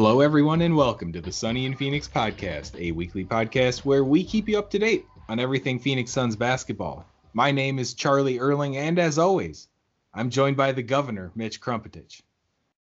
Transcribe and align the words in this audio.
Hello, 0.00 0.20
everyone, 0.20 0.62
and 0.62 0.76
welcome 0.76 1.12
to 1.12 1.20
the 1.20 1.32
Sunny 1.32 1.66
in 1.66 1.74
Phoenix 1.74 2.06
podcast, 2.06 2.80
a 2.80 2.92
weekly 2.92 3.24
podcast 3.24 3.84
where 3.84 4.04
we 4.04 4.22
keep 4.22 4.48
you 4.48 4.56
up 4.56 4.70
to 4.70 4.78
date 4.78 5.04
on 5.28 5.40
everything 5.40 5.80
Phoenix 5.80 6.12
Suns 6.12 6.36
basketball. 6.36 7.04
My 7.32 7.50
name 7.50 7.80
is 7.80 7.94
Charlie 7.94 8.38
Erling, 8.38 8.76
and 8.76 8.96
as 9.00 9.18
always, 9.18 9.66
I'm 10.14 10.30
joined 10.30 10.56
by 10.56 10.70
the 10.70 10.84
governor, 10.84 11.32
Mitch 11.34 11.60
Krumpetich. 11.60 12.22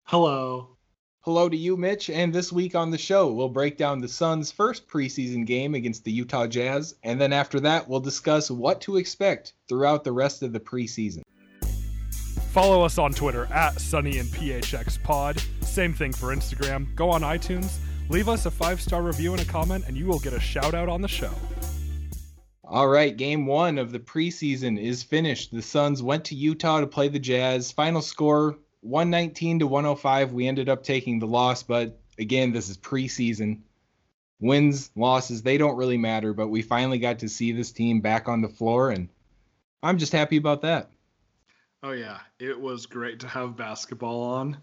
Hello. 0.04 0.78
Hello 1.20 1.46
to 1.50 1.56
you, 1.58 1.76
Mitch, 1.76 2.08
and 2.08 2.32
this 2.32 2.50
week 2.50 2.74
on 2.74 2.90
the 2.90 2.96
show, 2.96 3.30
we'll 3.30 3.50
break 3.50 3.76
down 3.76 4.00
the 4.00 4.08
Suns' 4.08 4.50
first 4.50 4.88
preseason 4.88 5.44
game 5.44 5.74
against 5.74 6.04
the 6.04 6.10
Utah 6.10 6.46
Jazz, 6.46 6.94
and 7.02 7.20
then 7.20 7.34
after 7.34 7.60
that, 7.60 7.86
we'll 7.86 8.00
discuss 8.00 8.50
what 8.50 8.80
to 8.80 8.96
expect 8.96 9.52
throughout 9.68 10.04
the 10.04 10.12
rest 10.12 10.42
of 10.42 10.54
the 10.54 10.60
preseason. 10.60 11.20
Follow 12.54 12.82
us 12.82 12.96
on 12.96 13.12
Twitter 13.12 13.44
at 13.52 13.78
Sunny 13.78 14.16
and 14.16 14.28
PHX 14.30 15.02
Pod. 15.02 15.42
Same 15.74 15.92
thing 15.92 16.12
for 16.12 16.28
Instagram. 16.28 16.94
Go 16.94 17.10
on 17.10 17.22
iTunes, 17.22 17.78
leave 18.08 18.28
us 18.28 18.46
a 18.46 18.50
five 18.52 18.80
star 18.80 19.02
review 19.02 19.32
and 19.32 19.42
a 19.42 19.44
comment, 19.44 19.86
and 19.88 19.96
you 19.96 20.06
will 20.06 20.20
get 20.20 20.32
a 20.32 20.38
shout 20.38 20.72
out 20.72 20.88
on 20.88 21.02
the 21.02 21.08
show. 21.08 21.32
All 22.62 22.86
right, 22.86 23.16
game 23.16 23.44
one 23.44 23.76
of 23.76 23.90
the 23.90 23.98
preseason 23.98 24.80
is 24.80 25.02
finished. 25.02 25.50
The 25.50 25.60
Suns 25.60 26.00
went 26.00 26.26
to 26.26 26.36
Utah 26.36 26.78
to 26.78 26.86
play 26.86 27.08
the 27.08 27.18
Jazz. 27.18 27.72
Final 27.72 28.02
score 28.02 28.56
119 28.82 29.58
to 29.58 29.66
105. 29.66 30.32
We 30.32 30.46
ended 30.46 30.68
up 30.68 30.84
taking 30.84 31.18
the 31.18 31.26
loss, 31.26 31.64
but 31.64 31.98
again, 32.20 32.52
this 32.52 32.68
is 32.68 32.78
preseason. 32.78 33.62
Wins, 34.38 34.92
losses, 34.94 35.42
they 35.42 35.58
don't 35.58 35.76
really 35.76 35.98
matter, 35.98 36.32
but 36.32 36.50
we 36.50 36.62
finally 36.62 37.00
got 37.00 37.18
to 37.18 37.28
see 37.28 37.50
this 37.50 37.72
team 37.72 38.00
back 38.00 38.28
on 38.28 38.42
the 38.42 38.48
floor, 38.48 38.90
and 38.90 39.08
I'm 39.82 39.98
just 39.98 40.12
happy 40.12 40.36
about 40.36 40.62
that. 40.62 40.92
Oh 41.82 41.90
yeah, 41.90 42.20
it 42.38 42.58
was 42.58 42.86
great 42.86 43.18
to 43.20 43.28
have 43.28 43.56
basketball 43.56 44.22
on. 44.22 44.56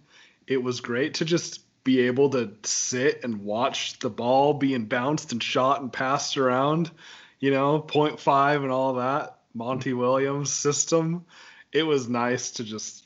It 0.48 0.62
was 0.62 0.82
great 0.82 1.16
to 1.16 1.26
just 1.26 1.62
be 1.84 2.02
able 2.02 2.30
to 2.32 2.54
sit 2.64 3.24
and 3.24 3.44
watch 3.44 4.00
the 4.00 4.10
ball 4.10 4.54
being 4.54 4.86
bounced 4.86 5.32
and 5.32 5.42
shot 5.42 5.82
and 5.82 5.92
passed 5.92 6.38
around, 6.38 6.92
you 7.40 7.52
know, 7.52 7.80
point 7.80 8.20
five 8.20 8.64
and 8.64 8.72
all 8.72 8.96
that. 8.96 9.38
Monty 9.54 9.94
Williams 9.94 10.52
system. 10.52 11.26
It 11.72 11.84
was 11.84 12.08
nice 12.08 12.52
to 12.52 12.64
just 12.64 13.06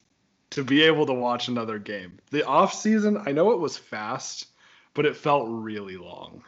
to 0.51 0.63
be 0.63 0.83
able 0.83 1.05
to 1.07 1.13
watch 1.13 1.47
another 1.47 1.79
game. 1.79 2.19
The 2.31 2.45
off 2.45 2.73
season, 2.73 3.21
I 3.25 3.31
know 3.31 3.51
it 3.51 3.59
was 3.59 3.77
fast, 3.77 4.47
but 4.93 5.05
it 5.05 5.17
felt 5.17 5.47
really 5.49 5.97
long. 5.97 6.43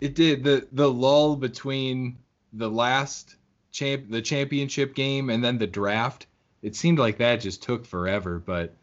It 0.00 0.14
did. 0.14 0.44
The 0.44 0.66
the 0.72 0.90
lull 0.90 1.36
between 1.36 2.18
the 2.52 2.70
last 2.70 3.36
champ 3.72 4.10
the 4.10 4.22
championship 4.22 4.94
game 4.94 5.30
and 5.30 5.44
then 5.44 5.58
the 5.58 5.66
draft 5.66 6.26
it 6.62 6.76
seemed 6.76 6.98
like 6.98 7.18
that 7.18 7.40
just 7.40 7.62
took 7.62 7.86
forever. 7.86 8.38
But 8.38 8.74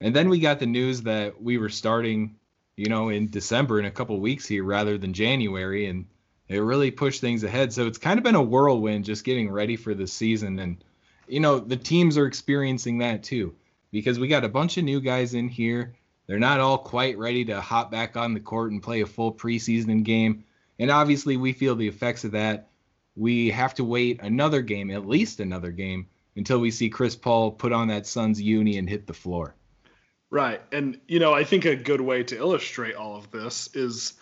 and 0.00 0.14
then 0.14 0.28
we 0.28 0.40
got 0.40 0.58
the 0.58 0.66
news 0.66 1.02
that 1.02 1.42
we 1.42 1.58
were 1.58 1.68
starting, 1.68 2.36
you 2.76 2.88
know, 2.88 3.08
in 3.10 3.30
December 3.30 3.78
in 3.78 3.84
a 3.84 3.90
couple 3.90 4.18
weeks 4.20 4.46
here 4.46 4.64
rather 4.64 4.96
than 4.98 5.12
January, 5.12 5.86
and 5.86 6.06
it 6.48 6.58
really 6.58 6.90
pushed 6.90 7.20
things 7.20 7.44
ahead. 7.44 7.72
So 7.72 7.86
it's 7.86 7.98
kind 7.98 8.18
of 8.18 8.24
been 8.24 8.34
a 8.34 8.42
whirlwind 8.42 9.04
just 9.04 9.24
getting 9.24 9.50
ready 9.50 9.76
for 9.76 9.94
the 9.94 10.06
season, 10.06 10.58
and 10.58 10.82
you 11.28 11.40
know 11.40 11.58
the 11.58 11.76
teams 11.76 12.18
are 12.18 12.26
experiencing 12.26 12.98
that 12.98 13.22
too 13.22 13.54
because 13.90 14.18
we 14.18 14.28
got 14.28 14.44
a 14.44 14.48
bunch 14.48 14.76
of 14.76 14.84
new 14.84 15.00
guys 15.00 15.34
in 15.34 15.48
here. 15.48 15.94
They're 16.26 16.38
not 16.38 16.60
all 16.60 16.78
quite 16.78 17.18
ready 17.18 17.44
to 17.46 17.60
hop 17.60 17.90
back 17.90 18.16
on 18.16 18.34
the 18.34 18.40
court 18.40 18.70
and 18.70 18.82
play 18.82 19.00
a 19.00 19.06
full 19.06 19.32
preseason 19.32 20.04
game. 20.04 20.44
And 20.78 20.90
obviously, 20.90 21.36
we 21.36 21.52
feel 21.52 21.74
the 21.74 21.88
effects 21.88 22.24
of 22.24 22.32
that. 22.32 22.68
We 23.16 23.50
have 23.50 23.74
to 23.74 23.84
wait 23.84 24.20
another 24.22 24.62
game, 24.62 24.90
at 24.90 25.06
least 25.06 25.40
another 25.40 25.72
game, 25.72 26.06
until 26.36 26.60
we 26.60 26.70
see 26.70 26.88
Chris 26.88 27.16
Paul 27.16 27.50
put 27.50 27.72
on 27.72 27.88
that 27.88 28.06
Suns 28.06 28.40
uni 28.40 28.78
and 28.78 28.88
hit 28.88 29.06
the 29.06 29.12
floor. 29.12 29.54
Right. 30.30 30.62
And, 30.70 31.00
you 31.08 31.18
know, 31.18 31.32
I 31.32 31.42
think 31.42 31.64
a 31.64 31.74
good 31.74 32.00
way 32.00 32.22
to 32.22 32.36
illustrate 32.36 32.94
all 32.94 33.16
of 33.16 33.32
this 33.32 33.68
is 33.74 34.14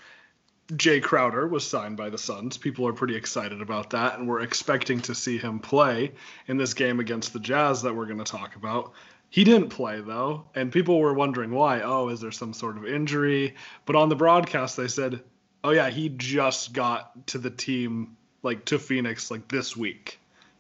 Jae 0.73 1.03
Crowder 1.03 1.47
was 1.47 1.67
signed 1.67 1.99
by 1.99 2.09
the 2.09 2.17
Suns. 2.17 2.57
People 2.57 2.89
are 2.89 2.95
pretty 2.95 3.15
excited 3.15 3.61
about 3.61 3.91
that, 3.91 4.19
and 4.19 4.27
we're 4.27 4.41
expecting 4.41 5.01
to 5.03 5.15
see 5.15 5.37
him 5.37 5.59
play 5.59 6.13
in 6.47 6.57
this 6.57 6.73
game 6.73 6.99
against 6.99 7.35
the 7.35 7.41
Jazz 7.41 7.83
that 7.83 7.95
we're 7.95 8.07
going 8.07 8.19
to 8.19 8.25
talk 8.25 8.57
about. 8.57 8.93
He 9.29 9.45
didn't 9.45 9.69
play, 9.69 10.01
though, 10.01 10.47
and 10.55 10.73
people 10.73 10.99
were 10.99 11.13
wondering 11.13 11.51
why. 11.51 11.83
Oh, 11.83 12.09
is 12.09 12.21
there 12.21 12.33
some 12.33 12.55
sort 12.55 12.79
of 12.79 12.87
injury? 12.87 13.55
But 13.85 13.97
on 13.97 14.09
the 14.09 14.17
broadcast, 14.17 14.79
they 14.79 14.89
said, 14.89 15.23
oh, 15.63 15.71
yeah, 15.71 15.91
he 15.91 16.09
just 16.09 16.73
got 16.73 17.27
to 17.29 17.39
the 17.39 17.51
team, 17.51 18.17
like 18.43 18.65
to 18.67 18.79
Phoenix, 18.79 19.31
like 19.31 19.47
this 19.49 19.77
week 19.77 20.19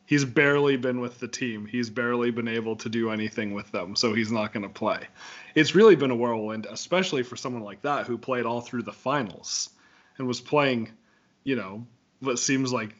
he's 0.08 0.24
barely 0.24 0.78
been 0.78 1.00
with 1.00 1.20
the 1.20 1.28
team. 1.28 1.66
He's 1.66 1.90
barely 1.90 2.30
been 2.30 2.48
able 2.48 2.76
to 2.76 2.88
do 2.88 3.10
anything 3.10 3.52
with 3.52 3.70
them, 3.72 3.94
so 3.94 4.14
he's 4.14 4.32
not 4.32 4.54
going 4.54 4.62
to 4.62 4.70
play. 4.70 5.06
It's 5.54 5.74
really 5.74 5.96
been 5.96 6.10
a 6.10 6.16
whirlwind, 6.16 6.66
especially 6.70 7.22
for 7.22 7.36
someone 7.36 7.62
like 7.62 7.82
that 7.82 8.06
who 8.06 8.16
played 8.16 8.46
all 8.46 8.62
through 8.62 8.84
the 8.84 8.92
finals 8.92 9.68
and 10.16 10.26
was 10.26 10.40
playing, 10.40 10.90
you 11.44 11.56
know, 11.56 11.86
what 12.20 12.38
seems 12.38 12.72
like 12.72 12.96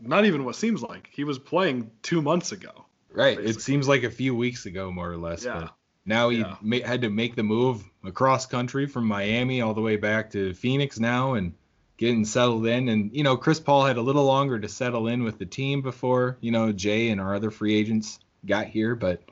not 0.00 0.24
even 0.24 0.44
what 0.44 0.56
seems 0.56 0.82
like 0.82 1.08
he 1.12 1.22
was 1.22 1.38
playing 1.38 1.92
two 2.02 2.20
months 2.20 2.50
ago. 2.50 2.86
Right. 3.12 3.36
Basically. 3.36 3.50
It 3.50 3.62
seems 3.62 3.86
like 3.86 4.02
a 4.02 4.10
few 4.10 4.34
weeks 4.34 4.66
ago, 4.66 4.90
more 4.90 5.12
or 5.12 5.16
less. 5.16 5.44
Yeah. 5.44 5.60
But 5.60 5.74
now 6.04 6.30
he 6.30 6.38
yeah. 6.38 6.56
ma- 6.60 6.84
had 6.84 7.02
to 7.02 7.10
make 7.10 7.36
the 7.36 7.44
move 7.44 7.84
across 8.02 8.46
country 8.46 8.86
from 8.88 9.06
Miami 9.06 9.60
all 9.60 9.74
the 9.74 9.80
way 9.80 9.94
back 9.94 10.32
to 10.32 10.54
Phoenix 10.54 10.98
now, 10.98 11.34
and 11.34 11.54
getting 11.98 12.24
settled 12.24 12.66
in. 12.66 12.88
And, 12.88 13.14
you 13.14 13.24
know, 13.24 13.36
Chris 13.36 13.60
Paul 13.60 13.84
had 13.84 13.98
a 13.98 14.02
little 14.02 14.24
longer 14.24 14.58
to 14.58 14.68
settle 14.68 15.08
in 15.08 15.24
with 15.24 15.38
the 15.38 15.44
team 15.44 15.82
before, 15.82 16.38
you 16.40 16.52
know, 16.52 16.72
Jae 16.72 17.12
and 17.12 17.20
our 17.20 17.34
other 17.34 17.50
free 17.50 17.74
agents 17.74 18.20
got 18.46 18.66
here. 18.66 18.94
But 18.94 19.22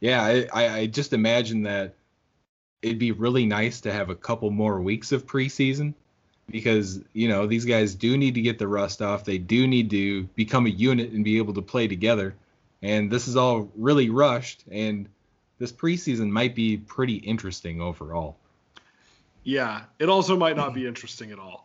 yeah, 0.00 0.44
I, 0.52 0.68
I 0.68 0.86
just 0.86 1.12
imagine 1.12 1.62
that 1.62 1.94
it'd 2.82 2.98
be 2.98 3.12
really 3.12 3.46
nice 3.46 3.80
to 3.82 3.92
have 3.92 4.10
a 4.10 4.16
couple 4.16 4.50
more 4.50 4.82
weeks 4.82 5.12
of 5.12 5.24
preseason 5.24 5.94
because, 6.50 7.00
you 7.12 7.28
know, 7.28 7.46
these 7.46 7.64
guys 7.64 7.94
do 7.94 8.18
need 8.18 8.34
to 8.34 8.42
get 8.42 8.58
the 8.58 8.68
rust 8.68 9.00
off. 9.00 9.24
They 9.24 9.38
do 9.38 9.66
need 9.66 9.88
to 9.90 10.24
become 10.34 10.66
a 10.66 10.70
unit 10.70 11.12
and 11.12 11.24
be 11.24 11.38
able 11.38 11.54
to 11.54 11.62
play 11.62 11.86
together. 11.86 12.34
And 12.82 13.10
this 13.10 13.28
is 13.28 13.36
all 13.36 13.70
really 13.76 14.10
rushed. 14.10 14.64
And 14.70 15.08
this 15.58 15.72
preseason 15.72 16.28
might 16.28 16.56
be 16.56 16.76
pretty 16.76 17.14
interesting 17.14 17.80
overall. 17.80 18.36
Yeah, 19.44 19.82
it 19.98 20.08
also 20.08 20.36
might 20.36 20.56
not 20.56 20.74
be 20.74 20.86
interesting 20.86 21.30
at 21.30 21.38
all 21.38 21.63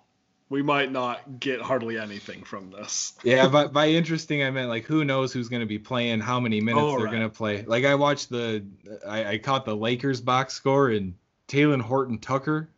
we 0.49 0.63
might 0.63 0.91
not 0.91 1.39
get 1.39 1.61
hardly 1.61 1.97
anything 1.97 2.43
from 2.43 2.71
this. 2.71 3.13
yeah, 3.23 3.47
but 3.47 3.71
by 3.71 3.89
interesting 3.89 4.43
I 4.43 4.49
meant 4.49 4.69
like 4.69 4.85
who 4.85 5.05
knows 5.05 5.31
who's 5.31 5.47
going 5.47 5.61
to 5.61 5.67
be 5.67 5.79
playing, 5.79 6.19
how 6.19 6.39
many 6.39 6.59
minutes 6.59 6.83
oh, 6.83 6.91
they're 6.91 7.05
right. 7.05 7.11
going 7.11 7.23
to 7.23 7.29
play. 7.29 7.63
Like 7.63 7.85
I 7.85 7.95
watched 7.95 8.29
the, 8.29 8.65
I, 9.07 9.25
I 9.25 9.37
caught 9.37 9.65
the 9.65 9.75
Lakers 9.75 10.21
box 10.21 10.53
score 10.55 10.89
and 10.89 11.13
Talen 11.47 11.81
Horton 11.81 12.17
Tucker 12.17 12.69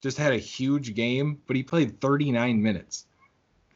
just 0.00 0.16
had 0.16 0.32
a 0.32 0.38
huge 0.38 0.94
game, 0.94 1.40
but 1.46 1.56
he 1.56 1.62
played 1.62 2.00
39 2.00 2.62
minutes. 2.62 3.04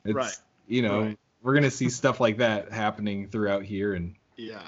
It's, 0.05 0.15
right. 0.15 0.37
You 0.67 0.83
know, 0.83 1.03
right. 1.03 1.19
we're 1.43 1.53
going 1.53 1.65
to 1.65 1.71
see 1.71 1.91
stuff 1.91 2.21
like 2.21 2.39
that 2.39 2.73
happening 2.73 3.29
throughout 3.29 3.65
here 3.65 3.95
and. 3.95 4.15
Yeah. 4.37 4.63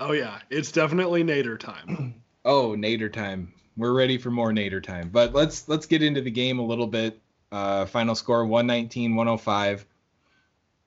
Oh 0.00 0.12
yeah, 0.12 0.40
it's 0.50 0.72
definitely 0.72 1.22
Nader 1.22 1.58
time. 1.58 2.22
oh, 2.44 2.70
Nader 2.70 3.12
time. 3.12 3.52
We're 3.76 3.92
ready 3.92 4.18
for 4.18 4.30
more 4.30 4.50
Nader 4.50 4.82
time. 4.82 5.10
But 5.10 5.32
let's 5.32 5.68
let's 5.68 5.86
get 5.86 6.02
into 6.02 6.20
the 6.20 6.30
game 6.30 6.58
a 6.58 6.64
little 6.64 6.88
bit. 6.88 7.20
Uh, 7.52 7.84
final 7.84 8.14
score 8.14 8.46
119 8.46 9.14
105. 9.14 9.86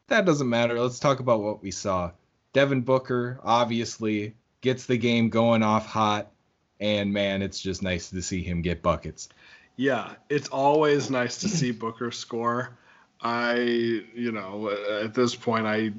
That 0.07 0.25
doesn't 0.25 0.49
matter. 0.49 0.79
Let's 0.79 0.99
talk 0.99 1.19
about 1.19 1.43
what 1.43 1.61
we 1.61 1.69
saw. 1.69 2.11
Devin 2.53 2.81
Booker 2.81 3.39
obviously 3.43 4.33
gets 4.61 4.87
the 4.87 4.97
game 4.97 5.29
going 5.29 5.61
off 5.61 5.85
hot, 5.85 6.31
and 6.79 7.13
man, 7.13 7.43
it's 7.43 7.59
just 7.59 7.83
nice 7.83 8.09
to 8.09 8.21
see 8.23 8.41
him 8.41 8.63
get 8.63 8.81
buckets. 8.81 9.29
Yeah, 9.75 10.13
it's 10.27 10.47
always 10.47 11.11
nice 11.11 11.37
to 11.39 11.49
see 11.49 11.69
Booker 11.69 12.09
score. 12.09 12.75
I, 13.21 13.57
you 13.59 14.31
know, 14.31 14.71
at 15.03 15.13
this 15.13 15.35
point, 15.35 15.67
I 15.67 15.91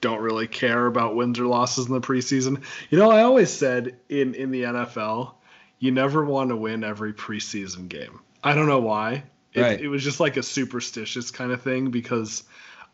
don't 0.00 0.20
really 0.20 0.48
care 0.48 0.86
about 0.86 1.14
wins 1.14 1.38
or 1.38 1.46
losses 1.46 1.86
in 1.86 1.92
the 1.92 2.00
preseason. 2.00 2.62
You 2.90 2.98
know, 2.98 3.10
I 3.10 3.22
always 3.22 3.50
said 3.50 3.98
in 4.08 4.34
in 4.34 4.50
the 4.50 4.62
NFL, 4.62 5.34
you 5.78 5.92
never 5.92 6.24
want 6.24 6.50
to 6.50 6.56
win 6.56 6.82
every 6.82 7.12
preseason 7.12 7.88
game. 7.88 8.18
I 8.42 8.54
don't 8.56 8.66
know 8.66 8.80
why 8.80 9.24
It, 9.54 9.60
Right. 9.60 9.80
it 9.80 9.88
was 9.88 10.02
just 10.02 10.20
like 10.20 10.36
a 10.36 10.42
superstitious 10.42 11.30
kind 11.30 11.52
of 11.52 11.62
thing 11.62 11.90
because 11.90 12.44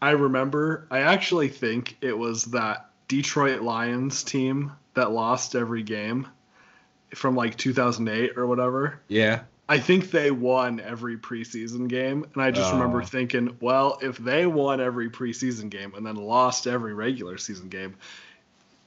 I 0.02 0.10
remember, 0.10 0.86
I 0.90 1.00
actually 1.00 1.48
think 1.48 1.96
it 2.00 2.16
was 2.16 2.44
that 2.46 2.90
Detroit 3.08 3.62
Lions 3.62 4.22
team 4.22 4.72
that 4.94 5.10
lost 5.12 5.54
every 5.54 5.82
game 5.82 6.28
from 7.14 7.34
like 7.36 7.56
2008 7.56 8.36
or 8.36 8.46
whatever. 8.46 9.00
Yeah. 9.08 9.42
I 9.70 9.78
think 9.78 10.10
they 10.10 10.30
won 10.30 10.80
every 10.80 11.16
preseason 11.18 11.88
game. 11.88 12.24
And 12.34 12.42
I 12.42 12.50
just 12.50 12.72
remember 12.72 13.02
Oh. 13.02 13.04
thinking, 13.04 13.56
well, 13.60 13.98
if 14.02 14.16
they 14.18 14.46
won 14.46 14.80
every 14.80 15.10
preseason 15.10 15.68
game 15.70 15.92
and 15.94 16.06
then 16.06 16.16
lost 16.16 16.66
every 16.66 16.94
regular 16.94 17.36
season 17.38 17.68
game, 17.68 17.94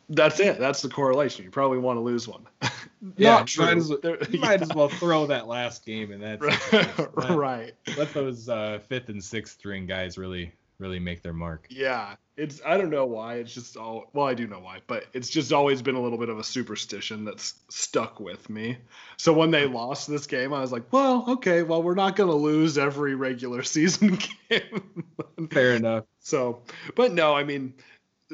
that's 0.10 0.40
it. 0.40 0.60
That's 0.60 0.82
the 0.82 0.90
correlation. 0.90 1.46
You 1.46 1.52
probably 1.52 1.78
want 1.78 1.98
to 1.98 2.02
lose 2.02 2.28
one. 2.28 2.46
Yeah, 3.18 3.32
Not 3.38 3.48
true. 3.48 3.66
might 3.66 3.78
as 3.78 3.90
well- 3.90 4.18
You 4.30 4.40
might 4.40 4.62
as 4.64 4.74
well 4.74 4.90
throw 4.90 5.26
that 5.28 5.48
last 5.48 5.86
game 5.86 6.12
and 6.12 6.22
that's 6.22 6.42
right. 6.42 6.98
let, 7.18 7.30
right. 7.36 7.74
let 7.98 8.14
those 8.14 8.48
uh, 8.50 8.80
fifth 8.88 9.10
and 9.10 9.24
sixth 9.24 9.58
string 9.58 9.86
guys 9.88 10.18
really 10.18 10.54
really 10.78 11.00
make 11.00 11.22
their 11.22 11.34
mark. 11.34 11.68
Yeah. 11.70 12.16
It's 12.38 12.60
I 12.66 12.76
don't 12.76 12.90
know 12.90 13.06
why. 13.06 13.36
It's 13.36 13.54
just 13.54 13.78
all 13.78 14.10
well, 14.14 14.26
I 14.26 14.34
do 14.34 14.48
know 14.48 14.60
why, 14.60 14.80
but 14.88 15.06
it's 15.14 15.30
just 15.30 15.54
always 15.54 15.80
been 15.82 15.94
a 15.94 16.02
little 16.02 16.18
bit 16.18 16.30
of 16.30 16.40
a 16.40 16.44
superstition 16.44 17.24
that's 17.24 17.54
stuck 17.70 18.20
with 18.20 18.50
me. 18.50 18.78
So 19.18 19.32
when 19.32 19.52
they 19.52 19.68
lost 19.68 20.08
this 20.08 20.26
game, 20.26 20.52
I 20.54 20.62
was 20.62 20.72
like, 20.72 20.92
well, 20.92 21.26
okay, 21.28 21.62
well, 21.62 21.84
we're 21.84 21.94
not 21.94 22.16
gonna 22.16 22.34
lose 22.34 22.80
every 22.80 23.14
regular 23.14 23.62
season 23.76 24.18
game. 24.50 25.50
Fair 25.52 25.74
enough. 25.74 26.06
So, 26.20 26.62
but 26.96 27.14
no, 27.14 27.36
I 27.36 27.44
mean, 27.44 27.76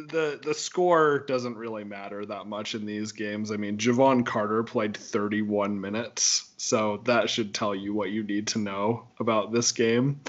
the 0.05 0.39
the 0.43 0.53
score 0.53 1.19
doesn't 1.19 1.57
really 1.57 1.83
matter 1.83 2.25
that 2.25 2.45
much 2.45 2.75
in 2.75 2.85
these 2.85 3.11
games. 3.11 3.51
I 3.51 3.57
mean, 3.57 3.77
Jevon 3.77 4.25
Carter 4.25 4.63
played 4.63 4.95
31 4.95 5.81
minutes, 5.81 6.51
so 6.57 7.01
that 7.05 7.29
should 7.29 7.53
tell 7.53 7.73
you 7.73 7.93
what 7.93 8.11
you 8.11 8.23
need 8.23 8.47
to 8.47 8.59
know 8.59 9.07
about 9.19 9.51
this 9.51 9.71
game. 9.71 10.21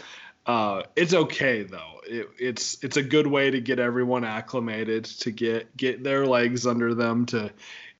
Uh, 0.46 0.82
it's 0.96 1.12
okay 1.12 1.64
though. 1.64 2.00
It, 2.06 2.30
it's 2.38 2.82
it's 2.82 2.96
a 2.96 3.02
good 3.02 3.26
way 3.26 3.50
to 3.50 3.60
get 3.60 3.78
everyone 3.78 4.24
acclimated, 4.24 5.04
to 5.04 5.30
get 5.30 5.76
get 5.76 6.02
their 6.02 6.26
legs 6.26 6.66
under 6.66 6.94
them, 6.94 7.26
to 7.26 7.52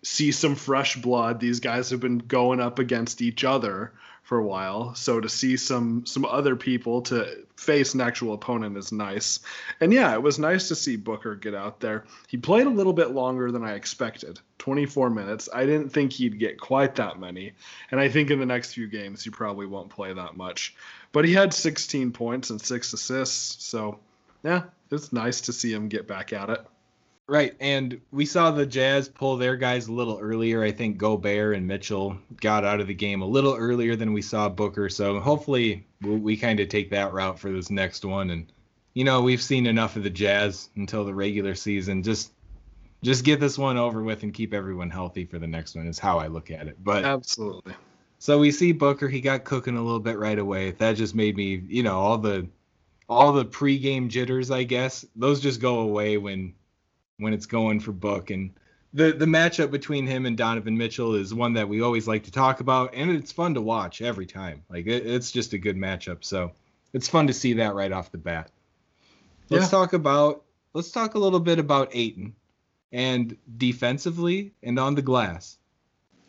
see 0.03 0.33
some 0.33 0.55
fresh 0.55 0.97
blood. 0.97 1.39
These 1.39 1.61
guys 1.61 1.91
have 1.91 2.01
been 2.01 2.19
going 2.19 2.61
up 2.61 2.79
against 2.79 3.21
each 3.21 3.45
other 3.45 3.93
for 4.29 4.37
a 4.37 4.45
while, 4.45 4.95
so 4.95 5.19
to 5.19 5.29
see 5.31 5.57
some 5.57 6.05
some 6.05 6.27
other 6.27 6.55
people 6.55 7.01
to 7.01 7.47
face 7.57 7.95
an 7.95 8.03
actual 8.03 8.35
opponent 8.35 8.77
is 8.77 8.93
nice. 8.93 9.41
And 9.81 9.91
yeah, 9.91 10.13
it 10.13 10.23
was 10.23 10.39
nice 10.39 10.69
to 10.69 10.75
see 10.75 10.97
Booker 10.97 11.35
get 11.35 11.55
out 11.55 11.81
there. 11.81 12.05
He 12.27 12.37
played 12.37 12.67
a 12.67 12.71
little 12.71 12.93
bit 12.93 13.13
longer 13.13 13.51
than 13.51 13.65
I 13.65 13.73
expected 13.73 14.39
24 14.59 15.09
minutes. 15.09 15.49
I 15.51 15.65
didn't 15.65 15.89
think 15.89 16.13
he'd 16.13 16.39
get 16.39 16.61
quite 16.61 16.97
that 16.97 17.19
many. 17.19 17.55
And 17.91 17.99
I 17.99 18.11
think 18.11 18.31
in 18.31 18.39
the 18.39 18.45
next 18.45 18.75
few 18.75 18.87
games, 18.87 19.25
he 19.25 19.31
probably 19.31 19.65
won't 19.65 19.89
play 19.89 20.13
that 20.13 20.37
much. 20.37 20.77
But 21.13 21.25
he 21.25 21.33
had 21.33 21.55
16 21.55 22.13
points 22.13 22.51
and 22.51 22.61
six 22.61 22.93
assists. 22.93 23.65
So 23.65 23.99
yeah, 24.45 24.65
it's 24.91 25.11
nice 25.11 25.41
to 25.41 25.55
see 25.55 25.73
him 25.73 25.89
get 25.89 26.07
back 26.07 26.35
at 26.35 26.51
it. 26.51 26.67
Right, 27.31 27.55
and 27.61 28.01
we 28.11 28.25
saw 28.25 28.51
the 28.51 28.65
Jazz 28.65 29.07
pull 29.07 29.37
their 29.37 29.55
guys 29.55 29.89
a 29.89 29.93
little 29.93 30.19
earlier. 30.19 30.63
I 30.63 30.73
think 30.73 30.97
Gobert 30.97 31.57
and 31.57 31.69
Mitchell 31.69 32.17
got 32.41 32.65
out 32.65 32.81
of 32.81 32.87
the 32.87 32.95
game 32.95 33.21
a 33.21 33.27
little 33.27 33.55
earlier 33.55 33.97
than 33.97 34.15
we 34.15 34.23
saw 34.23 34.49
Booker. 34.49 34.89
So 34.89 35.21
hopefully 35.21 35.87
we, 36.01 36.17
we 36.17 36.37
kind 36.39 36.59
of 36.59 36.71
take 36.71 36.89
that 36.91 37.13
route 37.13 37.39
for 37.39 37.53
this 37.53 37.71
next 37.71 38.07
one. 38.07 38.31
And 38.31 38.51
you 38.95 39.05
know 39.05 39.21
we've 39.21 39.43
seen 39.43 39.67
enough 39.67 39.97
of 39.97 40.05
the 40.05 40.11
Jazz 40.11 40.71
until 40.77 41.05
the 41.05 41.15
regular 41.15 41.55
season. 41.55 42.03
Just 42.03 42.33
just 43.03 43.25
get 43.25 43.41
this 43.41 43.59
one 43.59 43.77
over 43.77 44.03
with 44.03 44.23
and 44.23 44.33
keep 44.33 44.55
everyone 44.55 44.89
healthy 44.89 45.27
for 45.27 45.39
the 45.39 45.47
next 45.47 45.77
one 45.77 45.87
is 45.87 45.99
how 45.99 46.19
I 46.19 46.29
look 46.29 46.51
at 46.51 46.67
it. 46.67 46.83
But 46.83 47.05
Absolutely. 47.05 47.75
so 48.19 48.39
we 48.39 48.51
see 48.51 48.73
Booker, 48.73 49.07
he 49.07 49.21
got 49.21 49.45
cooking 49.45 49.77
a 49.77 49.83
little 49.83 50.01
bit 50.01 50.19
right 50.19 50.39
away. 50.39 50.71
That 50.71 50.97
just 50.97 51.15
made 51.15 51.37
me, 51.37 51.63
you 51.69 51.83
know, 51.83 52.01
all 52.01 52.17
the 52.17 52.49
all 53.07 53.35
the 53.35 53.45
pregame 53.45 54.09
jitters, 54.09 54.51
I 54.51 54.63
guess, 54.63 55.05
those 55.15 55.41
just 55.41 55.61
go 55.61 55.81
away 55.81 56.17
when 56.17 56.55
when 57.19 57.33
it's 57.33 57.47
going 57.47 57.81
for 57.81 57.93
Book. 57.93 58.31
And 58.31 58.51
the 58.95 59.13
the 59.13 59.27
matchup 59.27 59.71
between 59.71 60.07
him 60.07 60.25
and 60.27 60.37
Donovan 60.37 60.77
Mitchell 60.77 61.15
is 61.15 61.35
one 61.35 61.53
that 61.55 61.69
we 61.69 61.83
always 61.83 62.09
like 62.09 62.25
to 62.25 62.31
talk 62.31 62.61
about, 62.61 62.95
and 62.95 63.11
it's 63.11 63.33
fun 63.33 63.55
to 63.55 63.61
watch 63.61 64.01
every 64.01 64.27
time. 64.27 64.63
Like 64.71 64.87
it, 64.87 65.07
it's 65.07 65.31
just 65.31 65.53
a 65.53 65.59
good 65.59 65.77
matchup. 65.77 66.25
So 66.25 66.53
it's 66.93 67.09
fun 67.09 67.27
to 67.27 67.33
see 67.35 67.55
that 67.55 67.75
right 67.75 67.93
off 67.93 68.11
the 68.11 68.19
bat. 68.19 68.51
Let's 69.51 69.65
Yeah. 69.67 69.71
talk 69.71 69.93
about 69.93 70.45
let's 70.73 70.91
talk 70.91 71.15
a 71.15 71.19
little 71.19 71.41
bit 71.41 71.59
about 71.59 71.91
Ayton 71.93 72.35
and 72.93 73.37
defensively 73.59 74.53
and 74.63 74.79
on 74.79 74.95
the 74.95 75.03
glass 75.03 75.59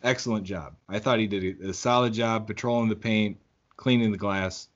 excellent 0.02 0.44
job. 0.44 0.74
I 0.88 0.98
thought 0.98 1.18
he 1.18 1.26
did 1.26 1.60
a, 1.62 1.74
solid 1.74 2.14
job 2.14 2.46
patrolling 2.46 2.88
the 2.88 2.96
paint, 2.96 3.38
cleaning 3.76 4.12
the 4.12 4.18
glass. 4.18 4.68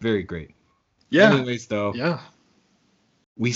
Very 0.00 0.22
great. 0.22 0.54
Yeah. 1.08 1.32
Anyways, 1.32 1.66
though, 1.66 1.94
Yeah. 1.94 2.20
we 3.38 3.54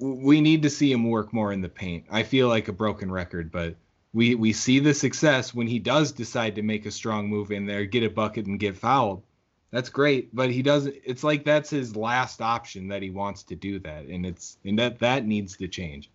we 0.00 0.40
need 0.40 0.62
to 0.62 0.70
see 0.70 0.90
him 0.90 1.08
work 1.08 1.32
more 1.32 1.52
in 1.52 1.60
the 1.60 1.68
paint. 1.68 2.06
I 2.10 2.22
feel 2.22 2.48
like 2.48 2.68
a 2.68 2.72
broken 2.72 3.12
record, 3.12 3.52
but 3.52 3.76
we 4.12 4.34
we 4.34 4.52
see 4.52 4.78
the 4.80 4.94
success 4.94 5.54
when 5.54 5.66
he 5.66 5.78
does 5.78 6.12
decide 6.12 6.56
to 6.56 6.62
make 6.62 6.86
a 6.86 6.90
strong 6.90 7.28
move 7.28 7.52
in 7.52 7.66
there, 7.66 7.84
get 7.84 8.02
a 8.02 8.10
bucket 8.10 8.46
and 8.46 8.58
get 8.58 8.76
fouled. 8.76 9.22
That's 9.70 9.88
great, 9.88 10.34
but 10.34 10.50
he 10.50 10.62
doesn't. 10.62 10.96
It's 11.04 11.22
like 11.22 11.44
that's 11.44 11.70
his 11.70 11.94
last 11.94 12.40
option 12.40 12.88
that 12.88 13.02
he 13.02 13.10
wants 13.10 13.44
to 13.44 13.54
do 13.54 13.78
that, 13.80 14.06
and 14.06 14.26
it's 14.26 14.58
and 14.64 14.78
that 14.78 14.98
that 14.98 15.26
needs 15.26 15.56
to 15.58 15.68
change. 15.68 16.10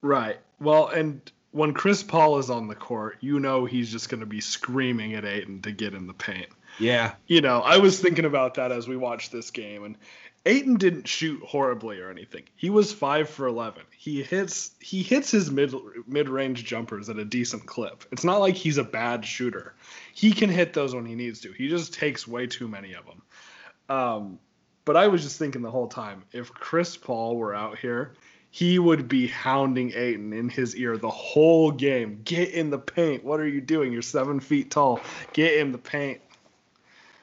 Right. 0.00 0.38
Well, 0.58 0.88
and 0.88 1.20
when 1.50 1.74
Chris 1.74 2.02
Paul 2.02 2.38
is 2.38 2.50
on 2.50 2.68
the 2.68 2.74
court, 2.74 3.18
you 3.20 3.40
know 3.40 3.64
he's 3.64 3.92
just 3.92 4.08
going 4.08 4.20
to 4.20 4.26
be 4.26 4.40
screaming 4.40 5.14
at 5.14 5.24
Ayton 5.24 5.62
to 5.62 5.72
get 5.72 5.94
in 5.94 6.06
the 6.06 6.14
paint. 6.14 6.48
Yeah, 6.78 7.14
You 7.28 7.40
know, 7.40 7.60
I 7.60 7.78
was 7.78 8.00
thinking 8.00 8.24
about 8.24 8.54
that 8.54 8.72
as 8.72 8.88
we 8.88 8.96
watched 8.96 9.30
this 9.30 9.50
game, 9.52 9.84
and 9.84 9.96
Ayton 10.46 10.76
didn't 10.76 11.08
shoot 11.08 11.42
horribly 11.42 12.00
or 12.00 12.10
anything. 12.10 12.42
He 12.54 12.68
was 12.68 12.92
five 12.92 13.30
for 13.30 13.46
eleven. 13.46 13.82
He 13.96 14.22
hits 14.22 14.72
he 14.78 15.02
hits 15.02 15.30
his 15.30 15.50
mid 15.50 15.74
mid 16.06 16.28
range 16.28 16.64
jumpers 16.64 17.08
at 17.08 17.18
a 17.18 17.24
decent 17.24 17.64
clip. 17.66 18.04
It's 18.12 18.24
not 18.24 18.40
like 18.40 18.54
he's 18.54 18.76
a 18.76 18.84
bad 18.84 19.24
shooter. 19.24 19.74
He 20.12 20.32
can 20.32 20.50
hit 20.50 20.74
those 20.74 20.94
when 20.94 21.06
he 21.06 21.14
needs 21.14 21.40
to. 21.40 21.52
He 21.52 21.68
just 21.68 21.94
takes 21.94 22.28
way 22.28 22.46
too 22.46 22.68
many 22.68 22.92
of 22.92 23.04
them. 23.06 23.22
Um, 23.88 24.38
but 24.84 24.96
I 24.96 25.08
was 25.08 25.22
just 25.22 25.38
thinking 25.38 25.62
the 25.62 25.70
whole 25.70 25.88
time, 25.88 26.24
if 26.32 26.52
Chris 26.52 26.96
Paul 26.96 27.36
were 27.36 27.54
out 27.54 27.78
here, 27.78 28.12
he 28.50 28.78
would 28.78 29.08
be 29.08 29.26
hounding 29.26 29.92
Ayton 29.94 30.32
in 30.34 30.50
his 30.50 30.76
ear 30.76 30.98
the 30.98 31.08
whole 31.08 31.70
game. 31.70 32.20
Get 32.22 32.50
in 32.50 32.68
the 32.68 32.78
paint. 32.78 33.24
What 33.24 33.40
are 33.40 33.48
you 33.48 33.62
doing? 33.62 33.92
You're 33.92 34.02
seven 34.02 34.40
feet 34.40 34.70
tall. 34.70 35.00
Get 35.32 35.54
in 35.54 35.72
the 35.72 35.78
paint. 35.78 36.20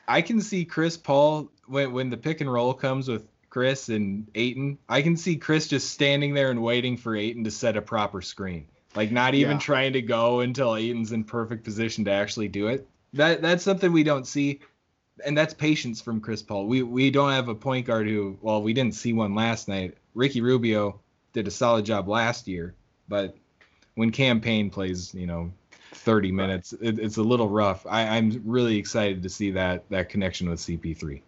I 0.07 0.23
can 0.23 0.41
see 0.41 0.65
Chris 0.65 0.97
Paul 0.97 1.49
when 1.71 1.93
when 1.93 2.09
the 2.09 2.17
pick 2.17 2.41
and 2.41 2.51
roll 2.51 2.73
comes 2.73 3.07
with 3.07 3.27
Chris 3.49 3.89
and 3.89 4.27
Ayton. 4.35 4.77
I 4.87 5.01
can 5.01 5.17
see 5.17 5.35
Chris 5.37 5.67
just 5.67 5.91
standing 5.91 6.33
there 6.33 6.51
and 6.51 6.61
waiting 6.61 6.97
for 6.97 7.15
Ayton 7.15 7.43
to 7.45 7.51
set 7.51 7.75
a 7.77 7.81
proper 7.81 8.21
screen, 8.21 8.67
like 8.95 9.11
not 9.11 9.33
even 9.33 9.53
Yeah. 9.57 9.59
trying 9.59 9.93
to 9.93 10.01
go 10.01 10.41
until 10.41 10.75
Ayton's 10.75 11.11
in 11.11 11.23
perfect 11.23 11.63
position 11.63 12.05
to 12.05 12.11
actually 12.11 12.47
do 12.47 12.67
it. 12.67 12.87
That 13.13 13.41
that's 13.41 13.63
something 13.63 13.91
we 13.91 14.03
don't 14.03 14.25
see, 14.27 14.59
and 15.25 15.37
that's 15.37 15.53
patience 15.53 16.01
from 16.01 16.21
Chris 16.21 16.41
Paul. 16.41 16.67
We 16.67 16.83
we 16.83 17.11
don't 17.11 17.31
have 17.31 17.49
a 17.49 17.55
point 17.55 17.87
guard 17.87 18.07
who 18.07 18.37
well 18.41 18.61
we 18.61 18.73
didn't 18.73 18.95
see 18.95 19.13
one 19.13 19.35
last 19.35 19.67
night. 19.67 19.97
Ricky 20.13 20.41
Rubio 20.41 20.99
did 21.33 21.47
a 21.47 21.51
solid 21.51 21.85
job 21.85 22.07
last 22.07 22.47
year, 22.47 22.73
but 23.07 23.35
when 23.95 24.11
Cam 24.11 24.39
Payne 24.39 24.69
plays, 24.69 25.13
you 25.13 25.27
know, 25.27 25.51
30 25.93 26.31
minutes. 26.31 26.73
It, 26.73 26.99
it's 26.99 27.17
a 27.17 27.21
little 27.21 27.49
rough. 27.49 27.85
I, 27.85 28.17
I'm 28.17 28.41
really 28.45 28.77
excited 28.77 29.23
to 29.23 29.29
see 29.29 29.51
that 29.51 29.89
that 29.89 30.09
connection 30.09 30.49
with 30.49 30.59
CP3. 30.59 31.21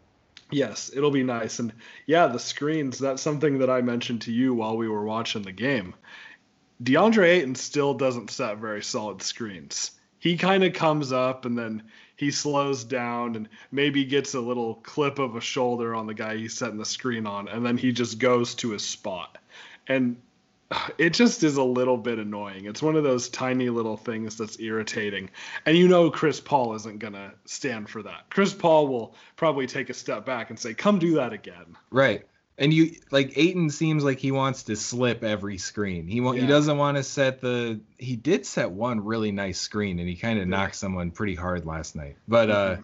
Yes, 0.54 0.92
it'll 0.96 1.12
be 1.12 1.24
nice. 1.24 1.60
And 1.60 1.74
yeah, 2.06 2.28
the 2.28 2.40
screens, 2.40 3.00
that's 3.00 3.22
something 3.22 3.60
that 3.60 3.70
I 3.70 3.82
mentioned 3.82 4.22
to 4.24 4.32
you 4.32 4.54
while 4.54 4.78
we 4.78 4.88
were 4.88 5.06
watching 5.06 5.42
the 5.42 5.52
game. 5.52 5.96
DeAndre 6.84 7.28
Ayton 7.28 7.56
still 7.56 7.94
doesn't 7.94 8.32
set 8.32 8.58
very 8.58 8.84
solid 8.84 9.22
screens. 9.22 9.92
He 10.20 10.38
kind 10.38 10.64
of 10.64 10.74
comes 10.74 11.12
up 11.12 11.46
and 11.46 11.58
then 11.58 11.84
he 12.16 12.32
slows 12.32 12.84
down 12.84 13.36
and 13.36 13.50
maybe 13.72 14.06
gets 14.06 14.34
a 14.34 14.40
little 14.40 14.76
clip 14.76 15.20
of 15.20 15.36
a 15.36 15.42
shoulder 15.42 15.94
on 15.96 16.08
the 16.08 16.14
guy 16.14 16.38
he's 16.38 16.54
setting 16.54 16.78
the 16.78 16.86
screen 16.86 17.28
on, 17.28 17.48
and 17.48 17.66
then 17.66 17.78
he 17.78 17.92
just 17.92 18.20
goes 18.20 18.56
to 18.56 18.72
his 18.72 18.84
spot. 18.84 19.38
And 19.88 20.22
it 20.98 21.12
just 21.12 21.44
is 21.44 21.58
a 21.58 21.64
little 21.64 21.98
bit 21.98 22.20
annoying. 22.20 22.66
It's 22.66 22.82
one 22.82 22.96
of 22.96 23.04
those 23.04 23.30
tiny 23.30 23.70
little 23.70 23.98
things 23.98 24.38
that's 24.38 24.60
irritating. 24.60 25.30
And 25.66 25.78
you 25.78 25.88
know 25.88 26.10
Chris 26.12 26.40
Paul 26.40 26.76
isn't 26.76 27.00
going 27.00 27.14
to 27.14 27.32
stand 27.46 27.90
for 27.90 28.04
that. 28.04 28.30
Chris 28.30 28.54
Paul 28.54 28.88
will 28.88 29.16
probably 29.36 29.68
take 29.68 29.90
a 29.90 29.94
step 29.94 30.26
back 30.26 30.50
and 30.50 30.60
say, 30.60 30.74
"Come 30.74 31.00
do 31.00 31.16
that 31.16 31.34
again." 31.34 31.76
Right. 31.92 32.26
And 32.58 32.72
you 32.72 32.92
like 33.10 33.36
Ayton 33.36 33.72
seems 33.72 34.04
like 34.04 34.20
he 34.20 34.32
wants 34.32 34.64
to 34.64 34.76
slip 34.76 35.24
every 35.24 35.58
screen. 35.58 36.08
He 36.08 36.22
he 36.22 36.40
Yeah. 36.42 36.48
doesn't 36.48 36.78
want 36.78 36.98
to 36.98 37.04
set 37.04 37.42
the 37.42 37.80
he 37.98 38.16
did 38.16 38.46
set 38.46 38.70
one 38.70 39.04
really 39.04 39.32
nice 39.32 39.60
screen 39.60 39.98
and 40.00 40.08
he 40.08 40.16
kind 40.16 40.38
of 40.38 40.46
Yeah. 40.48 40.56
knocked 40.58 40.76
someone 40.76 41.10
pretty 41.10 41.34
hard 41.36 41.66
last 41.66 41.96
night. 41.96 42.16
But 42.28 42.50
uh 42.52 42.76
Mhm. 42.76 42.84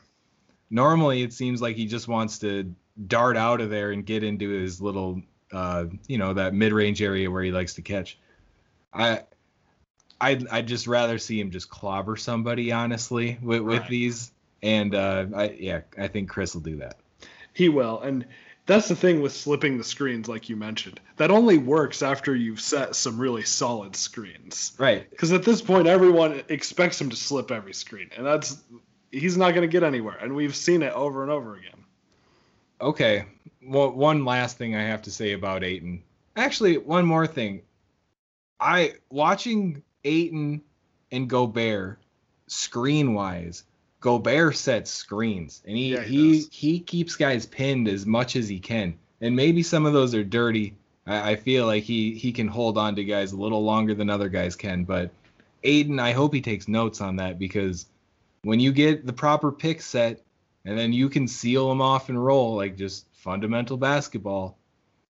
normally 0.72 1.22
it 1.22 1.34
seems 1.34 1.62
like 1.62 1.75
he 1.75 1.86
just 1.86 2.08
wants 2.08 2.39
to 2.39 2.74
dart 3.08 3.38
out 3.38 3.62
of 3.62 3.69
there 3.69 3.91
and 3.91 4.03
get 4.05 4.24
into 4.24 4.50
his 4.50 4.81
little 4.81 5.22
uh 5.51 5.85
you 6.07 6.17
know 6.17 6.33
that 6.33 6.53
mid-range 6.53 7.01
area 7.01 7.29
where 7.29 7.43
he 7.43 7.51
likes 7.51 7.75
to 7.75 7.81
catch. 7.81 8.17
I 8.93 9.21
I'd, 10.21 10.47
I'd 10.49 10.67
just 10.67 10.85
rather 10.87 11.17
see 11.17 11.39
him 11.39 11.49
just 11.51 11.69
clobber 11.69 12.17
somebody 12.17 12.71
honestly 12.71 13.37
with, 13.41 13.61
with 13.61 13.79
Right. 13.81 13.89
these 13.89 14.31
and 14.61 14.93
uh 14.93 15.25
I 15.35 15.49
yeah, 15.51 15.81
I 15.97 16.07
think 16.07 16.29
Chris 16.29 16.53
will 16.53 16.61
do 16.61 16.77
that. 16.77 16.97
He 17.53 17.69
will. 17.69 17.99
And 18.01 18.25
that's 18.65 18.87
the 18.87 18.95
thing 18.95 19.21
with 19.21 19.31
slipping 19.31 19.79
the 19.79 19.83
screens, 19.83 20.27
like 20.27 20.47
you 20.47 20.55
mentioned. 20.55 20.99
That 21.17 21.31
only 21.31 21.57
works 21.57 22.03
after 22.03 22.35
you've 22.35 22.59
set 22.61 22.95
some 22.95 23.17
really 23.17 23.41
solid 23.43 23.95
screens. 23.95 24.73
Right. 24.77 25.09
Because 25.09 25.33
at 25.33 25.43
this 25.43 25.59
point, 25.61 25.87
everyone 25.87 26.43
expects 26.49 27.01
him 27.01 27.09
to 27.09 27.15
slip 27.15 27.49
every 27.49 27.73
screen, 27.73 28.11
and 28.15 28.23
that's 28.23 28.61
he's 29.11 29.37
not 29.37 29.55
going 29.55 29.67
to 29.67 29.71
get 29.71 29.81
anywhere. 29.81 30.17
And 30.21 30.35
we've 30.35 30.55
seen 30.55 30.83
it 30.83 30.93
over 30.93 31.23
and 31.23 31.31
over 31.31 31.55
again. 31.55 31.78
Okay. 32.81 33.25
Well, 33.62 33.91
one 33.91 34.25
last 34.25 34.57
thing 34.57 34.75
I 34.75 34.83
have 34.83 35.01
to 35.03 35.12
say 35.12 35.33
about 35.33 35.63
Ayton. 35.63 36.03
Actually, 36.36 36.77
one 36.77 37.05
more 37.05 37.27
thing. 37.27 37.62
I 38.59 38.93
watching 39.09 39.83
Ayton 40.03 40.62
and 41.12 41.29
Gobert 41.29 42.00
screen 42.48 43.13
wise. 43.13 43.63
Gobert 44.01 44.55
sets 44.55 44.91
screens, 44.91 45.62
and 45.67 45.75
he 45.75 45.93
Yeah, 45.93 46.03
he 46.03 46.39
he, 46.39 46.48
he 46.51 46.79
keeps 46.79 47.15
guys 47.15 47.45
pinned 47.45 47.88
as 47.89 48.05
much 48.05 48.36
as 48.38 48.48
he 48.48 48.59
can. 48.59 48.98
And 49.21 49.36
maybe 49.36 49.62
some 49.62 49.86
of 49.86 49.91
those 49.91 50.15
are 50.15 50.24
dirty. 50.24 50.74
I, 51.05 51.31
I 51.31 51.36
feel 51.36 51.65
like 51.65 51.83
he 51.83 52.15
he 52.15 52.31
can 52.31 52.48
hold 52.48 52.77
on 52.77 52.95
to 52.95 53.03
guys 53.03 53.33
a 53.33 53.38
little 53.38 53.63
longer 53.63 53.93
than 53.93 54.09
other 54.09 54.29
guys 54.29 54.55
can. 54.55 54.86
But 54.86 55.12
Ayton, 55.63 56.00
I 56.00 56.13
hope 56.13 56.33
he 56.33 56.41
takes 56.41 56.69
notes 56.69 57.01
on 57.01 57.17
that 57.17 57.38
because 57.38 57.88
when 58.43 58.62
you 58.62 58.71
get 58.71 59.05
the 59.05 59.13
proper 59.13 59.51
pick 59.51 59.81
set, 59.81 60.21
and 60.65 60.77
then 60.77 60.93
you 60.93 61.09
can 61.09 61.27
seal 61.27 61.69
them 61.69 61.81
off 61.81 62.09
and 62.09 62.23
roll 62.23 62.55
like 62.55 62.75
just 62.77 63.05
fundamental 63.13 63.77
basketball. 63.77 64.57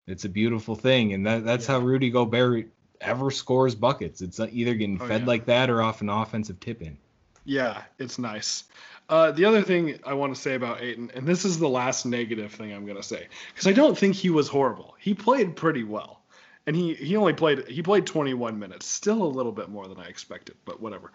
It's 0.07 0.25
a 0.25 0.29
beautiful 0.29 0.75
thing, 0.75 1.13
and 1.13 1.25
that, 1.25 1.43
that's 1.43 1.67
how 1.67 1.79
Rudy 1.79 2.09
Gobert 2.09 2.67
ever 3.01 3.29
scores 3.29 3.75
buckets. 3.75 4.21
It's 4.21 4.39
either 4.39 4.73
getting 4.73 5.01
Oh, 5.01 5.07
fed 5.07 5.21
yeah. 5.21 5.27
like 5.27 5.45
that 5.45 5.69
or 5.69 5.81
off 5.81 6.01
an 6.01 6.09
offensive 6.09 6.59
tip 6.59 6.81
in. 6.81 6.97
Yeah, 7.43 7.81
it's 7.99 8.17
nice. 8.17 8.63
Uh, 9.09 9.31
the 9.31 9.45
other 9.45 9.61
thing 9.61 9.99
I 10.05 10.13
want 10.13 10.35
to 10.35 10.41
say 10.41 10.55
about 10.55 10.81
Ayton, 10.81 11.11
and 11.15 11.25
this 11.25 11.45
is 11.45 11.59
the 11.59 11.69
last 11.69 12.05
negative 12.05 12.51
thing 12.53 12.73
I'm 12.73 12.85
going 12.85 12.97
to 12.97 13.03
say, 13.03 13.27
because 13.53 13.67
I 13.67 13.71
don't 13.73 13.97
think 13.97 14.15
he 14.15 14.29
was 14.29 14.47
horrible. 14.49 14.95
He 14.99 15.13
played 15.13 15.55
pretty 15.55 15.83
well, 15.83 16.21
and 16.65 16.75
he 16.75 16.93
he 16.93 17.15
only 17.15 17.33
played 17.33 17.67
he 17.67 17.81
played 17.81 18.05
21 18.05 18.59
minutes, 18.59 18.85
still 18.85 19.23
a 19.23 19.25
little 19.25 19.53
bit 19.53 19.69
more 19.69 19.87
than 19.87 19.97
I 19.97 20.07
expected, 20.07 20.55
but 20.65 20.81
whatever. 20.81 21.11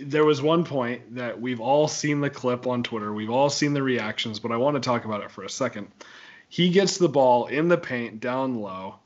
There 0.00 0.24
was 0.24 0.40
one 0.40 0.64
point 0.64 1.16
that 1.16 1.40
we've 1.40 1.60
all 1.60 1.88
seen 1.88 2.20
the 2.20 2.30
clip 2.30 2.66
on 2.66 2.82
Twitter, 2.82 3.12
we've 3.12 3.30
all 3.30 3.50
seen 3.50 3.74
the 3.74 3.82
reactions, 3.82 4.40
but 4.40 4.52
I 4.52 4.56
want 4.56 4.74
to 4.76 4.80
talk 4.80 5.04
about 5.04 5.22
it 5.22 5.30
for 5.30 5.44
a 5.44 5.50
second. 5.50 5.88
He 6.48 6.70
gets 6.70 6.98
the 6.98 7.08
ball 7.08 7.46
in 7.46 7.68
the 7.68 7.78
paint 7.78 8.20
down 8.20 8.56
low, 8.56 8.96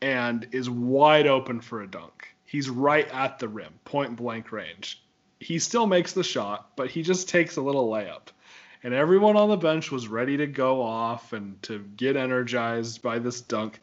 and 0.00 0.46
is 0.52 0.68
wide 0.68 1.26
open 1.26 1.60
for 1.60 1.82
a 1.82 1.86
dunk. 1.86 2.34
He's 2.44 2.68
right 2.68 3.08
at 3.12 3.38
the 3.38 3.48
rim, 3.48 3.72
point 3.84 4.16
blank 4.16 4.52
range 4.52 5.02
he 5.42 5.58
still 5.58 5.86
makes 5.86 6.12
the 6.12 6.22
shot, 6.22 6.70
but 6.76 6.90
he 6.90 7.02
just 7.02 7.28
takes 7.28 7.56
a 7.56 7.62
little 7.62 7.90
layup. 7.90 8.28
And 8.84 8.94
everyone 8.94 9.36
on 9.36 9.48
the 9.48 9.56
bench 9.56 9.90
was 9.90 10.08
ready 10.08 10.36
to 10.38 10.46
go 10.46 10.82
off 10.82 11.32
and 11.32 11.60
to 11.64 11.80
get 11.96 12.16
energized 12.16 13.02
by 13.02 13.18
this 13.18 13.40
dunk. 13.40 13.80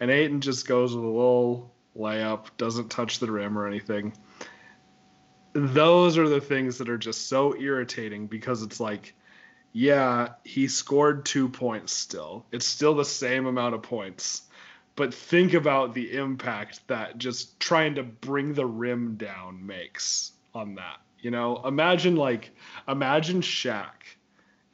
And 0.00 0.10
Ayton 0.10 0.40
just 0.40 0.66
goes 0.66 0.94
with 0.94 1.04
a 1.04 1.08
little 1.08 1.72
layup, 1.96 2.46
doesn't 2.58 2.90
touch 2.90 3.18
the 3.18 3.30
rim 3.30 3.58
or 3.58 3.66
anything. 3.66 4.12
Those 5.52 6.18
are 6.18 6.28
the 6.28 6.40
things 6.40 6.78
that 6.78 6.88
are 6.88 6.98
just 6.98 7.28
so 7.28 7.54
irritating 7.56 8.26
because 8.26 8.62
it's 8.62 8.80
like, 8.80 9.14
yeah, 9.72 10.28
he 10.44 10.68
scored 10.68 11.24
two 11.24 11.48
points 11.48 11.92
still. 11.92 12.46
It's 12.52 12.66
still 12.66 12.94
the 12.94 13.04
same 13.04 13.46
amount 13.46 13.74
of 13.74 13.82
points. 13.82 14.42
But 14.94 15.14
think 15.14 15.54
about 15.54 15.94
the 15.94 16.16
impact 16.16 16.86
that 16.88 17.16
just 17.18 17.58
trying 17.58 17.94
to 17.94 18.02
bring 18.02 18.52
the 18.52 18.66
rim 18.66 19.16
down 19.16 19.66
makes 19.66 20.32
on 20.54 20.74
that. 20.74 21.00
You 21.20 21.30
know, 21.30 21.62
imagine 21.64 22.16
like 22.16 22.50
imagine 22.86 23.40
Shaq 23.40 23.92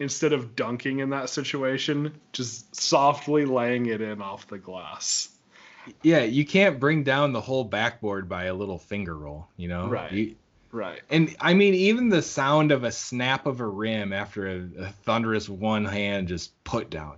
instead 0.00 0.32
of 0.32 0.56
dunking 0.56 1.00
in 1.00 1.10
that 1.10 1.28
situation, 1.28 2.18
just 2.32 2.74
softly 2.74 3.44
laying 3.44 3.86
it 3.86 4.00
in 4.00 4.22
off 4.22 4.46
the 4.48 4.58
glass. 4.58 5.28
Yeah, 6.02 6.22
you 6.24 6.44
can't 6.44 6.80
bring 6.80 7.02
down 7.02 7.32
the 7.32 7.40
whole 7.40 7.64
backboard 7.64 8.28
by 8.28 8.44
a 8.44 8.54
little 8.54 8.78
finger 8.78 9.16
roll, 9.16 9.48
you 9.56 9.68
know? 9.68 9.88
Right. 9.88 10.12
You- 10.12 10.36
Right. 10.70 11.00
and 11.10 11.34
I 11.40 11.54
mean, 11.54 11.74
even 11.74 12.08
the 12.08 12.22
sound 12.22 12.72
of 12.72 12.84
a 12.84 12.92
snap 12.92 13.46
of 13.46 13.60
a 13.60 13.66
rim 13.66 14.12
after 14.12 14.46
a, 14.46 14.68
a 14.84 14.88
thunderous 15.04 15.48
one 15.48 15.84
hand 15.84 16.28
just 16.28 16.52
put 16.64 16.90
down, 16.90 17.16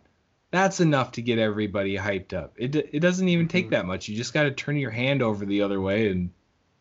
that's 0.53 0.81
enough 0.81 1.13
to 1.13 1.23
get 1.23 1.39
everybody 1.39 1.97
hyped 1.97 2.33
up. 2.33 2.55
It, 2.57 2.75
it 2.77 3.01
doesn't 3.01 3.29
even 3.29 3.49
take 3.49 3.67
Mhm. 3.69 3.71
that 3.71 3.87
much. 3.87 4.09
You 4.09 4.17
just 4.17 4.35
got 4.35 4.45
to 4.45 4.51
turn 4.51 4.77
your 4.77 4.91
hand 4.91 5.23
over 5.23 5.45
the 5.45 5.63
other 5.63 5.81
way 5.81 6.11
and 6.11 6.31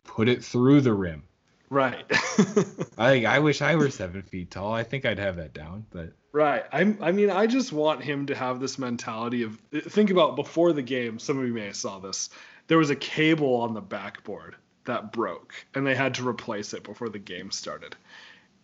put 0.04 0.30
it 0.30 0.44
through 0.44 0.82
the 0.82 0.94
rim. 0.94 1.24
Right. 1.72 2.04
I 2.98 3.26
I 3.26 3.40
wish 3.40 3.62
I 3.62 3.76
were 3.76 3.90
seven 3.92 4.22
feet 4.24 4.50
tall. 4.52 4.74
I 4.74 4.84
think 4.84 5.06
I'd 5.06 5.20
have 5.20 5.36
that 5.38 5.54
down, 5.54 5.86
but 5.92 6.14
Right. 6.32 6.64
I'm, 6.72 6.98
I 7.02 7.12
mean, 7.12 7.32
I 7.32 7.48
just 7.48 7.74
want 7.74 8.04
him 8.04 8.28
to 8.28 8.36
have 8.36 8.60
this 8.60 8.78
mentality 8.78 9.42
of 9.44 9.60
think 9.88 10.10
about 10.12 10.36
before 10.36 10.74
the 10.74 10.82
game. 10.84 11.18
Some 11.18 11.40
of 11.40 11.46
you 11.48 11.54
may 11.54 11.66
have 11.66 11.76
saw 11.76 11.98
this. 12.00 12.30
There 12.68 12.78
was 12.78 12.92
a 12.92 12.96
cable 12.96 13.56
on 13.56 13.74
the 13.74 13.82
backboard 13.82 14.56
that 14.86 15.12
broke, 15.12 15.54
and 15.76 15.86
they 15.86 15.96
had 15.96 16.14
to 16.16 16.28
replace 16.28 16.74
it 16.74 16.84
before 16.84 17.10
the 17.10 17.20
game 17.20 17.52
started. 17.52 17.96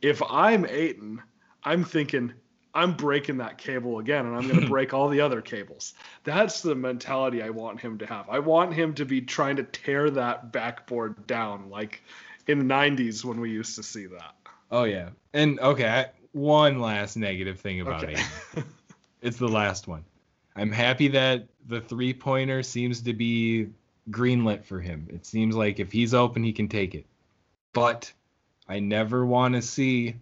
If 0.01 0.22
I'm 0.29 0.65
Ayton, 0.65 1.22
I'm 1.63 1.84
thinking 1.84 2.34
I'm 2.74 2.93
breaking 2.93 3.38
that 3.38 3.57
cable 3.57 4.00
again, 4.00 4.25
and 4.25 4.36
I'm 4.36 4.48
going 4.48 4.60
to 4.62 4.67
break 4.67 4.93
all 4.93 5.07
the 5.10 5.22
other 5.22 5.41
cables. 5.41 5.93
That's 6.24 6.62
the 6.62 6.75
mentality 6.75 7.41
I 7.41 7.50
want 7.50 7.79
him 7.79 7.98
to 8.00 8.05
have. 8.05 8.29
I 8.29 8.39
want 8.39 8.74
him 8.74 8.93
to 8.95 9.05
be 9.05 9.22
trying 9.22 9.55
to 9.57 9.63
tear 9.63 10.10
that 10.12 10.51
backboard 10.51 11.25
down, 11.27 11.69
like 11.69 12.01
in 12.48 12.60
the 12.60 12.74
'90s 12.74 13.24
when 13.24 13.39
we 13.39 13.50
used 13.51 13.75
to 13.75 13.84
see 13.84 14.05
that. 14.07 14.36
oh 14.72 14.84
yeah. 14.84 15.10
And 15.34 15.60
okay, 15.60 15.88
I, 15.88 16.05
one 16.34 16.79
last 16.79 17.15
negative 17.17 17.60
thing 17.60 17.81
about 17.81 18.03
Okay. 18.03 18.22
it. 18.55 18.63
It's 19.22 19.38
the 19.38 19.48
last 19.48 19.88
one. 19.88 20.03
I'm 20.55 20.72
happy 20.72 21.07
that 21.07 21.48
the 21.67 21.81
three 21.81 22.13
pointer 22.13 22.62
seems 22.62 23.01
to 23.01 23.13
be 23.13 23.69
greenlit 24.09 24.63
for 24.65 24.79
him. 24.79 25.07
It 25.12 25.25
seems 25.25 25.55
like 25.55 25.79
if 25.79 25.91
he's 25.91 26.13
open, 26.13 26.43
he 26.43 26.53
can 26.53 26.67
take 26.67 26.95
it. 26.95 27.05
But 27.74 28.12
I 28.67 28.79
never 28.79 29.25
want 29.25 29.55
to 29.55 29.62
see 29.62 30.15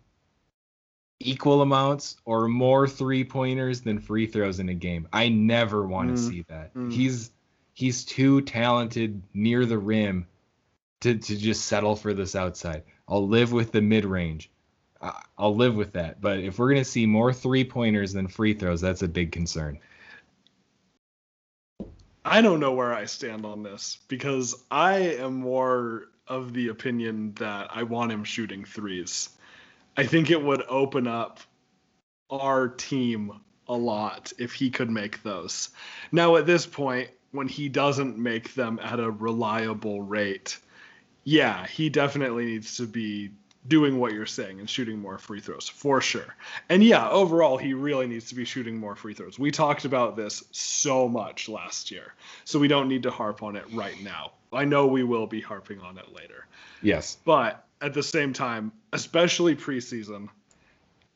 equal 1.20 1.62
amounts 1.62 2.18
or 2.26 2.48
more 2.48 2.88
three 2.88 3.24
pointers 3.24 3.82
than 3.82 4.00
free 4.00 4.28
throws 4.28 4.60
in 4.60 4.70
a 4.70 4.74
game. 4.74 5.08
I 5.14 5.30
never 5.30 5.86
want 5.86 6.10
to 6.10 6.22
Mm. 6.22 6.30
see 6.30 6.42
that. 6.50 6.74
Mm. 6.74 6.92
He's 6.92 7.32
he's 7.76 8.04
too 8.06 8.42
talented 8.42 9.22
near 9.34 9.66
the 9.66 9.78
rim 9.80 10.28
to, 11.02 11.16
to 11.18 11.36
just 11.38 11.66
settle 11.66 11.96
for 11.96 12.14
this 12.14 12.36
outside. 12.36 12.84
I'll 13.08 13.28
live 13.28 13.52
with 13.52 13.72
the 13.72 13.82
mid 13.82 14.06
range. 14.06 14.50
I'll 15.38 15.56
live 15.56 15.76
with 15.76 15.94
that. 15.94 16.22
But 16.22 16.40
if 16.40 16.60
we're 16.60 16.70
gonna 16.70 16.86
see 16.86 17.06
more 17.06 17.34
three 17.34 17.64
pointers 17.66 18.14
than 18.14 18.28
free 18.28 18.54
throws, 18.54 18.80
that's 18.82 19.02
a 19.02 19.08
big 19.08 19.32
concern. 19.32 19.80
I 22.26 22.42
don't 22.42 22.60
know 22.60 22.74
where 22.74 22.94
I 22.94 23.06
stand 23.06 23.46
on 23.46 23.64
this 23.64 23.98
because 24.08 24.56
I 24.72 24.96
am 25.18 25.36
more 25.36 26.06
of 26.28 26.54
the 26.54 26.70
opinion 26.70 27.34
that 27.36 27.70
I 27.72 27.84
want 27.84 28.12
him 28.12 28.24
shooting 28.24 28.64
threes. 28.64 29.30
I 29.98 30.06
think 30.06 30.32
it 30.32 30.42
would 30.42 30.64
open 30.68 31.08
up 31.08 31.40
our 32.30 32.70
team 32.70 33.32
a 33.68 33.76
lot 33.76 34.32
if 34.40 34.54
he 34.54 34.70
could 34.70 34.90
make 34.90 35.22
those. 35.24 35.70
Now, 36.12 36.38
at 36.38 36.46
this 36.46 36.66
point, 36.66 37.10
when 37.32 37.48
he 37.48 37.68
doesn't 37.68 38.18
make 38.18 38.54
them 38.54 38.80
at 38.82 39.00
a 39.00 39.12
reliable 39.12 40.02
rate, 40.02 40.58
yeah, 41.24 41.66
he 41.68 41.90
definitely 41.90 42.46
needs 42.46 42.78
to 42.78 42.88
be 42.88 43.32
doing 43.68 44.00
what 44.00 44.14
you're 44.14 44.26
saying 44.26 44.60
and 44.60 44.70
shooting 44.70 45.00
more 45.00 45.18
free 45.18 45.40
throws 45.40 45.70
for 45.70 46.02
sure. 46.02 46.36
And 46.70 46.84
yeah, 46.84 47.10
overall, 47.10 47.58
he 47.58 47.74
really 47.74 48.08
needs 48.08 48.28
to 48.30 48.36
be 48.36 48.46
shooting 48.46 48.78
more 48.78 48.96
free 48.96 49.14
throws. 49.14 49.40
We 49.40 49.52
talked 49.52 49.86
about 49.86 50.16
this 50.16 50.44
so 50.52 51.08
much 51.08 51.48
last 51.48 51.92
year, 51.92 52.14
so 52.44 52.60
we 52.60 52.68
don't 52.68 52.90
need 52.90 53.04
to 53.04 53.12
harp 53.12 53.42
on 53.42 53.56
it 53.56 53.66
right 53.72 54.02
now. 54.04 54.34
I 54.52 54.66
know 54.66 54.88
we 54.88 55.04
will 55.04 55.28
be 55.28 55.42
harping 55.42 55.80
on 55.80 55.98
it 55.98 56.14
later. 56.14 56.46
Yes. 56.82 57.18
But 57.24 57.66
at 57.82 57.94
the 57.94 58.04
same 58.04 58.34
time, 58.34 58.72
especially 58.92 59.56
preseason, 59.56 60.30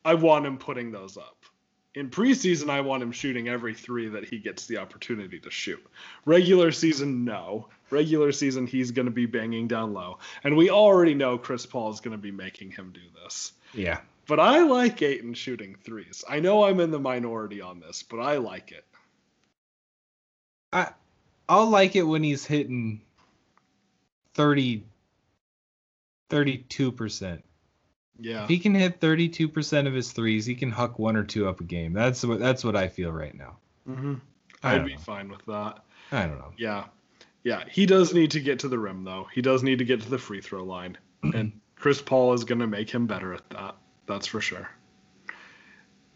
I 0.04 0.14
want 0.14 0.46
him 0.46 0.58
putting 0.58 0.90
those 0.90 1.16
up. 1.16 1.36
In 1.94 2.10
preseason, 2.10 2.70
I 2.70 2.80
want 2.80 3.02
him 3.02 3.12
shooting 3.12 3.48
every 3.48 3.74
three 3.74 4.08
that 4.08 4.24
he 4.24 4.38
gets 4.38 4.66
the 4.66 4.78
opportunity 4.78 5.40
to 5.40 5.50
shoot. 5.50 5.84
Regular 6.24 6.70
season, 6.72 7.24
no. 7.24 7.68
Regular 7.90 8.32
season, 8.32 8.66
he's 8.66 8.90
going 8.90 9.06
to 9.06 9.12
be 9.12 9.26
banging 9.26 9.68
down 9.68 9.92
low. 9.92 10.18
And 10.44 10.56
we 10.56 10.70
already 10.70 11.14
know 11.14 11.38
Chris 11.38 11.66
Paul 11.66 11.90
is 11.90 12.00
going 12.00 12.12
to 12.16 12.18
be 12.22 12.30
making 12.30 12.72
him 12.72 12.92
do 12.92 13.00
this. 13.22 13.52
Yeah. 13.72 14.00
But 14.26 14.40
I 14.40 14.62
like 14.62 15.00
Ayton 15.00 15.34
shooting 15.34 15.76
threes. 15.82 16.22
I 16.28 16.40
know 16.40 16.64
I'm 16.64 16.80
in 16.80 16.90
the 16.90 16.98
minority 16.98 17.62
on 17.62 17.80
this, 17.80 18.02
but 18.02 18.18
I 18.18 18.36
like 18.36 18.72
it. 18.72 18.84
I 20.72 20.90
I'll 21.48 21.70
like 21.70 21.96
it 21.96 22.02
when 22.02 22.22
he's 22.22 22.44
hitting 22.44 23.00
30 24.34 24.84
32%. 26.30 27.42
Yeah. 28.20 28.42
If 28.42 28.48
he 28.48 28.58
can 28.58 28.74
hit 28.74 29.00
32% 29.00 29.86
of 29.86 29.94
his 29.94 30.12
threes, 30.12 30.44
he 30.44 30.54
can 30.54 30.70
huck 30.70 30.98
one 30.98 31.16
or 31.16 31.24
two 31.24 31.48
up 31.48 31.60
a 31.60 31.64
game. 31.64 31.92
That's 31.92 32.24
what 32.24 32.38
that's 32.38 32.64
what 32.64 32.76
I 32.76 32.88
feel 32.88 33.12
right 33.12 33.34
now. 33.34 33.56
hmm 33.86 34.14
I 34.62 34.74
I'd 34.74 34.84
be 34.84 34.94
know. 34.94 34.98
fine 34.98 35.28
with 35.28 35.44
that. 35.46 35.84
I 36.10 36.26
don't 36.26 36.38
know. 36.38 36.52
Yeah. 36.58 36.84
Yeah. 37.48 37.64
He 37.70 37.86
does 37.86 38.12
need 38.12 38.32
to 38.32 38.40
get 38.40 38.58
to 38.58 38.68
the 38.68 38.78
rim, 38.78 39.04
though. 39.04 39.26
He 39.32 39.40
does 39.40 39.62
need 39.62 39.78
to 39.78 39.84
get 39.86 40.02
to 40.02 40.10
the 40.10 40.18
free 40.18 40.42
throw 40.42 40.64
line. 40.64 40.98
And 41.34 41.60
Chris 41.76 42.02
Paul 42.02 42.34
is 42.34 42.44
going 42.44 42.58
to 42.58 42.66
make 42.66 42.90
him 42.90 43.06
better 43.06 43.32
at 43.32 43.48
that. 43.50 43.74
That's 44.06 44.26
for 44.26 44.42
sure. 44.42 44.68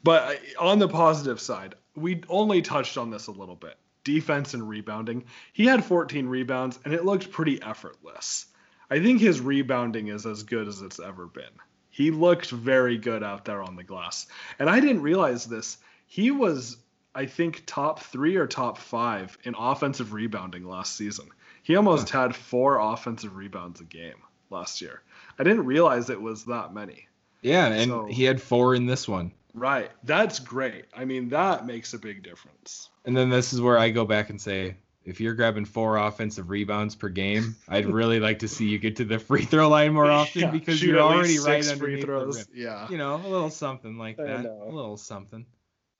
But 0.04 0.22
uh, 0.58 0.62
on 0.62 0.78
the 0.78 0.88
positive 0.88 1.40
side, 1.40 1.74
we 1.96 2.22
only 2.28 2.60
touched 2.60 2.98
on 2.98 3.08
this 3.10 3.28
a 3.28 3.32
little 3.32 3.56
bit. 3.56 3.78
Defense 4.04 4.52
and 4.52 4.68
rebounding. 4.68 5.24
He 5.54 5.64
had 5.64 5.82
14 5.82 6.26
rebounds 6.26 6.78
and 6.84 6.92
it 6.92 7.06
looked 7.06 7.30
pretty 7.30 7.62
effortless. 7.62 8.46
I 8.90 9.00
think 9.00 9.20
his 9.20 9.40
rebounding 9.40 10.08
is 10.08 10.26
as 10.26 10.42
good 10.42 10.68
as 10.68 10.82
it's 10.82 11.00
ever 11.00 11.26
been. 11.26 11.44
He 11.88 12.10
looked 12.10 12.50
very 12.50 12.98
good 12.98 13.22
out 13.22 13.46
there 13.46 13.62
on 13.62 13.76
the 13.76 13.84
glass. 13.84 14.26
And 14.58 14.68
I 14.68 14.80
didn't 14.80 15.00
realize 15.00 15.46
this. 15.46 15.78
He 16.06 16.30
was, 16.30 16.76
I 17.14 17.26
think, 17.26 17.64
top 17.66 18.00
three 18.00 18.36
or 18.36 18.46
top 18.46 18.78
five 18.78 19.36
in 19.44 19.54
offensive 19.58 20.12
rebounding 20.12 20.64
last 20.64 20.96
season. 20.96 21.28
He 21.62 21.76
almost 21.76 22.10
had 22.10 22.34
four 22.34 22.78
offensive 22.78 23.36
rebounds 23.36 23.80
a 23.80 23.84
game 23.84 24.16
last 24.50 24.80
year. 24.80 25.02
I 25.38 25.44
didn't 25.44 25.66
realize 25.66 26.10
it 26.10 26.20
was 26.20 26.44
that 26.46 26.74
many. 26.74 27.08
Yeah, 27.42 27.66
and 27.66 27.90
So- 27.90 28.06
he 28.06 28.24
had 28.24 28.40
four 28.40 28.74
in 28.74 28.86
this 28.86 29.08
one. 29.08 29.32
Right. 29.54 29.90
That's 30.04 30.38
great. 30.38 30.86
I 30.96 31.04
mean, 31.04 31.28
that 31.28 31.66
makes 31.66 31.92
a 31.92 31.98
big 31.98 32.22
difference. 32.22 32.88
And 33.04 33.14
then 33.16 33.28
this 33.28 33.52
is 33.52 33.60
where 33.60 33.78
I 33.78 33.90
go 33.90 34.06
back 34.06 34.30
and 34.30 34.40
say, 34.40 34.76
if 35.04 35.20
you're 35.20 35.34
grabbing 35.34 35.64
four 35.66 35.98
offensive 35.98 36.48
rebounds 36.48 36.94
per 36.94 37.08
game, 37.10 37.56
I'd 37.68 37.86
really 37.86 38.18
like 38.20 38.38
to 38.38 38.48
see 38.48 38.68
you 38.68 38.78
get 38.78 38.96
to 38.96 39.04
the 39.04 39.18
free 39.18 39.44
throw 39.44 39.68
line 39.68 39.92
more 39.92 40.10
often 40.10 40.42
Yeah, 40.42 40.50
because 40.50 40.82
you're 40.82 41.00
already 41.00 41.38
right 41.38 41.62
six 41.64 41.78
free 41.78 42.00
underneath 42.00 42.06
the 42.06 42.38
rim. 42.38 42.46
Yeah. 42.54 42.88
You 42.88 42.96
know, 42.98 43.16
a 43.16 43.28
little 43.28 43.50
something 43.50 43.98
like 43.98 44.16
that. 44.16 44.46
A 44.46 44.70
little 44.70 44.96
something. 44.96 45.44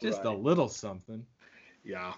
Just 0.02 0.24
a 0.24 0.30
little 0.30 0.68
something. 0.68 1.24
Yeah. 1.84 2.12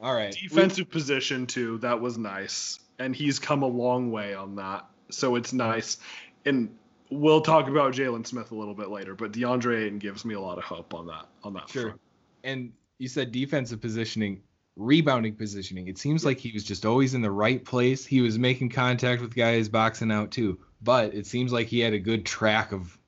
All 0.00 0.14
right. 0.14 0.34
we- 0.40 0.48
Defensive 0.48 0.90
position 0.90 1.46
too. 1.46 1.78
That 1.78 2.00
was 2.00 2.18
nice, 2.18 2.78
and 2.98 3.14
he's 3.14 3.38
come 3.38 3.62
a 3.62 3.66
long 3.68 4.10
way 4.10 4.34
on 4.34 4.56
that. 4.56 4.86
So 5.10 5.36
it's 5.36 5.52
nice, 5.52 5.98
and 6.44 6.74
we'll 7.10 7.40
talk 7.42 7.68
about 7.68 7.92
Jalen 7.94 8.26
Smith 8.26 8.50
a 8.50 8.54
little 8.54 8.74
bit 8.74 8.88
later. 8.88 9.14
But 9.14 9.32
DeAndre 9.32 9.84
Ayton 9.84 9.98
gives 9.98 10.24
me 10.24 10.34
a 10.34 10.40
lot 10.40 10.58
of 10.58 10.64
hope 10.64 10.94
on 10.94 11.06
that 11.08 11.26
on 11.42 11.52
that 11.54 11.68
Sure. 11.68 11.82
front. 11.90 12.00
and 12.42 12.72
you 12.98 13.08
said 13.08 13.32
defensive 13.32 13.80
positioning, 13.80 14.40
rebounding 14.76 15.34
positioning. 15.34 15.88
It 15.88 15.98
seems 15.98 16.24
like 16.24 16.38
he 16.38 16.52
was 16.52 16.62
just 16.64 16.84
always 16.86 17.14
in 17.14 17.22
the 17.22 17.30
right 17.30 17.64
place. 17.64 18.04
He 18.06 18.20
was 18.20 18.38
making 18.38 18.68
contact 18.70 19.20
with 19.22 19.34
guys 19.34 19.68
boxing 19.68 20.10
out 20.12 20.30
too, 20.30 20.58
but 20.82 21.14
it 21.14 21.26
seems 21.26 21.52
like 21.52 21.66
he 21.68 21.80
had 21.80 21.92
a 21.94 21.98
good 21.98 22.24
track 22.26 22.72
of 22.72 22.98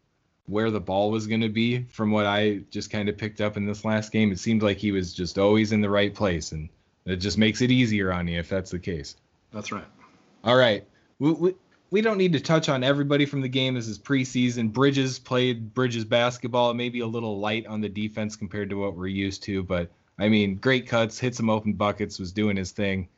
where 0.47 0.71
the 0.71 0.81
ball 0.81 1.11
was 1.11 1.27
going 1.27 1.41
to 1.41 1.49
be 1.49 1.83
from 1.91 2.11
what 2.11 2.27
I 2.27 2.61
just 2.71 2.91
kind 2.91 3.09
of 3.09 3.19
picked 3.19 3.41
up 3.41 3.57
in 3.57 3.67
this 3.67 3.85
last 3.85 4.13
game. 4.13 4.31
It 4.31 4.39
seemed 4.39 4.63
like 4.63 4.79
he 4.79 4.93
was 4.93 5.13
just 5.13 5.39
always 5.39 5.73
in 5.73 5.81
the 5.81 5.91
right 5.91 6.15
place 6.15 6.53
and 6.53 6.69
it 7.05 7.17
just 7.17 7.39
makes 7.39 7.61
it 7.61 7.71
easier 7.71 8.13
on 8.13 8.29
you 8.29 8.39
if 8.39 8.49
that's 8.49 8.71
the 8.71 8.79
case. 8.79 9.17
That's 9.53 9.73
right. 9.73 9.87
All 10.45 10.57
right. 10.57 10.87
We, 11.19 11.33
we, 11.33 11.55
we 11.91 12.01
don't 12.01 12.19
need 12.19 12.33
to 12.35 12.41
touch 12.41 12.69
on 12.69 12.85
everybody 12.85 13.27
from 13.27 13.41
the 13.41 13.49
game. 13.49 13.75
This 13.75 13.89
is 13.89 13.99
preseason. 13.99 14.73
Bridges 14.73 15.19
played 15.19 15.73
Bridges 15.75 16.05
basketball. 16.05 16.71
It 16.71 16.75
may 16.75 16.89
be 16.89 17.01
a 17.01 17.07
little 17.07 17.39
light 17.39 17.67
on 17.67 17.81
the 17.81 17.89
defense 17.89 18.37
compared 18.37 18.71
to 18.71 18.77
what 18.77 18.97
we're 18.97 19.07
used 19.07 19.43
to, 19.45 19.63
but 19.63 19.91
I 20.19 20.29
mean, 20.29 20.57
great 20.57 20.87
cuts, 20.87 21.19
hit 21.19 21.35
some 21.35 21.51
open 21.51 21.75
buckets, 21.75 22.19
was 22.19 22.33
doing 22.33 22.57
his 22.57 22.71
thing. 22.71 23.09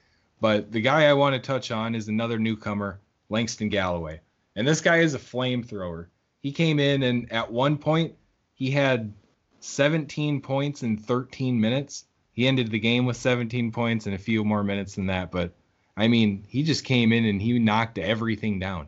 But 0.41 0.73
the 0.73 0.81
guy 0.81 1.07
I 1.07 1.13
want 1.15 1.35
to 1.35 1.41
touch 1.41 1.71
on 1.71 1.95
is 1.95 2.09
another 2.09 2.39
newcomer, 2.39 3.01
Langston 3.29 3.69
Galloway. 3.69 4.21
And 4.57 4.67
this 4.67 4.81
guy 4.81 4.99
is 4.99 5.15
a 5.15 5.19
flamethrower. 5.19 6.07
He 6.41 6.53
came 6.53 6.79
in 6.79 7.03
and 7.03 7.33
at 7.33 7.53
one 7.53 7.79
point 7.79 8.15
he 8.55 8.71
had 8.71 9.13
17 9.61 10.41
points 10.41 10.83
in 10.83 10.97
13 10.97 11.61
minutes. 11.61 12.05
He 12.33 12.47
ended 12.47 12.71
the 12.71 12.79
game 12.79 13.07
with 13.07 13.17
17 13.17 13.73
points 13.73 14.07
and 14.07 14.15
a 14.15 14.19
few 14.19 14.45
more 14.45 14.63
minutes 14.63 14.95
than 14.95 15.07
that, 15.07 15.31
but 15.31 15.53
I 15.97 16.07
mean, 16.07 16.45
he 16.47 16.63
just 16.63 16.85
came 16.85 17.13
in 17.13 17.25
and 17.25 17.43
he 17.43 17.59
knocked 17.59 17.99
everything 17.99 18.61
down. 18.61 18.87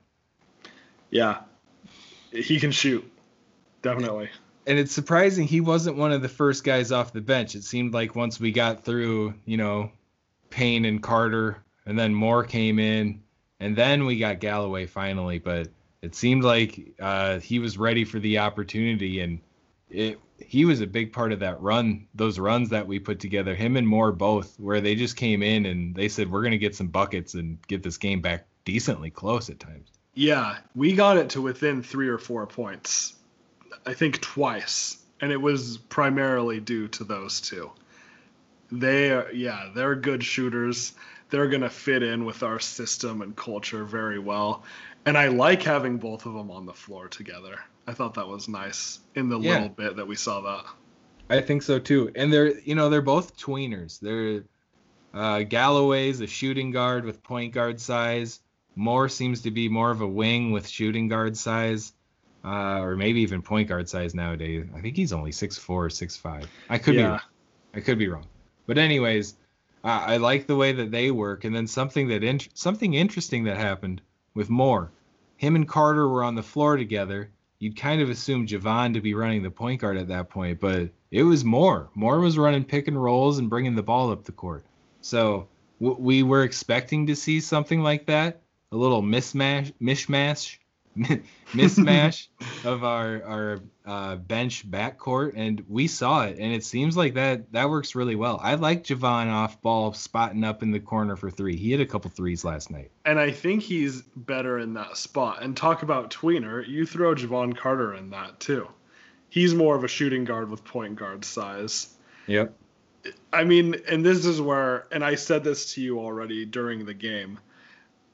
Yeah, 1.10 1.40
he 2.32 2.60
can 2.60 2.70
shoot. 2.70 3.04
Definitely. 3.82 4.30
And 4.66 4.78
it's 4.78 4.92
surprising 4.92 5.48
he 5.48 5.60
wasn't 5.60 5.96
one 5.96 6.12
of 6.12 6.22
the 6.22 6.28
first 6.28 6.62
guys 6.62 6.92
off 6.92 7.12
the 7.12 7.20
bench. 7.20 7.56
It 7.56 7.64
seemed 7.64 7.92
like 7.92 8.14
once 8.14 8.38
we 8.38 8.52
got 8.52 8.84
through, 8.84 9.34
you 9.44 9.56
know, 9.56 9.90
Payne 10.50 10.84
and 10.84 11.02
Carter, 11.02 11.64
and 11.86 11.98
then 11.98 12.14
Moore 12.14 12.44
came 12.44 12.78
in, 12.78 13.22
and 13.58 13.74
then 13.74 14.04
we 14.04 14.18
got 14.18 14.38
Galloway 14.38 14.86
finally. 14.86 15.40
But 15.40 15.68
it 16.02 16.14
seemed 16.14 16.44
like 16.44 16.94
uh, 17.00 17.38
he 17.38 17.58
was 17.58 17.78
ready 17.78 18.04
for 18.04 18.18
the 18.18 18.38
opportunity, 18.38 19.20
and 19.20 19.40
it 19.88 20.18
he 20.38 20.64
was 20.64 20.80
a 20.80 20.86
big 20.86 21.12
part 21.12 21.32
of 21.32 21.40
that 21.40 21.60
run, 21.60 22.06
those 22.14 22.38
runs 22.38 22.70
that 22.70 22.86
we 22.86 22.98
put 22.98 23.20
together. 23.20 23.54
Him 23.54 23.76
and 23.76 23.86
Moore 23.86 24.12
both, 24.12 24.58
where 24.58 24.80
they 24.80 24.94
just 24.94 25.16
came 25.16 25.42
in 25.42 25.66
and 25.66 25.94
they 25.94 26.08
said 26.08 26.30
we're 26.30 26.42
gonna 26.42 26.56
get 26.58 26.74
some 26.74 26.88
buckets 26.88 27.34
and 27.34 27.58
get 27.66 27.82
this 27.82 27.98
game 27.98 28.20
back 28.20 28.46
decently 28.64 29.10
close 29.10 29.50
at 29.50 29.60
times. 29.60 29.90
Yeah, 30.14 30.58
we 30.74 30.94
got 30.94 31.18
it 31.18 31.30
to 31.30 31.42
within 31.42 31.82
three 31.82 32.08
or 32.08 32.18
four 32.18 32.46
points. 32.46 33.14
I 33.86 33.94
think 33.94 34.20
twice, 34.20 34.98
and 35.20 35.32
it 35.32 35.40
was 35.40 35.78
primarily 35.78 36.60
due 36.60 36.88
to 36.88 37.04
those 37.04 37.40
two. 37.40 37.70
They 38.72 39.10
are, 39.10 39.30
yeah, 39.32 39.70
they're 39.74 39.94
good 39.94 40.22
shooters. 40.22 40.92
They're 41.30 41.48
gonna 41.48 41.70
fit 41.70 42.02
in 42.02 42.24
with 42.24 42.42
our 42.42 42.58
system 42.58 43.22
and 43.22 43.36
culture 43.36 43.84
very 43.84 44.18
well, 44.18 44.64
and 45.06 45.16
I 45.16 45.28
like 45.28 45.62
having 45.62 45.96
both 45.96 46.26
of 46.26 46.34
them 46.34 46.50
on 46.50 46.66
the 46.66 46.74
floor 46.74 47.08
together. 47.08 47.58
I 47.86 47.94
thought 47.94 48.14
that 48.14 48.28
was 48.28 48.48
nice 48.48 48.98
in 49.14 49.28
the 49.28 49.38
Yeah. 49.38 49.54
little 49.54 49.68
bit 49.70 49.96
that 49.96 50.06
we 50.06 50.16
saw 50.16 50.40
that. 50.42 50.64
I 51.28 51.40
think 51.40 51.62
so 51.62 51.78
too. 51.78 52.10
And 52.14 52.32
they're 52.32 52.58
you 52.60 52.74
know 52.74 52.88
they're 52.88 53.00
both 53.02 53.36
tweeners. 53.36 54.00
They're 54.00 54.44
uh, 55.12 55.42
Galloway's 55.42 56.20
a 56.20 56.26
shooting 56.26 56.70
guard 56.70 57.04
with 57.04 57.22
point 57.22 57.52
guard 57.52 57.80
size. 57.80 58.40
Moore 58.76 59.08
seems 59.08 59.42
to 59.42 59.50
be 59.50 59.68
more 59.68 59.90
of 59.90 60.00
a 60.00 60.06
wing 60.06 60.52
with 60.52 60.68
shooting 60.68 61.08
guard 61.08 61.36
size, 61.36 61.92
uh, 62.44 62.80
or 62.80 62.96
maybe 62.96 63.20
even 63.20 63.42
point 63.42 63.68
guard 63.68 63.88
size 63.88 64.14
nowadays. 64.14 64.66
I 64.74 64.80
think 64.80 64.96
he's 64.96 65.12
only 65.12 65.32
six 65.32 65.58
four, 65.58 65.90
six 65.90 66.16
five. 66.16 66.48
I 66.68 66.78
could 66.78 66.94
Yeah. 66.94 67.18
be, 67.74 67.78
I 67.80 67.82
could 67.82 67.98
be 67.98 68.08
wrong. 68.08 68.26
But 68.66 68.78
anyways, 68.78 69.34
uh, 69.84 70.04
I 70.06 70.16
like 70.18 70.46
the 70.46 70.56
way 70.56 70.72
that 70.72 70.90
they 70.90 71.10
work. 71.10 71.44
And 71.44 71.54
then 71.54 71.66
something 71.66 72.08
that 72.08 72.22
in- 72.24 72.40
something 72.54 72.94
interesting 72.94 73.44
that 73.44 73.56
happened 73.56 74.02
with 74.34 74.50
Moore. 74.50 74.92
Him 75.36 75.56
and 75.56 75.66
Carter 75.66 76.08
were 76.08 76.22
on 76.22 76.34
the 76.34 76.42
floor 76.42 76.76
together. 76.76 77.30
You'd 77.58 77.76
kind 77.76 78.00
of 78.00 78.10
assume 78.10 78.46
Jevon 78.46 78.94
to 78.94 79.00
be 79.00 79.14
running 79.14 79.42
the 79.42 79.50
point 79.50 79.80
guard 79.80 79.96
at 79.96 80.08
that 80.08 80.30
point, 80.30 80.60
but 80.60 80.90
it 81.10 81.22
was 81.22 81.44
Moore. 81.44 81.90
Moore 81.94 82.20
was 82.20 82.38
running 82.38 82.64
pick 82.64 82.88
and 82.88 83.02
rolls 83.02 83.38
and 83.38 83.50
bringing 83.50 83.74
the 83.74 83.82
ball 83.82 84.12
up 84.12 84.24
the 84.24 84.32
court. 84.32 84.64
So 85.00 85.48
w- 85.80 86.00
we 86.00 86.22
were 86.22 86.44
expecting 86.44 87.06
to 87.06 87.16
see 87.16 87.40
something 87.40 87.82
like 87.82 88.06
that, 88.06 88.42
a 88.72 88.76
little 88.76 89.02
mismatch, 89.02 89.72
mishmash, 89.80 90.58
mismatch 91.52 92.28
of 92.64 92.84
our 92.84 93.22
our 93.22 93.60
uh, 93.86 94.16
bench 94.16 94.68
backcourt, 94.68 95.32
and 95.36 95.64
we 95.68 95.86
saw 95.86 96.24
it, 96.24 96.38
and 96.38 96.52
it 96.52 96.64
seems 96.64 96.96
like 96.96 97.14
that 97.14 97.52
that 97.52 97.70
works 97.70 97.94
really 97.94 98.16
well. 98.16 98.40
I 98.42 98.54
like 98.54 98.84
Jevon 98.84 99.28
off 99.30 99.60
ball 99.62 99.92
spotting 99.92 100.44
up 100.44 100.62
in 100.62 100.70
the 100.70 100.80
corner 100.80 101.16
for 101.16 101.30
three. 101.30 101.56
He 101.56 101.70
hit 101.70 101.80
a 101.80 101.86
couple 101.86 102.10
threes 102.10 102.44
last 102.44 102.70
night. 102.70 102.90
And 103.04 103.18
I 103.18 103.30
think 103.30 103.62
he's 103.62 104.02
better 104.02 104.58
in 104.58 104.74
that 104.74 104.96
spot. 104.96 105.42
And 105.42 105.56
talk 105.56 105.82
about 105.82 106.10
tweener, 106.10 106.66
you 106.66 106.86
throw 106.86 107.14
Jevon 107.14 107.56
Carter 107.56 107.94
in 107.94 108.10
that 108.10 108.40
too. 108.40 108.68
He's 109.28 109.54
more 109.54 109.76
of 109.76 109.84
a 109.84 109.88
shooting 109.88 110.24
guard 110.24 110.50
with 110.50 110.64
point 110.64 110.96
guard 110.96 111.24
size. 111.24 111.94
Yep. 112.26 112.52
I 113.32 113.44
mean, 113.44 113.76
and 113.88 114.04
this 114.04 114.26
is 114.26 114.40
where, 114.40 114.86
and 114.92 115.04
I 115.04 115.14
said 115.14 115.44
this 115.44 115.74
to 115.74 115.80
you 115.80 116.00
already 116.00 116.44
during 116.44 116.84
the 116.84 116.94
game, 116.94 117.38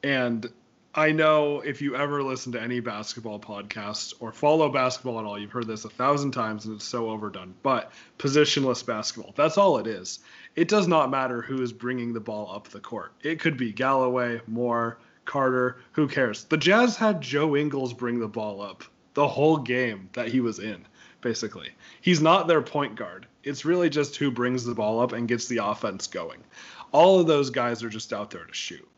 and 0.03 0.49
I 0.97 1.11
know 1.11 1.59
if 1.59 1.79
you 1.79 1.95
ever 1.95 2.23
listen 2.23 2.53
to 2.53 2.59
any 2.59 2.79
basketball 2.79 3.39
podcast 3.39 4.15
or 4.19 4.31
follow 4.31 4.67
basketball 4.67 5.19
at 5.19 5.25
all, 5.25 5.37
you've 5.37 5.51
heard 5.51 5.67
this 5.67 5.85
a 5.85 5.91
thousand 5.91 6.31
times 6.31 6.65
and 6.65 6.73
it's 6.73 6.85
so 6.85 7.11
overdone. 7.11 7.53
But 7.61 7.91
positionless 8.17 8.83
basketball, 8.83 9.31
that's 9.37 9.59
all 9.59 9.77
it 9.77 9.85
is. 9.85 10.21
It 10.55 10.67
does 10.67 10.87
not 10.87 11.11
matter 11.11 11.43
who 11.43 11.61
is 11.61 11.71
bringing 11.71 12.13
the 12.13 12.19
ball 12.19 12.51
up 12.51 12.69
the 12.69 12.79
court. 12.79 13.13
It 13.21 13.39
could 13.39 13.57
be 13.57 13.71
Galloway, 13.71 14.41
Moore, 14.47 14.97
Carter, 15.25 15.77
who 15.91 16.07
cares? 16.07 16.45
The 16.45 16.57
Jazz 16.57 16.97
had 16.97 17.21
Joe 17.21 17.55
Ingles 17.55 17.93
bring 17.93 18.19
the 18.19 18.27
ball 18.27 18.59
up 18.59 18.83
the 19.13 19.27
whole 19.27 19.57
game 19.57 20.09
that 20.13 20.29
he 20.29 20.39
was 20.39 20.57
in, 20.57 20.83
basically. 21.21 21.69
He's 22.01 22.21
not 22.21 22.47
their 22.47 22.63
point 22.63 22.95
guard. 22.95 23.27
It's 23.43 23.65
really 23.65 23.91
just 23.91 24.15
who 24.15 24.31
brings 24.31 24.65
the 24.65 24.73
ball 24.73 24.99
up 24.99 25.11
and 25.11 25.27
gets 25.27 25.47
the 25.47 25.63
offense 25.63 26.07
going. 26.07 26.43
All 26.91 27.19
of 27.19 27.27
those 27.27 27.51
guys 27.51 27.83
are 27.83 27.89
just 27.89 28.13
out 28.13 28.31
there 28.31 28.45
to 28.45 28.53
shoot. 28.55 28.89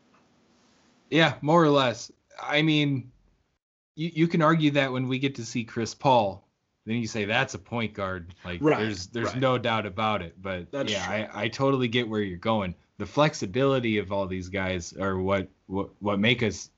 Yeah, 1.10 1.34
more 1.40 1.62
or 1.62 1.70
less. 1.70 2.10
I 2.42 2.62
mean, 2.62 3.10
you, 3.96 4.10
you 4.14 4.28
can 4.28 4.42
argue 4.42 4.70
that 4.72 4.92
when 4.92 5.08
we 5.08 5.18
get 5.18 5.34
to 5.36 5.44
see 5.44 5.64
Chris 5.64 5.94
Paul, 5.94 6.46
then 6.86 6.96
you 6.96 7.06
say 7.06 7.24
that's 7.24 7.54
a 7.54 7.58
point 7.58 7.94
guard. 7.94 8.34
Like 8.44 8.60
Right, 8.62 8.78
there's 8.78 9.06
there's 9.08 9.28
right. 9.28 9.38
no 9.38 9.58
doubt 9.58 9.86
about 9.86 10.22
it. 10.22 10.40
But 10.40 10.70
That's 10.70 10.90
yeah, 10.90 11.04
true. 11.04 11.14
I, 11.34 11.42
I 11.44 11.48
totally 11.48 11.88
get 11.88 12.08
where 12.08 12.22
you're 12.22 12.38
going. 12.38 12.74
The 12.98 13.06
flexibility 13.06 13.98
of 13.98 14.12
all 14.12 14.26
these 14.26 14.48
guys 14.48 14.92
are 14.94 15.18
what 15.18 15.48
what 15.66 15.90
what 16.00 16.18
make 16.18 16.42
us 16.42 16.70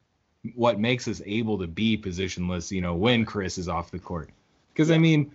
what 0.55 0.79
makes 0.81 1.07
us 1.07 1.23
able 1.25 1.59
to 1.59 1.67
be 1.67 1.97
positionless, 1.97 2.71
you 2.71 2.81
know, 2.81 2.95
when 2.95 3.25
Chris 3.25 3.59
is 3.59 3.69
off 3.69 3.91
the 3.91 3.99
court. 3.99 4.31
Because 4.73 4.91
I 4.91 4.99
mean, 4.99 5.33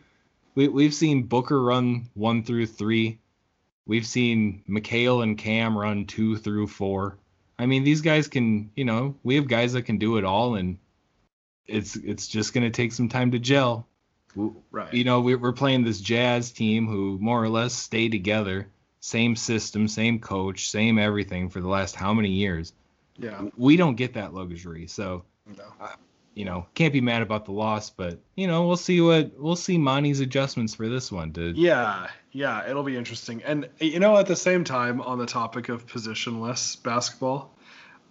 we 0.55 0.67
we've 0.67 0.93
seen 0.93 1.23
Booker 1.23 1.61
run 1.61 2.09
one 2.13 2.43
through 2.43 2.67
three. 2.67 3.19
We've 3.85 4.05
seen 4.05 4.63
Mikal 4.67 5.23
and 5.23 5.37
Cam 5.37 5.77
run 5.77 6.05
two 6.05 6.35
through 6.35 6.67
four. 6.67 7.17
I 7.59 7.65
mean, 7.65 7.83
these 7.83 8.01
guys 8.01 8.27
can, 8.27 8.71
you 8.75 8.85
know, 8.85 9.15
we 9.23 9.35
have 9.35 9.47
guys 9.47 9.73
that 9.73 9.83
can 9.83 9.97
do 9.97 10.17
it 10.17 10.23
all, 10.23 10.55
and 10.55 10.77
it's 11.65 11.95
it's 11.95 12.27
just 12.27 12.53
gonna 12.53 12.69
take 12.69 12.91
some 12.93 13.09
time 13.09 13.31
to 13.31 13.39
gel. 13.39 13.87
Right. 14.71 14.93
You 14.93 15.03
know, 15.03 15.21
we- 15.21 15.35
we're 15.35 15.51
playing 15.53 15.83
this 15.83 15.99
Jazz 15.99 16.51
team 16.51 16.85
who 16.85 17.17
more 17.19 17.43
or 17.43 17.49
less 17.49 17.73
stay 17.73 18.07
together, 18.07 18.67
same 18.99 19.35
system, 19.35 19.87
same 19.87 20.19
coach, 20.19 20.69
same 20.69 20.99
everything 20.99 21.49
for 21.49 21.59
the 21.59 21.67
last 21.67 21.95
how 21.95 22.13
many 22.13 22.29
years. 22.31 22.73
Yeah. 23.17 23.49
We 23.57 23.77
don't 23.77 23.95
get 23.95 24.13
that 24.13 24.33
luxury, 24.35 24.85
so 24.87 25.23
No. 25.57 25.63
You 26.37 26.45
know 26.45 26.67
can't 26.75 26.93
be 26.93 27.01
mad 27.01 27.23
about 27.23 27.45
the 27.45 27.51
loss. 27.51 27.89
But 27.89 28.19
you 28.35 28.47
know, 28.47 28.67
we'll 28.67 28.77
see 28.77 29.01
what 29.01 29.37
we'll 29.37 29.55
see 29.55 29.77
Monty's 29.77 30.19
adjustments 30.19 30.75
for 30.75 30.87
this 30.87 31.11
one. 31.11 31.33
To 31.33 31.49
Yeah, 31.49 32.07
yeah, 32.31 32.69
it'll 32.69 32.83
be 32.83 32.95
interesting. 32.95 33.41
And 33.43 33.67
you 33.79 33.99
know, 33.99 34.15
at 34.17 34.27
the 34.27 34.35
same 34.35 34.63
time, 34.63 35.01
on 35.01 35.17
the 35.17 35.25
topic 35.25 35.69
of 35.69 35.87
positionless 35.87 36.81
basketball, 36.81 37.51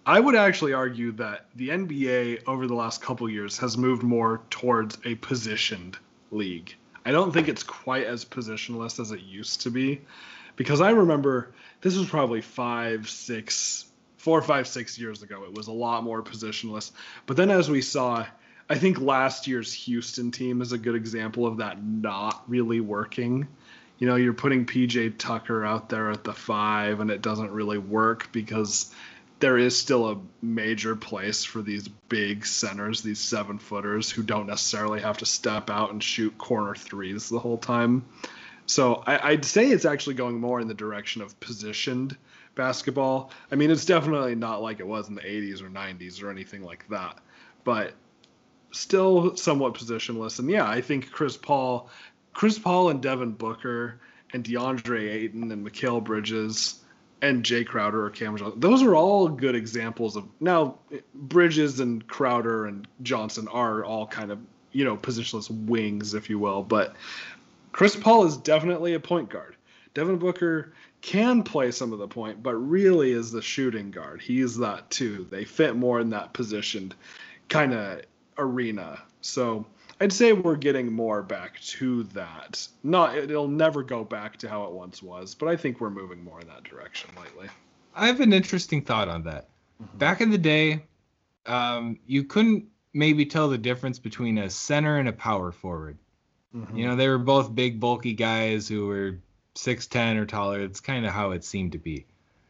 I 0.05 0.19
would 0.19 0.35
actually 0.35 0.73
argue 0.73 1.13
that 1.13 1.45
the 1.55 1.69
NBA 1.69 2.43
over 2.47 2.67
the 2.67 2.75
last 2.75 3.01
couple 3.01 3.29
years 3.29 3.57
has 3.59 3.77
moved 3.77 4.03
more 4.03 4.41
towards 4.49 4.97
a 5.05 5.15
positioned 5.15 5.97
league. 6.29 6.75
I 7.05 7.11
don't 7.11 7.31
think 7.31 7.47
it's 7.47 7.63
quite 7.63 8.05
as 8.05 8.25
positionless 8.25 8.99
as 8.99 9.11
it 9.11 9.21
used 9.21 9.61
to 9.61 9.71
be, 9.71 10.01
because 10.57 10.81
I 10.81 10.89
remember 10.89 11.53
this 11.79 11.95
was 11.95 12.09
probably 12.09 12.41
five, 12.41 13.09
six, 13.09 13.85
four, 14.27 14.41
five, 14.41 14.67
six 14.67 14.99
years 14.99 15.23
ago. 15.23 15.45
It 15.45 15.53
was 15.53 15.67
a 15.67 15.71
lot 15.71 16.03
more 16.03 16.21
positionless. 16.21 16.91
But 17.27 17.37
then 17.37 17.49
as 17.49 17.69
we 17.69 17.81
saw, 17.81 18.25
I 18.69 18.77
think 18.77 18.99
last 18.99 19.47
year's 19.47 19.71
Houston 19.71 20.31
team 20.31 20.61
is 20.61 20.73
a 20.73 20.77
good 20.77 20.95
example 20.95 21.47
of 21.47 21.59
that 21.59 21.81
not 21.81 22.43
really 22.45 22.81
working. 22.81 23.47
You 23.99 24.07
know, 24.07 24.17
you're 24.17 24.33
putting 24.33 24.65
PJ 24.65 25.17
Tucker 25.17 25.63
out 25.63 25.87
there 25.87 26.11
at 26.11 26.25
the 26.25 26.33
five, 26.33 26.99
and 26.99 27.09
it 27.09 27.21
doesn't 27.21 27.51
really 27.51 27.77
work 27.77 28.29
because 28.33 28.93
there 29.39 29.57
is 29.57 29.77
still 29.77 30.09
a 30.09 30.17
major 30.41 30.97
place 30.97 31.45
for 31.45 31.61
these 31.61 31.87
big 31.87 32.45
centers, 32.45 33.01
these 33.01 33.19
seven 33.19 33.57
footers 33.57 34.11
who 34.11 34.23
don't 34.23 34.47
necessarily 34.47 34.99
have 34.99 35.19
to 35.19 35.25
step 35.25 35.69
out 35.69 35.93
and 35.93 36.03
shoot 36.03 36.37
corner 36.37 36.75
threes 36.75 37.29
the 37.29 37.39
whole 37.39 37.57
time. 37.57 38.03
So 38.65 39.01
I, 39.07 39.29
I'd 39.29 39.45
say 39.45 39.69
it's 39.69 39.85
actually 39.85 40.15
going 40.15 40.41
more 40.41 40.59
in 40.59 40.67
the 40.67 40.73
direction 40.73 41.21
of 41.21 41.39
positioned 41.39 42.17
basketball. 42.57 43.31
I 43.51 43.55
mean, 43.55 43.71
it's 43.71 43.85
definitely 43.85 44.35
not 44.35 44.61
like 44.61 44.81
it 44.81 44.87
was 44.87 45.07
in 45.07 45.15
the 45.15 45.21
80s 45.21 45.61
or 45.61 45.69
90s 45.69 46.21
or 46.21 46.29
anything 46.29 46.63
like 46.63 46.85
that, 46.89 47.19
but 47.63 47.93
still 48.71 49.37
somewhat 49.37 49.75
positionless. 49.75 50.39
And 50.39 50.49
yeah, 50.49 50.67
I 50.67 50.81
think 50.81 51.11
Chris 51.11 51.37
Paul, 51.37 51.89
Chris 52.33 52.59
Paul 52.59 52.89
and 52.89 53.01
Devin 53.01 53.31
Booker 53.31 53.99
and 54.33 54.43
DeAndre 54.43 55.09
Ayton 55.09 55.51
and 55.51 55.65
Mikal 55.65 56.03
Bridges 56.03 56.83
and 57.21 57.43
Jae 57.43 57.65
Crowder 57.65 58.05
or 58.05 58.09
Cam 58.09 58.37
Johnson, 58.37 58.59
those 58.59 58.83
are 58.83 58.95
all 58.95 59.29
good 59.29 59.55
examples 59.55 60.15
of 60.15 60.25
now 60.39 60.77
Bridges 61.15 61.79
and 61.79 62.05
Crowder 62.05 62.65
and 62.65 62.87
Johnson 63.01 63.47
are 63.47 63.83
all 63.83 64.05
kind 64.05 64.31
of 64.31 64.39
you 64.71 64.85
know 64.85 64.97
positionless 64.97 65.49
wings, 65.49 66.13
if 66.13 66.29
you 66.29 66.37
will, 66.37 66.63
but 66.63 66.95
Chris 67.71 67.95
Paul 67.95 68.25
is 68.25 68.37
definitely 68.37 68.93
a 68.93 68.99
point 68.99 69.29
guard. 69.29 69.55
Devin 69.97 70.19
Booker 70.19 70.73
can 71.01 71.41
play 71.41 71.71
some 71.71 71.91
of 71.91 71.97
the 71.97 72.07
point, 72.07 72.43
but 72.43 72.53
really 72.53 73.13
is 73.13 73.31
the 73.31 73.41
shooting 73.41 73.89
guard. 73.89 74.21
He's 74.21 74.55
that 74.57 74.87
too. 74.91 75.25
They 75.31 75.43
fit 75.43 75.75
more 75.75 75.99
in 75.99 76.11
that 76.11 76.33
positioned 76.33 76.93
kind 77.49 77.73
of 77.73 78.03
arena. 78.37 79.01
So 79.21 79.65
I'd 79.99 80.13
say 80.13 80.33
we're 80.33 80.55
getting 80.55 80.93
more 80.93 81.23
back 81.23 81.59
to 81.61 82.03
that. 82.13 82.67
Not 82.83 83.17
it'll 83.17 83.47
never 83.47 83.81
go 83.81 84.03
back 84.03 84.37
to 84.37 84.47
how 84.47 84.65
it 84.65 84.71
once 84.71 85.01
was, 85.01 85.33
but 85.33 85.49
I 85.49 85.55
think 85.55 85.81
we're 85.81 85.89
moving 85.89 86.23
more 86.23 86.39
in 86.41 86.47
that 86.47 86.63
direction 86.63 87.09
lately. 87.19 87.49
I 87.95 88.05
have 88.05 88.19
an 88.19 88.33
interesting 88.33 88.83
thought 88.83 89.07
on 89.07 89.23
that. 89.23 89.49
Back 89.95 90.21
in 90.21 90.29
the 90.29 90.37
day, 90.37 90.83
um, 91.47 91.97
you 92.05 92.23
couldn't 92.23 92.65
maybe 92.93 93.25
tell 93.25 93.49
the 93.49 93.57
difference 93.57 93.97
between 93.97 94.37
a 94.37 94.51
center 94.51 94.97
and 94.97 95.09
a 95.09 95.13
power 95.13 95.51
forward. 95.51 95.97
You 96.73 96.87
know, 96.87 96.95
they 96.95 97.07
were 97.07 97.19
both 97.19 97.53
big, 97.53 97.79
bulky 97.79 98.13
guys 98.13 98.67
who 98.67 98.87
were 98.87 99.19
6'10 99.57 100.17
or 100.17 100.25
taller. 100.25 100.61
It's 100.61 100.79
kind 100.79 101.05
of 101.05 101.11
how 101.11 101.31
it 101.31 101.43
seemed 101.43 101.73
to 101.73 101.77
be. 101.77 102.05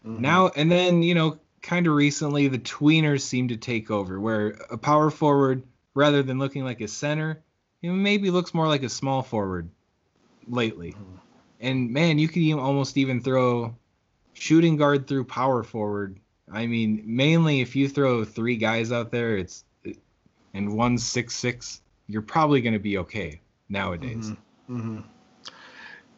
Mm-hmm. 0.06 0.22
Now, 0.22 0.52
and 0.56 0.72
then, 0.72 1.04
you 1.04 1.16
know, 1.16 1.40
kind 1.62 1.88
of 1.88 1.94
recently, 1.94 2.48
the 2.48 2.60
tweeners 2.60 3.22
seem 3.22 3.48
to 3.48 3.58
take 3.58 3.90
over, 3.90 4.20
where 4.20 4.58
a 4.70 4.78
power 4.78 5.10
forward, 5.10 5.64
rather 5.94 6.22
than 6.22 6.40
looking 6.40 6.64
like 6.64 6.82
a 6.82 6.88
center, 6.88 7.42
you 7.82 7.90
know, 7.90 7.96
maybe 7.96 8.30
looks 8.30 8.54
more 8.54 8.68
like 8.68 8.84
a 8.84 8.90
small 8.90 9.24
forward 9.24 9.70
lately. 10.48 10.92
Mm-hmm. 10.92 11.16
And 11.60 11.92
man, 11.92 12.20
you 12.20 12.28
could 12.28 12.38
even 12.38 12.60
almost 12.60 12.98
even 12.98 13.22
throw 13.22 13.76
shooting 14.34 14.78
guard 14.78 15.08
through 15.08 15.26
power 15.26 15.64
forward. 15.64 16.20
I 16.52 16.68
mean, 16.68 17.02
mainly 17.06 17.62
if 17.62 17.76
you 17.76 17.90
throw 17.90 18.24
three 18.24 18.58
guys 18.58 18.92
out 18.92 19.12
there, 19.12 19.38
it's 19.38 19.64
and 20.54 20.76
one's 20.76 21.04
six 21.04 21.36
six, 21.36 21.82
you're 22.08 22.22
probably 22.22 22.62
going 22.62 22.74
to 22.74 22.80
be 22.80 23.00
okay 23.00 23.42
nowadays. 23.70 24.32
Mm-hmm. 24.70 25.00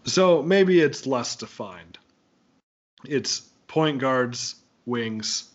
So 0.05 0.41
maybe 0.41 0.79
it's 0.79 1.05
less 1.05 1.35
defined. 1.35 1.97
It's 3.05 3.41
point 3.67 3.99
guards, 3.99 4.55
wings, 4.85 5.49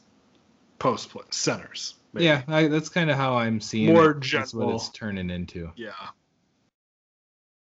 post 0.78 1.11
play, 1.11 1.24
centers. 1.30 1.94
maybe. 2.12 2.26
Yeah, 2.26 2.42
I, 2.48 2.68
that's 2.68 2.88
kind 2.88 3.11
of 3.11 3.16
how 3.16 3.37
I'm 3.37 3.61
seeing 3.61 3.92
More 3.92 4.12
it. 4.12 4.24
That's 4.33 4.54
what 4.54 4.74
it's 4.74 4.88
turning 4.90 5.30
into. 5.30 5.72
Yeah. 5.76 5.92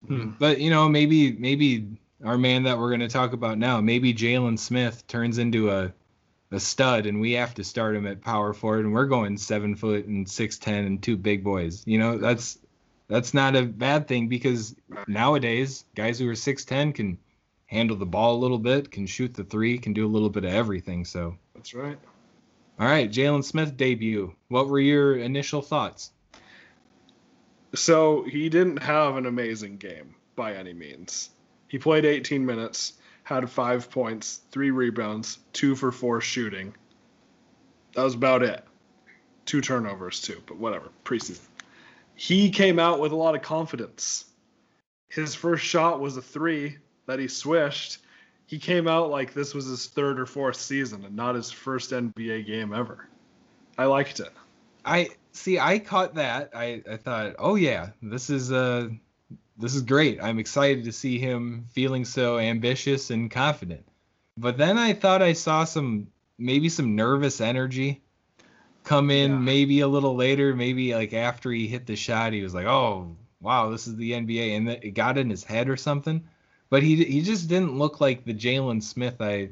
Hmm. 0.06 0.30
But 0.38 0.60
you 0.60 0.70
know, 0.70 0.88
maybe 0.88 1.32
maybe 1.32 1.98
our 2.24 2.38
man 2.38 2.64
that 2.64 2.78
we're 2.78 2.90
going 2.90 3.00
to 3.00 3.08
talk 3.08 3.32
about 3.32 3.58
now, 3.58 3.80
maybe 3.80 4.14
Jalen 4.14 4.58
Smith 4.58 5.06
turns 5.06 5.38
into 5.38 5.70
a 5.70 5.92
a 6.50 6.60
stud, 6.60 7.06
and 7.06 7.20
we 7.20 7.32
have 7.32 7.54
to 7.54 7.64
start 7.64 7.96
him 7.96 8.06
at 8.06 8.20
power 8.20 8.52
forward, 8.52 8.84
and 8.84 8.94
we're 8.94 9.06
going 9.06 9.38
seven 9.38 9.74
foot 9.74 10.06
and 10.06 10.28
six 10.28 10.58
ten 10.58 10.84
and 10.84 11.02
two 11.02 11.16
big 11.16 11.42
boys. 11.42 11.82
You 11.86 11.98
know, 11.98 12.18
that's 12.18 12.58
that's 13.14 13.32
not 13.32 13.54
a 13.54 13.62
bad 13.62 14.08
thing 14.08 14.26
because 14.26 14.74
nowadays 15.06 15.84
guys 15.94 16.18
who 16.18 16.28
are 16.28 16.34
six 16.34 16.64
ten 16.64 16.92
can 16.92 17.16
handle 17.66 17.96
the 17.96 18.04
ball 18.04 18.34
a 18.34 18.40
little 18.42 18.58
bit, 18.58 18.90
can 18.90 19.06
shoot 19.06 19.34
the 19.34 19.44
three, 19.44 19.78
can 19.78 19.92
do 19.92 20.04
a 20.04 20.08
little 20.08 20.28
bit 20.28 20.44
of 20.44 20.52
everything. 20.52 21.04
So, 21.04 21.36
That's 21.54 21.74
right. 21.74 21.96
all 22.80 22.88
right, 22.88 23.08
Jalen 23.08 23.44
Smith 23.44 23.76
debut. 23.76 24.34
What 24.48 24.68
were 24.68 24.80
your 24.80 25.16
initial 25.16 25.62
thoughts? 25.62 26.10
So 27.76 28.24
he 28.24 28.48
didn't 28.48 28.82
have 28.82 29.16
an 29.16 29.26
amazing 29.26 29.76
game 29.76 30.16
by 30.34 30.54
any 30.54 30.72
means. 30.72 31.30
He 31.68 31.78
played 31.78 32.04
18 32.04 32.44
minutes, 32.44 32.94
had 33.22 33.48
five 33.48 33.92
points, 33.92 34.40
three 34.50 34.72
rebounds, 34.72 35.38
two 35.52 35.76
for 35.76 35.92
four 35.92 36.20
shooting. 36.20 36.74
That 37.94 38.02
was 38.02 38.14
about 38.14 38.42
it. 38.42 38.64
Two 39.44 39.60
turnovers 39.60 40.20
too, 40.20 40.42
but 40.46 40.56
whatever. 40.56 40.88
Preseason. 41.04 41.46
He 42.14 42.50
came 42.50 42.78
out 42.78 43.00
with 43.00 43.12
a 43.12 43.16
lot 43.16 43.34
of 43.34 43.42
confidence. 43.42 44.24
His 45.08 45.34
first 45.34 45.64
shot 45.64 46.00
was 46.00 46.16
a 46.16 46.22
three 46.22 46.78
that 47.06 47.18
he 47.18 47.28
swished. 47.28 47.98
He 48.46 48.58
came 48.58 48.88
out 48.88 49.10
like 49.10 49.32
this 49.32 49.54
was 49.54 49.66
his 49.66 49.86
third 49.86 50.20
or 50.20 50.26
fourth 50.26 50.56
season 50.56 51.04
and 51.04 51.16
not 51.16 51.34
his 51.34 51.50
first 51.50 51.90
NBA 51.90 52.46
game 52.46 52.72
ever. 52.72 53.08
I 53.76 53.86
liked 53.86 54.20
it. 54.20 54.32
I 54.84 55.10
see. 55.32 55.58
I 55.58 55.78
caught 55.78 56.14
that. 56.14 56.50
I, 56.54 56.82
I 56.90 56.96
thought, 56.96 57.34
oh 57.38 57.56
yeah, 57.56 57.90
this 58.02 58.30
is 58.30 58.52
uh, 58.52 58.88
this 59.58 59.74
is 59.74 59.82
great. 59.82 60.22
I'm 60.22 60.38
excited 60.38 60.84
to 60.84 60.92
see 60.92 61.18
him 61.18 61.66
feeling 61.72 62.04
so 62.04 62.38
ambitious 62.38 63.10
and 63.10 63.30
confident. 63.30 63.86
But 64.36 64.58
then 64.58 64.78
I 64.78 64.92
thought 64.92 65.22
I 65.22 65.32
saw 65.32 65.64
some 65.64 66.08
maybe 66.38 66.68
some 66.68 66.94
nervous 66.94 67.40
energy 67.40 68.03
come 68.84 69.10
in 69.10 69.30
Yeah. 69.30 69.38
maybe 69.44 69.80
a 69.80 69.88
little 69.88 70.14
later, 70.16 70.54
maybe 70.54 70.94
like 70.94 71.12
after 71.14 71.50
he 71.52 71.66
hit 71.68 71.86
the 71.86 71.96
shot, 71.96 72.32
he 72.32 72.42
was 72.42 72.54
like, 72.54 72.66
oh 72.66 73.16
wow, 73.40 73.70
this 73.70 73.86
is 73.88 73.96
the 73.96 74.14
NBA, 74.14 74.56
and 74.56 74.68
it 74.68 74.92
got 74.94 75.18
in 75.18 75.30
his 75.30 75.44
head 75.44 75.68
or 75.68 75.76
something. 75.76 76.24
But 76.70 76.82
he 76.82 77.04
he 77.04 77.22
just 77.22 77.48
didn't 77.48 77.78
look 77.78 78.00
like 78.00 78.24
the 78.24 78.34
Jalen 78.34 78.82
Smith 78.82 79.20
I 79.20 79.50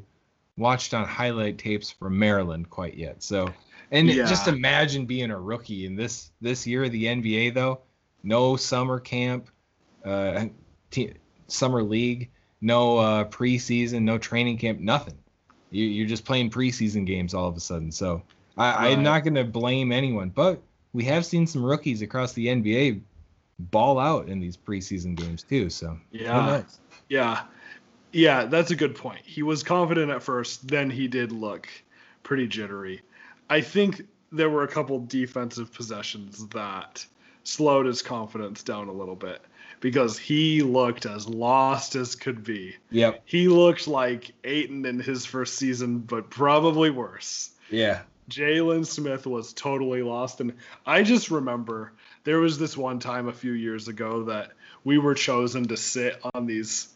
watched 0.56 0.94
on 0.94 1.06
highlight 1.06 1.58
tapes 1.58 1.90
from 1.90 2.18
Maryland 2.18 2.70
quite 2.70 2.94
yet. 2.96 3.22
So, 3.22 3.54
and 3.90 4.08
Yeah. 4.08 4.26
just 4.26 4.48
imagine 4.48 5.06
being 5.06 5.30
a 5.30 5.40
rookie 5.40 5.86
in 5.86 5.96
this 5.96 6.30
this 6.40 6.66
year 6.66 6.84
of 6.84 6.92
the 6.92 7.08
NBA 7.08 7.50
though, 7.50 7.82
no 8.22 8.56
summer 8.56 9.00
camp, 9.00 9.50
uh, 10.04 10.46
te- 10.90 11.14
summer 11.48 11.82
league, 11.82 12.30
no 12.60 12.98
uh, 12.98 13.24
preseason, 13.26 14.02
no 14.02 14.18
training 14.18 14.58
camp, 14.58 14.80
nothing. 14.80 15.18
You, 15.70 15.84
you're 15.86 16.06
just 16.08 16.24
playing 16.24 16.50
preseason 16.50 17.06
games 17.06 17.34
all 17.34 17.48
of 17.48 17.56
a 17.56 17.60
sudden. 17.60 17.92
So 17.92 18.22
I, 18.56 18.88
I'm 18.90 18.96
Right. 18.98 19.02
not 19.02 19.24
going 19.24 19.34
to 19.34 19.44
blame 19.44 19.92
anyone, 19.92 20.30
but 20.30 20.60
we 20.92 21.04
have 21.04 21.24
seen 21.24 21.46
some 21.46 21.64
rookies 21.64 22.02
across 22.02 22.32
the 22.34 22.46
NBA 22.48 23.00
ball 23.58 23.98
out 23.98 24.28
in 24.28 24.40
these 24.40 24.56
preseason 24.56 25.14
games 25.14 25.42
too. 25.42 25.70
So 25.70 25.98
Yeah. 26.10 26.62
Yeah. 27.08 27.42
Yeah, 28.12 28.44
that's 28.44 28.70
a 28.70 28.76
good 28.76 28.94
point. 28.94 29.20
He 29.24 29.42
was 29.42 29.62
confident 29.62 30.10
at 30.10 30.22
first, 30.22 30.68
then 30.68 30.90
he 30.90 31.08
did 31.08 31.32
look 31.32 31.68
pretty 32.22 32.46
jittery. 32.46 33.00
I 33.48 33.62
think 33.62 34.02
there 34.30 34.50
were 34.50 34.64
a 34.64 34.68
couple 34.68 34.98
defensive 35.06 35.72
possessions 35.72 36.46
that 36.48 37.06
slowed 37.44 37.86
his 37.86 38.02
confidence 38.02 38.62
down 38.62 38.88
a 38.88 38.92
little 38.92 39.16
bit 39.16 39.40
because 39.80 40.18
he 40.18 40.62
looked 40.62 41.06
as 41.06 41.26
lost 41.26 41.96
as 41.96 42.14
could 42.14 42.44
be. 42.44 42.74
Yep. 42.90 43.22
He 43.24 43.48
looked 43.48 43.88
like 43.88 44.32
Ayton 44.44 44.84
in 44.84 45.00
his 45.00 45.24
first 45.24 45.56
season, 45.56 45.98
but 46.00 46.28
probably 46.30 46.90
worse. 46.90 47.50
Yeah. 47.70 48.02
Jalen 48.30 48.86
Smith 48.86 49.26
was 49.26 49.52
totally 49.52 50.02
lost. 50.02 50.40
And 50.40 50.54
I 50.86 51.02
just 51.02 51.30
remember 51.30 51.92
there 52.24 52.38
was 52.38 52.58
this 52.58 52.76
one 52.76 52.98
time 52.98 53.28
a 53.28 53.32
few 53.32 53.52
years 53.52 53.88
ago 53.88 54.24
that 54.24 54.52
we 54.84 54.98
were 54.98 55.14
chosen 55.14 55.68
to 55.68 55.76
sit 55.76 56.20
on 56.34 56.46
these 56.46 56.88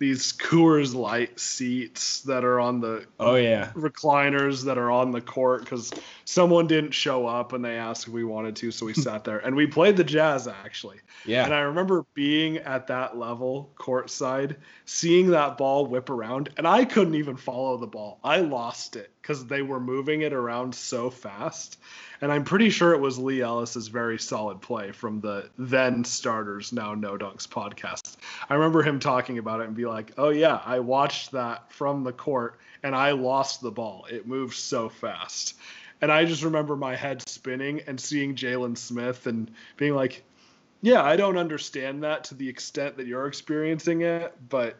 these 0.00 0.32
Coors 0.32 0.92
Light 0.92 1.38
seats 1.38 2.22
that 2.22 2.44
are 2.44 2.58
on 2.58 2.80
the 2.80 3.06
Oh 3.20 3.36
yeah. 3.36 3.70
recliners 3.74 4.64
that 4.64 4.76
are 4.76 4.90
on 4.90 5.12
the 5.12 5.20
court 5.20 5.60
because 5.60 5.92
someone 6.24 6.66
didn't 6.66 6.90
show 6.90 7.28
up 7.28 7.52
and 7.52 7.64
they 7.64 7.76
asked 7.76 8.08
if 8.08 8.12
we 8.12 8.24
wanted 8.24 8.56
to, 8.56 8.72
so 8.72 8.86
we 8.86 8.94
sat 8.94 9.22
there 9.22 9.38
and 9.38 9.54
we 9.54 9.68
played 9.68 9.96
the 9.96 10.02
Jazz 10.02 10.48
actually. 10.48 10.98
Yeah. 11.24 11.44
And 11.44 11.54
I 11.54 11.60
remember 11.60 12.04
being 12.12 12.58
at 12.58 12.88
that 12.88 13.16
level, 13.16 13.72
courtside, 13.76 14.56
seeing 14.84 15.30
that 15.30 15.56
ball 15.56 15.86
whip 15.86 16.10
around, 16.10 16.50
and 16.56 16.66
I 16.66 16.84
couldn't 16.84 17.14
even 17.14 17.36
follow 17.36 17.76
the 17.76 17.86
ball. 17.86 18.18
I 18.24 18.38
lost 18.38 18.96
it 18.96 19.12
because 19.24 19.46
they 19.46 19.62
were 19.62 19.80
moving 19.80 20.20
it 20.20 20.34
around 20.34 20.74
so 20.74 21.08
fast. 21.08 21.78
And 22.20 22.30
I'm 22.30 22.44
pretty 22.44 22.68
sure 22.68 22.92
it 22.92 23.00
was 23.00 23.18
Leigh 23.18 23.40
Ellis's 23.40 23.88
very 23.88 24.18
solid 24.18 24.60
play 24.60 24.92
from 24.92 25.22
the 25.22 25.48
then 25.56 26.04
starters, 26.04 26.74
now 26.74 26.92
No 26.92 27.16
Dunks 27.16 27.48
podcast. 27.48 28.16
I 28.50 28.54
remember 28.54 28.82
him 28.82 29.00
talking 29.00 29.38
about 29.38 29.62
it 29.62 29.66
and 29.66 29.74
be 29.74 29.86
like, 29.86 30.12
oh, 30.18 30.28
yeah, 30.28 30.60
I 30.62 30.80
watched 30.80 31.32
that 31.32 31.72
from 31.72 32.04
the 32.04 32.12
court 32.12 32.60
and 32.82 32.94
I 32.94 33.12
lost 33.12 33.62
the 33.62 33.70
ball. 33.70 34.06
It 34.10 34.26
moved 34.26 34.56
so 34.56 34.90
fast. 34.90 35.54
And 36.02 36.12
I 36.12 36.26
just 36.26 36.42
remember 36.42 36.76
my 36.76 36.94
head 36.94 37.26
spinning 37.26 37.80
and 37.86 37.98
seeing 37.98 38.34
Jalen 38.34 38.76
Smith 38.76 39.26
and 39.26 39.50
being 39.78 39.94
like, 39.94 40.22
yeah, 40.82 41.02
I 41.02 41.16
don't 41.16 41.38
understand 41.38 42.02
that 42.04 42.24
to 42.24 42.34
the 42.34 42.50
extent 42.50 42.98
that 42.98 43.06
you're 43.06 43.26
experiencing 43.26 44.02
it, 44.02 44.34
but 44.50 44.76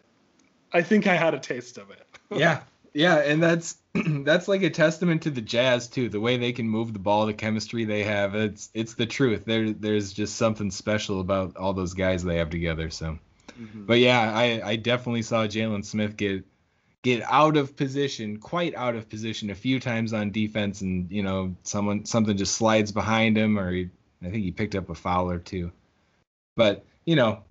I 0.70 0.82
think 0.82 1.06
I 1.06 1.14
had 1.14 1.32
a 1.32 1.38
taste 1.38 1.78
of 1.78 1.90
it. 1.90 2.06
yeah. 2.30 2.60
Yeah, 2.94 3.16
and 3.16 3.42
that's 3.42 3.76
that's 3.94 4.46
like 4.48 4.62
a 4.62 4.70
testament 4.70 5.22
to 5.22 5.30
the 5.30 5.40
Jazz 5.40 5.88
too. 5.88 6.08
The 6.08 6.20
way 6.20 6.36
they 6.36 6.52
can 6.52 6.68
move 6.68 6.92
the 6.92 7.00
ball, 7.00 7.26
the 7.26 7.34
chemistry 7.34 7.84
they 7.84 8.04
have. 8.04 8.34
It's 8.34 8.70
it's 8.72 8.94
the 8.94 9.06
truth. 9.06 9.44
There 9.44 9.72
there's 9.72 10.12
just 10.12 10.36
something 10.36 10.70
special 10.70 11.20
about 11.20 11.56
all 11.56 11.72
those 11.74 11.92
guys 11.92 12.22
they 12.22 12.36
have 12.36 12.50
together. 12.50 12.90
So, 12.90 13.18
mm-hmm. 13.60 13.84
but 13.84 13.98
yeah, 13.98 14.32
I 14.32 14.62
I 14.64 14.76
definitely 14.76 15.22
saw 15.22 15.46
Jalen 15.46 15.84
Smith 15.84 16.16
get 16.16 16.44
get 17.02 17.22
out 17.28 17.56
of 17.56 17.76
position, 17.76 18.38
quite 18.38 18.74
out 18.76 18.94
of 18.94 19.08
position, 19.08 19.50
a 19.50 19.54
few 19.54 19.78
times 19.80 20.12
on 20.12 20.30
defense, 20.30 20.80
and 20.80 21.10
you 21.10 21.22
know 21.24 21.54
someone 21.64 22.04
something 22.04 22.36
just 22.36 22.54
slides 22.54 22.92
behind 22.92 23.36
him, 23.36 23.58
or 23.58 23.72
he, 23.72 23.90
I 24.22 24.30
think 24.30 24.44
he 24.44 24.52
picked 24.52 24.76
up 24.76 24.88
a 24.88 24.94
foul 24.94 25.30
or 25.30 25.38
two. 25.38 25.72
But 26.56 26.84
you 27.04 27.16
know, 27.16 27.42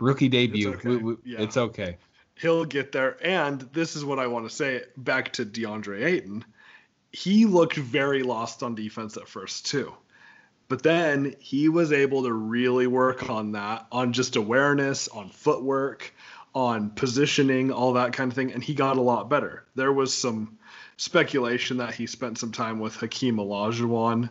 rookie 0.00 0.28
debut, 0.28 0.74
okay. 0.74 0.88
we- 0.88 0.96
we- 0.96 1.16
Yeah. 1.24 1.40
it's 1.40 1.56
okay. 1.56 1.96
He'll 2.40 2.64
get 2.64 2.92
there. 2.92 3.16
And 3.24 3.60
this 3.72 3.96
is 3.96 4.04
what 4.04 4.18
I 4.18 4.26
want 4.28 4.48
to 4.48 4.54
say 4.54 4.82
back 4.96 5.32
to 5.34 5.44
DeAndre 5.44 6.04
Ayton. 6.04 6.44
He 7.10 7.46
looked 7.46 7.76
very 7.76 8.22
lost 8.22 8.62
on 8.62 8.74
defense 8.74 9.16
at 9.16 9.28
first, 9.28 9.66
too. 9.66 9.94
But 10.68 10.82
then 10.82 11.34
he 11.40 11.68
was 11.68 11.92
able 11.92 12.24
to 12.24 12.32
really 12.32 12.86
work 12.86 13.30
on 13.30 13.52
that, 13.52 13.86
on 13.90 14.12
just 14.12 14.36
awareness, 14.36 15.08
on 15.08 15.30
footwork, 15.30 16.14
on 16.54 16.90
positioning, 16.90 17.72
all 17.72 17.94
that 17.94 18.12
kind 18.12 18.30
of 18.30 18.36
thing. 18.36 18.52
And 18.52 18.62
he 18.62 18.74
got 18.74 18.98
a 18.98 19.02
lot 19.02 19.30
better. 19.30 19.64
There 19.74 19.92
was 19.92 20.14
some 20.14 20.58
speculation 20.98 21.78
that 21.78 21.94
he 21.94 22.06
spent 22.06 22.38
some 22.38 22.52
time 22.52 22.80
with 22.80 22.96
Hakeem 22.96 23.36
Olajuwon. 23.36 24.28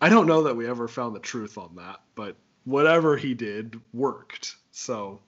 I 0.00 0.08
don't 0.08 0.26
know 0.26 0.42
that 0.44 0.56
we 0.56 0.68
ever 0.68 0.88
found 0.88 1.16
the 1.16 1.20
truth 1.20 1.56
on 1.56 1.76
that, 1.76 2.00
but 2.14 2.36
whatever 2.64 3.16
he 3.16 3.34
did 3.34 3.80
worked. 3.92 4.56
So 4.70 5.20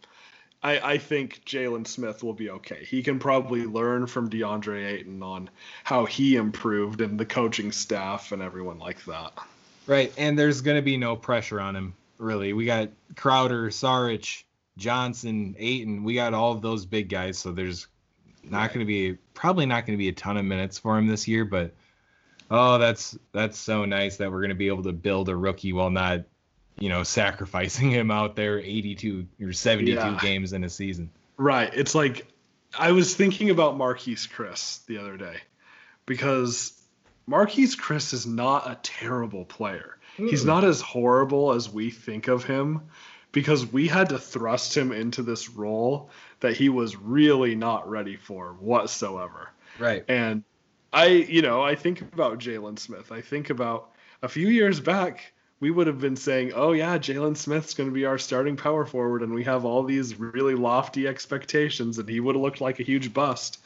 I, 0.62 0.92
I 0.92 0.98
think 0.98 1.44
Jalen 1.44 1.87
Smith 1.87 2.22
will 2.22 2.35
be 2.35 2.51
okay. 2.51 2.85
He 2.85 3.03
can 3.03 3.18
probably 3.18 3.64
learn 3.64 4.07
from 4.07 4.31
DeAndre 4.31 4.87
Ayton 4.87 5.22
on 5.22 5.51
how 5.83 6.05
he 6.05 6.37
improved 6.37 7.01
and 7.01 7.18
the 7.18 7.27
coaching 7.27 7.72
staff 7.72 8.33
and 8.33 8.40
everyone 8.40 8.79
like 8.79 9.05
that. 9.07 9.33
Right, 9.87 10.12
and 10.16 10.38
there's 10.38 10.61
going 10.61 10.77
to 10.77 10.83
be 10.83 10.96
no 10.96 11.16
pressure 11.16 11.61
on 11.61 11.75
him, 11.75 11.94
really. 12.18 12.53
We 12.53 12.64
got 12.64 12.90
Crowder, 13.16 13.70
Saric, 13.70 14.44
Johnson, 14.77 15.57
Ayton. 15.59 16.05
We 16.05 16.14
got 16.14 16.35
all 16.35 16.53
of 16.53 16.62
those 16.62 16.87
big 16.87 17.09
guys, 17.09 17.38
so 17.38 17.51
there's 17.51 17.88
not 18.44 18.68
going 18.68 18.81
to 18.81 18.87
be 18.87 19.18
probably 19.35 19.66
not 19.66 19.87
going 19.87 19.96
to 19.96 20.03
be 20.03 20.09
a 20.09 20.12
ton 20.12 20.37
of 20.37 20.44
minutes 20.44 20.79
for 20.79 20.96
him 20.96 21.09
this 21.09 21.27
year. 21.27 21.44
But 21.44 21.75
oh, 22.51 22.79
that's 22.79 23.18
that's 23.33 23.59
so 23.59 23.85
nice 23.85 24.18
that 24.18 24.31
we're 24.31 24.40
going 24.40 24.51
to 24.51 24.55
be 24.55 24.68
able 24.68 24.85
to 24.85 24.92
build 24.92 25.29
a 25.29 25.37
rookie 25.37 25.72
while 25.72 25.90
not, 25.90 26.20
you 26.82 26.88
know, 26.88 27.04
sacrificing 27.04 27.92
him 27.92 28.10
out 28.10 28.34
there 28.34 28.58
82 28.58 29.28
or 29.40 29.52
72 29.52 29.92
Yeah. 29.92 30.18
games 30.20 30.52
in 30.52 30.64
a 30.64 30.68
season. 30.68 31.10
Right. 31.36 31.70
It's 31.72 31.94
like 31.94 32.26
I 32.76 32.90
was 32.90 33.14
thinking 33.14 33.50
about 33.50 33.78
Marquese 33.78 34.28
Chriss 34.28 34.84
the 34.86 34.98
other 34.98 35.16
day 35.16 35.36
because 36.06 36.72
Marquese 37.28 37.76
Chriss 37.76 38.12
is 38.12 38.26
not 38.26 38.68
a 38.68 38.80
terrible 38.82 39.44
player. 39.44 39.96
He's 40.16 40.42
hmm. 40.42 40.48
not 40.48 40.64
as 40.64 40.80
horrible 40.80 41.52
as 41.52 41.70
we 41.70 41.90
think 41.90 42.26
of 42.26 42.42
him 42.42 42.82
because 43.30 43.64
we 43.64 43.86
had 43.86 44.08
to 44.08 44.18
thrust 44.18 44.76
him 44.76 44.90
into 44.90 45.22
this 45.22 45.50
role 45.50 46.10
that 46.40 46.56
he 46.56 46.68
was 46.68 46.96
really 46.96 47.54
not 47.54 47.88
ready 47.88 48.16
for 48.16 48.56
whatsoever. 48.58 49.50
Right. 49.78 50.04
And 50.08 50.42
I, 50.92 51.06
you 51.06 51.42
know, 51.42 51.62
I 51.62 51.76
think 51.76 52.00
about 52.00 52.40
Jalen 52.40 52.80
Smith. 52.80 53.12
I 53.12 53.20
think 53.20 53.50
about 53.50 53.92
a 54.20 54.28
few 54.28 54.48
years 54.48 54.80
back, 54.80 55.32
we 55.62 55.70
would 55.70 55.87
have 55.87 56.01
been 56.01 56.16
saying, 56.16 56.51
oh, 56.57 56.72
yeah, 56.72 56.98
Jalen 56.98 57.37
Smith's 57.37 57.75
going 57.75 57.88
to 57.88 57.94
be 57.94 58.05
our 58.05 58.18
starting 58.18 58.57
power 58.57 58.85
forward. 58.85 59.22
And 59.22 59.33
we 59.33 59.44
have 59.44 59.64
all 59.64 59.85
these 59.85 60.18
really 60.18 60.57
lofty 60.57 61.07
expectations, 61.07 62.01
and 62.01 62.09
he 62.09 62.18
would 62.18 62.35
have 62.35 62.42
looked 62.42 62.61
like 62.61 62.81
a 62.81 62.83
huge 62.83 63.14
bust. 63.14 63.61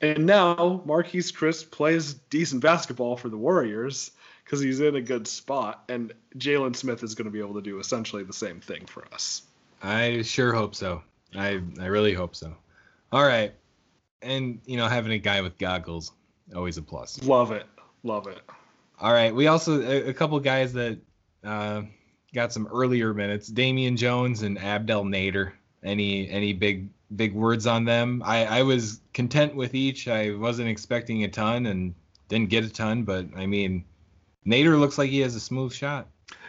And 0.00 0.24
now 0.24 0.82
Marquese 0.86 1.34
Chriss 1.34 1.70
plays 1.70 2.14
decent 2.14 2.62
basketball 2.62 3.18
for 3.18 3.28
the 3.28 3.36
Warriors 3.36 4.10
because 4.42 4.60
he's 4.60 4.80
in 4.80 4.96
a 4.96 5.02
good 5.02 5.28
spot. 5.28 5.84
And 5.90 6.14
Jalen 6.38 6.74
Smith 6.74 7.02
is 7.02 7.14
going 7.14 7.26
to 7.26 7.30
be 7.30 7.40
able 7.40 7.56
to 7.56 7.62
do 7.62 7.78
essentially 7.78 8.24
the 8.24 8.32
same 8.32 8.60
thing 8.60 8.86
for 8.86 9.04
us. 9.12 9.42
I 9.82 10.22
sure 10.22 10.54
hope 10.54 10.74
so. 10.74 11.02
I 11.36 11.60
I 11.78 11.86
really 11.86 12.14
hope 12.14 12.36
so. 12.36 12.56
All 13.12 13.22
right. 13.22 13.52
And 14.22 14.62
you 14.64 14.78
know, 14.78 14.88
having 14.88 15.12
a 15.12 15.18
guy 15.18 15.42
with 15.42 15.58
goggles 15.58 16.10
always 16.56 16.78
a 16.78 16.82
plus. 16.82 17.22
Love 17.22 17.52
it. 17.52 17.66
Love 18.02 18.28
it. 18.28 18.40
All 18.98 19.12
right. 19.12 19.34
We 19.34 19.46
also 19.46 19.82
a, 19.82 20.08
a 20.08 20.14
couple 20.14 20.40
guys 20.40 20.72
that 20.72 20.98
uh, 21.44 21.82
got 22.34 22.52
some 22.52 22.66
earlier 22.66 23.14
minutes. 23.14 23.48
Damian 23.48 23.96
Jones 23.96 24.42
and 24.42 24.58
Abdel 24.58 25.04
Nader. 25.04 25.52
Any 25.82 26.28
any 26.28 26.52
big 26.52 26.88
big 27.14 27.34
words 27.34 27.66
on 27.66 27.84
them? 27.84 28.22
I 28.24 28.44
I 28.44 28.62
was 28.62 29.00
content 29.14 29.54
with 29.54 29.74
each. 29.74 30.08
I 30.08 30.34
wasn't 30.34 30.68
expecting 30.68 31.24
a 31.24 31.28
ton 31.28 31.66
and 31.66 31.94
didn't 32.28 32.50
get 32.50 32.64
a 32.64 32.68
ton, 32.68 33.04
but 33.04 33.26
I 33.36 33.46
mean, 33.46 33.84
Nader 34.46 34.78
looks 34.78 34.98
like 34.98 35.10
he 35.10 35.20
has 35.20 35.34
a 35.34 35.40
smooth 35.40 35.72
shot. 35.72 36.08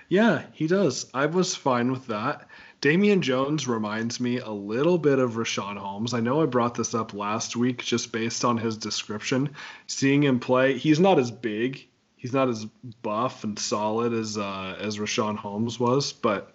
Yeah, 0.09 0.43
he 0.53 0.67
does. 0.67 1.05
I 1.13 1.27
was 1.27 1.55
fine 1.55 1.91
with 1.91 2.07
that. 2.07 2.47
Damian 2.81 3.21
Jones 3.21 3.67
reminds 3.67 4.19
me 4.19 4.39
a 4.39 4.49
little 4.49 4.97
bit 4.97 5.19
of 5.19 5.33
Richaun 5.33 5.77
Holmes. 5.77 6.13
I 6.13 6.21
know 6.21 6.41
I 6.41 6.45
brought 6.45 6.75
this 6.75 6.95
up 6.95 7.13
last 7.13 7.55
week 7.55 7.83
just 7.83 8.11
based 8.11 8.45
on 8.45 8.57
his 8.57 8.77
description. 8.77 9.49
Seeing 9.85 10.23
him 10.23 10.39
play, 10.39 10.77
he's 10.77 10.99
not 10.99 11.19
as 11.19 11.29
big, 11.29 11.88
he's 12.19 12.33
not 12.33 12.47
as 12.49 12.65
buff 13.01 13.43
and 13.43 13.57
solid 13.57 14.13
as 14.13 14.37
uh, 14.37 14.75
as 14.79 14.97
Richaun 14.99 15.35
Holmes 15.37 15.79
was, 15.79 16.13
but 16.13 16.53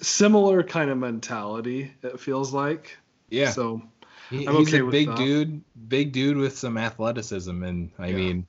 similar 0.00 0.62
kind 0.62 0.90
of 0.90 0.98
mentality. 0.98 1.92
It 2.02 2.20
feels 2.20 2.52
like. 2.52 2.96
Yeah. 3.28 3.50
So 3.50 3.82
He, 4.30 4.46
I'm 4.46 4.54
he's 4.56 4.68
okay 4.74 4.80
a 4.86 4.90
big 4.90 5.08
that. 5.08 5.16
dude, 5.16 5.62
big 5.88 6.12
dude 6.12 6.36
with 6.36 6.56
some 6.56 6.76
athleticism, 6.78 7.62
and 7.62 7.90
I 7.98 8.08
Yeah. 8.08 8.16
mean, 8.16 8.46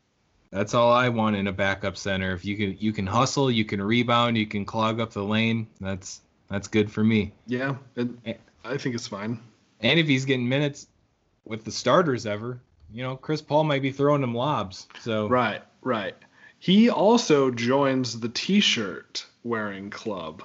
that's 0.52 0.74
all 0.74 0.92
I 0.92 1.10
want 1.10 1.36
in 1.36 1.48
a 1.48 1.52
backup 1.54 1.98
center. 1.98 2.34
If 2.34 2.44
you 2.46 2.58
can, 2.58 2.78
you 2.80 2.92
can 2.92 3.08
hustle, 3.08 3.50
you 3.50 3.66
can 3.66 3.82
rebound, 3.82 4.38
you 4.38 4.46
can 4.46 4.66
clog 4.66 5.00
up 5.00 5.12
the 5.12 5.24
lane. 5.24 5.68
That's 5.80 6.22
that's 6.50 6.68
good 6.68 6.92
for 6.92 7.04
me. 7.04 7.32
yeah, 7.48 7.76
it, 7.96 8.10
Eh. 8.26 8.34
I 8.64 8.78
think 8.78 8.94
it's 8.96 9.08
fine. 9.08 9.40
And 9.80 10.00
if 10.00 10.06
he's 10.08 10.26
getting 10.26 10.48
minutes 10.48 10.88
with 11.46 11.64
the 11.64 11.72
starters 11.72 12.26
ever, 12.28 12.60
you 12.94 13.02
know, 13.02 13.16
Chris 13.16 13.42
Paul 13.42 13.64
might 13.64 13.82
be 13.82 13.92
throwing 13.92 14.22
him 14.22 14.36
lobs. 14.36 14.88
So 15.00 15.28
Right, 15.28 15.62
right. 15.82 16.16
He 16.60 16.90
also 16.90 17.50
joins 17.50 18.20
the 18.20 18.30
T-shirt 18.30 19.26
wearing 19.44 19.90
club 19.90 20.44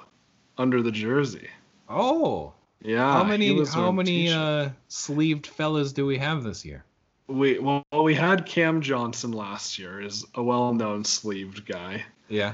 under 0.57 0.81
the 0.81 0.91
jersey. 0.91 1.47
oh, 1.89 2.53
Yeah. 2.81 3.13
how 3.13 3.23
many 3.23 3.63
how 3.65 3.91
many 3.91 4.31
uh, 4.31 4.69
sleeved 4.87 5.45
fellas 5.47 5.93
do 5.93 6.05
we 6.05 6.17
have 6.17 6.43
this 6.43 6.65
year? 6.65 6.83
We 7.27 7.59
well, 7.59 7.83
we 8.03 8.15
had 8.15 8.45
Cam 8.45 8.81
Johnson 8.81 9.31
last 9.31 9.77
year, 9.77 10.01
is 10.01 10.25
a 10.35 10.41
well-known 10.41 11.03
sleeved 11.03 11.65
guy. 11.65 12.03
Yeah. 12.29 12.53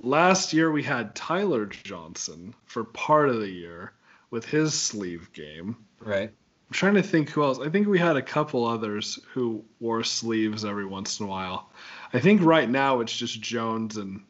Last 0.00 0.52
year 0.52 0.70
we 0.70 0.82
had 0.82 1.14
Tyler 1.14 1.66
Johnson 1.66 2.54
for 2.66 2.84
part 2.84 3.28
of 3.28 3.40
the 3.40 3.50
year 3.50 3.92
with 4.30 4.44
his 4.44 4.74
sleeve 4.74 5.32
game. 5.32 5.76
Right. 6.00 6.32
I'm 6.72 6.74
trying 6.74 6.94
to 6.94 7.02
think 7.02 7.28
who 7.28 7.42
else. 7.42 7.58
I 7.58 7.68
think 7.68 7.86
we 7.86 7.98
had 7.98 8.16
a 8.16 8.22
couple 8.22 8.64
others 8.64 9.18
who 9.34 9.62
wore 9.78 10.02
sleeves 10.02 10.64
every 10.64 10.86
once 10.86 11.20
in 11.20 11.26
a 11.26 11.28
while. 11.28 11.68
I 12.14 12.18
think 12.18 12.40
right 12.42 12.66
now 12.66 13.00
it's 13.00 13.14
just 13.14 13.42
Jones 13.42 13.98
and 13.98 14.22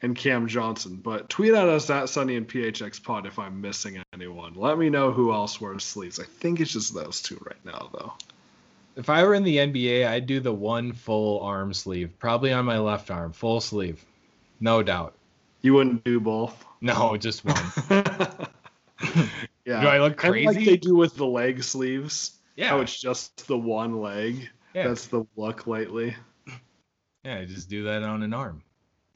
and 0.00 0.16
Cam 0.16 0.48
Johnson. 0.48 0.96
But 0.96 1.28
tweet 1.28 1.52
at 1.52 1.68
us 1.68 1.90
at 1.90 2.08
Sunny 2.08 2.36
and 2.36 2.48
PHX 2.48 3.02
Pod 3.02 3.26
if 3.26 3.38
I'm 3.38 3.60
missing 3.60 4.02
anyone. 4.14 4.54
Let 4.54 4.78
me 4.78 4.88
know 4.88 5.12
who 5.12 5.34
else 5.34 5.60
wears 5.60 5.84
sleeves. 5.84 6.18
I 6.18 6.24
think 6.24 6.60
it's 6.60 6.72
just 6.72 6.94
those 6.94 7.20
two 7.20 7.38
right 7.44 7.62
now 7.62 7.90
though. 7.92 8.14
If 8.96 9.10
I 9.10 9.22
were 9.22 9.34
in 9.34 9.44
the 9.44 9.58
NBA, 9.58 10.06
I'd 10.08 10.26
do 10.26 10.40
the 10.40 10.50
one 10.50 10.94
full 10.94 11.40
arm 11.40 11.74
sleeve, 11.74 12.18
probably 12.18 12.54
on 12.54 12.64
my 12.64 12.78
left 12.78 13.10
arm, 13.10 13.34
full 13.34 13.60
sleeve, 13.60 14.02
no 14.60 14.82
doubt. 14.82 15.12
You 15.60 15.74
wouldn't 15.74 16.04
do 16.04 16.20
both. 16.20 16.64
No, 16.80 17.18
just 17.18 17.44
one. 17.44 18.48
yeah. 19.72 19.80
Do 19.82 19.88
I 19.88 19.98
look 20.00 20.20
Kinda 20.20 20.44
like 20.44 20.64
they 20.64 20.76
do 20.76 20.94
with 20.94 21.16
the 21.16 21.26
leg 21.26 21.62
sleeves. 21.62 22.38
yeah. 22.56 22.68
How 22.68 22.80
it's 22.80 23.00
just 23.00 23.46
the 23.46 23.58
one 23.58 24.00
leg. 24.00 24.48
yeah. 24.74 24.88
That's 24.88 25.06
the 25.06 25.24
look 25.36 25.66
lately. 25.66 26.14
yeah, 27.24 27.38
I 27.38 27.44
just 27.44 27.68
do 27.68 27.84
that 27.84 28.02
on 28.02 28.22
an 28.22 28.34
arm. 28.34 28.62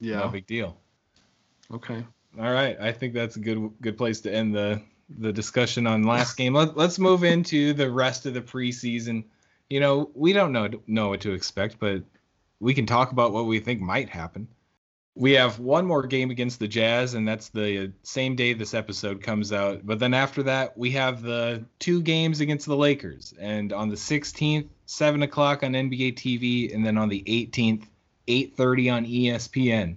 Yeah. 0.01 0.21
No 0.21 0.29
big 0.29 0.47
deal. 0.47 0.77
Okay. 1.73 2.05
All 2.39 2.53
right, 2.53 2.77
I 2.79 2.93
think 2.93 3.15
that's 3.15 3.37
a 3.37 3.41
good 3.41 3.71
good 3.81 3.97
place 3.97 4.21
to 4.23 4.33
end 4.33 4.55
the 4.55 4.83
the 5.19 5.33
discussion 5.33 5.87
on 5.87 6.03
last 6.03 6.37
game. 6.37 6.55
Let, 6.55 6.77
let's 6.77 6.99
move 6.99 7.25
into 7.25 7.73
the 7.73 7.91
rest 7.91 8.27
of 8.27 8.35
the 8.35 8.43
preseason. 8.43 9.25
You 9.71 9.81
know, 9.81 10.11
we 10.15 10.33
don't 10.33 10.53
know 10.53 10.69
know 10.87 11.09
what 11.09 11.21
to 11.23 11.33
expect, 11.33 11.79
but 11.79 12.03
we 12.61 12.75
can 12.75 12.87
talk 12.87 13.13
about 13.13 13.33
what 13.33 13.47
we 13.47 13.61
think 13.61 13.81
might 13.81 14.09
happen. 14.09 14.49
We 15.17 15.33
have 15.33 15.59
one 15.59 15.87
more 15.87 16.07
game 16.07 16.31
against 16.31 16.59
the 16.59 16.69
Jazz, 16.69 17.15
and 17.15 17.27
that's 17.27 17.49
the 17.49 17.91
same 18.03 18.37
day 18.37 18.53
this 18.53 18.75
episode 18.75 19.23
comes 19.23 19.51
out. 19.51 19.81
But 19.85 19.99
then 19.99 20.13
after 20.13 20.43
that, 20.43 20.77
we 20.77 20.91
have 20.91 21.23
the 21.23 21.65
two 21.79 22.03
games 22.03 22.41
against 22.41 22.67
the 22.67 22.77
Lakers, 22.77 23.33
and 23.41 23.73
on 23.73 23.89
the 23.89 23.97
16th, 23.97 24.69
seven 24.85 25.23
o'clock 25.23 25.63
on 25.63 25.73
NBA 25.73 26.17
TV, 26.17 26.75
and 26.75 26.85
then 26.85 26.99
on 26.99 27.09
the 27.09 27.25
18th, 27.27 27.87
8:30 28.29 28.93
on 28.93 29.07
ESPN. 29.07 29.97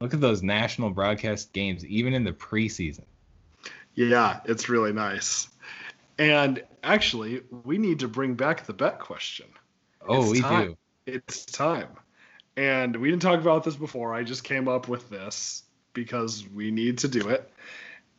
Look 0.00 0.12
at 0.12 0.20
those 0.20 0.42
national 0.42 0.90
broadcast 0.90 1.52
games, 1.52 1.86
even 1.86 2.12
in 2.12 2.24
the 2.24 2.32
preseason. 2.32 3.04
Yeah, 3.94 4.40
it's 4.44 4.68
really 4.68 4.92
nice. 4.92 5.48
And 6.18 6.64
actually, 6.82 7.42
we 7.64 7.78
need 7.78 8.00
to 8.00 8.08
bring 8.08 8.34
back 8.34 8.66
the 8.66 8.72
bet 8.72 8.98
question. 8.98 9.46
Oh, 10.08 10.22
It's 10.22 10.30
we 10.32 10.40
time. 10.40 10.66
do. 10.66 10.76
It's 11.06 11.44
time. 11.44 11.88
And 12.58 12.96
we 12.96 13.08
didn't 13.08 13.22
talk 13.22 13.38
about 13.40 13.62
this 13.62 13.76
before. 13.76 14.12
I 14.12 14.24
just 14.24 14.42
came 14.42 14.66
up 14.66 14.88
with 14.88 15.08
this 15.10 15.62
because 15.92 16.44
we 16.52 16.72
need 16.72 16.98
to 16.98 17.08
do 17.08 17.28
it. 17.28 17.48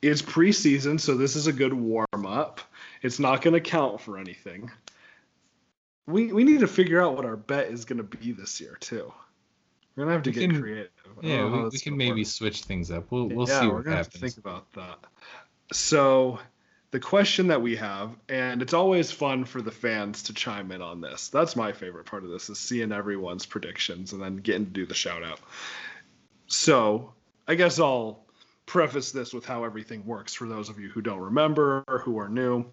It's 0.01 0.21
preseason, 0.21 0.97
so 0.97 1.17
this 1.17 1.35
is 1.35 1.47
a 1.47 1.51
good 1.51 1.73
warm 1.73 2.25
up. 2.25 2.61
It's 3.01 3.19
not 3.19 3.41
going 3.41 3.53
to 3.53 3.59
count 3.59 3.99
for 3.99 4.17
anything. 4.17 4.71
We, 6.07 6.31
we 6.31 6.45
need 6.45 6.61
to 6.61 6.67
figure 6.67 7.01
out 7.01 7.17
what 7.17 7.25
our 7.25 7.35
bet 7.35 7.67
is 7.67 7.83
going 7.83 7.97
to 7.97 8.03
be 8.03 8.31
this 8.31 8.61
year, 8.61 8.77
too. 8.79 9.11
We're 9.97 10.05
going 10.05 10.07
to 10.07 10.13
have 10.13 10.23
to 10.23 10.29
We 10.29 10.33
get 10.35 10.49
can- 10.51 10.61
creative. 10.61 10.89
Yeah, 11.21 11.45
we, 11.45 11.63
we 11.67 11.77
can 11.79 11.97
maybe 11.97 12.21
work. 12.21 12.27
switch 12.27 12.61
things 12.63 12.91
up. 12.91 13.11
We'll 13.11 13.27
we'll 13.27 13.47
yeah, 13.49 13.59
see 13.59 13.67
we're 13.67 13.73
what 13.75 13.83
gonna 13.83 13.97
happens. 13.97 14.13
have 14.13 14.21
to 14.21 14.27
think 14.29 14.37
about 14.37 14.71
that. 14.73 14.99
So, 15.73 16.39
the 16.91 16.99
question 16.99 17.47
that 17.47 17.61
we 17.61 17.75
have, 17.75 18.15
and 18.27 18.61
it's 18.61 18.73
always 18.73 19.11
fun 19.11 19.45
for 19.45 19.61
the 19.61 19.71
fans 19.71 20.23
to 20.23 20.33
chime 20.33 20.71
in 20.71 20.81
on 20.81 21.01
this. 21.01 21.29
That's 21.29 21.55
my 21.55 21.71
favorite 21.71 22.05
part 22.05 22.23
of 22.23 22.31
this 22.31 22.49
is 22.49 22.57
seeing 22.57 22.91
everyone's 22.91 23.45
predictions 23.45 24.13
and 24.13 24.21
then 24.21 24.37
getting 24.37 24.65
to 24.65 24.71
do 24.71 24.85
the 24.85 24.95
shout 24.95 25.23
out. 25.23 25.39
So, 26.47 27.13
I 27.47 27.55
guess 27.55 27.79
I'll 27.79 28.25
preface 28.65 29.11
this 29.11 29.33
with 29.33 29.45
how 29.45 29.63
everything 29.63 30.05
works 30.05 30.33
for 30.33 30.47
those 30.47 30.69
of 30.69 30.79
you 30.79 30.89
who 30.89 31.01
don't 31.01 31.19
remember 31.19 31.83
or 31.87 31.99
who 31.99 32.17
are 32.17 32.29
new. 32.29 32.65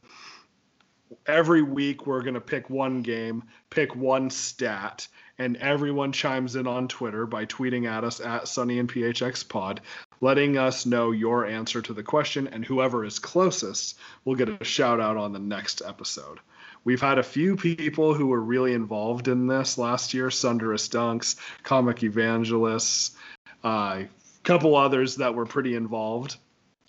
Every 1.27 1.63
week, 1.63 2.07
we're 2.07 2.23
going 2.23 2.35
to 2.35 2.41
pick 2.41 2.69
one 2.69 3.03
game, 3.03 3.45
pick 3.71 3.95
one 3.95 4.29
stat, 4.31 5.07
and 5.39 5.57
everyone 5.59 6.13
chimes 6.13 6.57
in 6.57 6.67
on 6.67 6.89
Twitter 6.89 7.27
by 7.27 7.45
tweeting 7.47 7.87
at 7.87 8.03
us 8.03 8.21
at 8.21 8.49
Sunny 8.49 8.79
and 8.79 8.91
PHX 8.91 9.47
Pod, 9.49 9.83
letting 10.21 10.57
us 10.57 10.87
know 10.87 11.11
your 11.11 11.47
answer 11.47 11.83
to 11.83 11.93
the 11.93 12.03
question, 12.03 12.49
and 12.49 12.65
whoever 12.65 13.05
is 13.05 13.19
closest 13.19 13.99
will 14.25 14.35
get 14.35 14.49
a 14.49 14.65
shout 14.65 15.01
out 15.01 15.17
on 15.17 15.33
the 15.33 15.39
next 15.39 15.83
episode. 15.85 16.41
We've 16.85 17.01
had 17.01 17.19
a 17.19 17.25
few 17.25 17.57
people 17.57 18.15
who 18.15 18.29
were 18.29 18.41
really 18.41 18.73
involved 18.73 19.29
in 19.29 19.47
this 19.47 19.77
last 19.77 20.15
year 20.15 20.31
Sunderous 20.31 20.89
Dunks, 20.89 21.37
Comic 21.65 22.05
Evangelists, 22.05 23.17
a 23.65 23.67
uh, 23.67 24.05
couple 24.45 24.77
others 24.77 25.17
that 25.17 25.35
were 25.35 25.47
pretty 25.47 25.75
involved. 25.75 26.37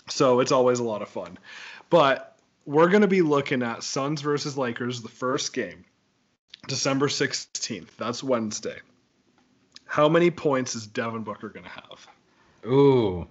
So 0.08 0.40
it's 0.40 0.52
always 0.52 0.80
a 0.80 0.84
lot 0.84 1.02
of 1.02 1.10
fun. 1.10 1.40
But 1.90 2.38
we're 2.66 2.90
going 2.90 3.02
to 3.02 3.08
be 3.08 3.22
looking 3.22 3.64
at 3.64 3.84
Suns 3.84 4.22
versus 4.22 4.58
Lakers, 4.58 5.02
the 5.02 5.10
first 5.10 5.54
game, 5.54 5.86
December 6.68 7.08
16th. 7.08 7.96
That's 7.98 8.24
Wednesday. 8.24 8.78
How 9.86 10.10
many 10.10 10.30
points 10.30 10.76
is 10.76 10.86
Devin 10.86 11.24
Booker 11.24 11.50
going 11.50 11.64
to 11.66 11.72
have? 11.72 12.08
Ooh. 12.66 13.28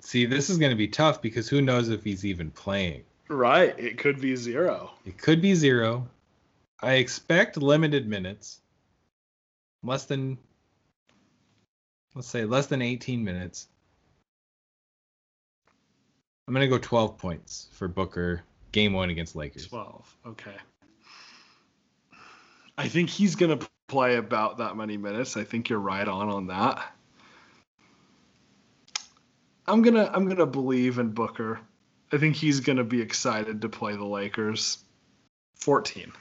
See, 0.00 0.24
this 0.24 0.48
is 0.48 0.58
going 0.58 0.70
to 0.70 0.76
be 0.76 0.88
tough 0.88 1.20
because 1.20 1.48
who 1.48 1.60
knows 1.60 1.88
if 1.88 2.02
he's 2.02 2.24
even 2.24 2.50
playing. 2.50 3.02
Right. 3.28 3.78
It 3.78 3.98
could 3.98 4.20
be 4.20 4.34
zero. 4.34 4.90
It 5.04 5.18
could 5.18 5.42
be 5.42 5.54
zero. 5.54 6.08
I 6.80 6.94
expect 6.94 7.56
limited 7.56 8.08
minutes. 8.08 8.60
Less 9.82 10.04
than, 10.04 10.38
let's 12.14 12.28
say, 12.28 12.44
less 12.44 12.66
than 12.66 12.82
18 12.82 13.22
minutes. 13.24 13.68
I'm 16.46 16.54
going 16.54 16.68
to 16.68 16.68
go 16.68 16.78
12 16.78 17.16
points 17.16 17.68
for 17.72 17.86
Booker, 17.86 18.42
game 18.72 18.92
one 18.92 19.10
against 19.10 19.36
Lakers. 19.36 19.68
12. 19.68 20.16
Okay. 20.26 20.56
I 22.76 22.88
think 22.88 23.08
he's 23.08 23.36
going 23.36 23.58
to 23.58 23.68
play 23.88 24.16
about 24.16 24.58
that 24.58 24.76
many 24.76 24.96
minutes. 24.96 25.36
I 25.36 25.44
think 25.44 25.68
you're 25.68 25.78
right 25.78 26.08
on 26.08 26.28
on 26.28 26.46
that. 26.48 26.92
I'm 29.66 29.82
going 29.82 29.94
to 29.94 30.12
I'm 30.12 30.28
to 30.34 30.46
believe 30.46 30.98
in 30.98 31.10
Booker. 31.10 31.60
I 32.12 32.18
think 32.18 32.36
he's 32.36 32.60
going 32.60 32.78
to 32.78 32.84
be 32.84 33.00
excited 33.00 33.62
to 33.62 33.68
play 33.68 33.94
the 33.94 34.04
Lakers. 34.04 34.78
14. 35.54 36.12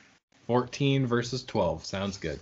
14 0.47 1.07
versus 1.07 1.43
12. 1.43 1.85
Sounds 1.85 2.17
good. 2.17 2.39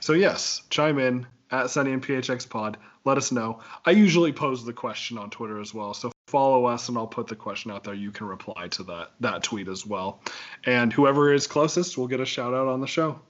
So 0.00 0.12
yes, 0.14 0.62
chime 0.68 0.98
in 0.98 1.26
at 1.52 1.70
Sunny 1.70 1.92
and 1.92 2.04
PHX 2.04 2.48
Pod. 2.48 2.76
Let 3.04 3.16
us 3.18 3.30
know. 3.30 3.60
I 3.84 3.92
usually 3.92 4.32
pose 4.32 4.64
the 4.64 4.72
question 4.72 5.18
on 5.18 5.30
Twitter 5.30 5.60
as 5.60 5.72
well, 5.72 5.94
so 5.94 6.10
follow 6.26 6.64
us 6.64 6.88
and 6.88 6.98
I'll 6.98 7.06
put 7.06 7.26
the 7.26 7.36
question 7.36 7.70
out 7.70 7.84
there. 7.84 7.94
You 7.94 8.10
can 8.10 8.26
reply 8.26 8.68
to 8.68 8.82
that 8.84 9.12
that 9.20 9.42
tweet 9.42 9.68
as 9.68 9.86
well, 9.86 10.20
and 10.64 10.92
whoever 10.92 11.32
is 11.32 11.46
closest 11.46 11.96
will 11.96 12.08
get 12.08 12.20
a 12.20 12.26
shout 12.26 12.54
out 12.54 12.68
on 12.68 12.80
the 12.80 12.86
show. 12.86 13.20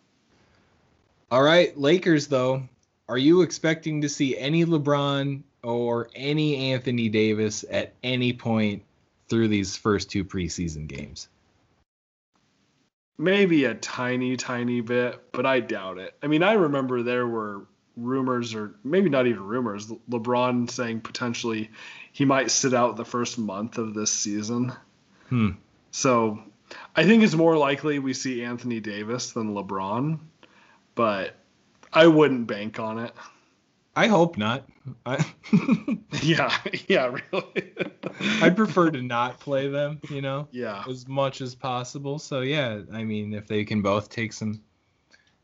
All 1.31 1.42
right, 1.42 1.76
Lakers 1.76 2.28
though, 2.28 2.62
are 3.12 3.18
you 3.18 3.42
expecting 3.42 4.01
to 4.01 4.09
see 4.09 4.38
any 4.38 4.64
LeBron 4.64 5.42
or 5.62 6.09
any 6.16 6.72
Anthony 6.72 7.11
Davis 7.11 7.62
at 7.70 7.92
any 8.03 8.33
point 8.33 8.85
through 9.29 9.48
these 9.48 9.77
first 9.77 10.11
two 10.11 10.25
preseason 10.25 10.87
games? 10.87 11.29
Maybe 13.18 13.66
a 13.66 13.75
tiny, 13.75 14.38
tiny 14.38 14.81
bit, 14.81 15.20
but 15.31 15.44
I 15.44 15.61
doubt 15.61 15.98
it. 15.98 16.14
I 16.22 16.27
mean, 16.27 16.42
I 16.42 16.55
remember 16.55 17.03
there 17.03 17.29
were 17.29 17.66
rumors, 17.98 18.55
or 18.55 18.77
maybe 18.83 19.11
not 19.11 19.27
even 19.27 19.42
rumors, 19.42 19.92
LeBron 20.09 20.70
saying 20.70 21.03
potentially 21.03 21.70
he 22.12 22.25
might 22.25 22.51
sit 22.51 22.72
out 22.72 22.96
the 22.96 23.05
first 23.05 23.38
month 23.38 23.77
of 23.77 23.92
this 23.92 24.11
season. 24.11 24.72
Hmm. 25.29 25.51
So 25.90 26.42
I 26.96 27.05
think 27.05 27.22
it's 27.25 27.35
more 27.35 27.59
likely 27.59 27.98
we 27.98 28.14
see 28.14 28.42
Anthony 28.42 28.81
Davis 28.81 29.33
than 29.33 29.53
LeBron, 29.53 30.18
but 30.94 31.37
I 31.92 32.07
wouldn't 32.07 32.46
bank 32.46 32.78
on 32.78 32.98
it. 32.98 33.12
I 33.94 34.07
hope 34.07 34.38
not. 34.38 34.66
I 35.05 35.24
Yeah, 36.22 36.57
yeah, 36.88 37.07
really. 37.33 37.72
I'd 38.40 38.57
prefer 38.57 38.90
to 38.90 39.02
not 39.02 39.38
play 39.40 39.68
them, 39.68 40.00
you 40.09 40.22
know, 40.22 40.48
yeah, 40.50 40.85
as 40.88 41.07
much 41.07 41.40
as 41.40 41.55
possible. 41.55 42.18
So 42.18 42.40
yeah, 42.40 42.81
I 42.92 43.05
mean, 43.05 43.35
if 43.35 43.46
they 43.46 43.64
can 43.64 43.83
both 43.83 44.09
take 44.09 44.33
some 44.33 44.61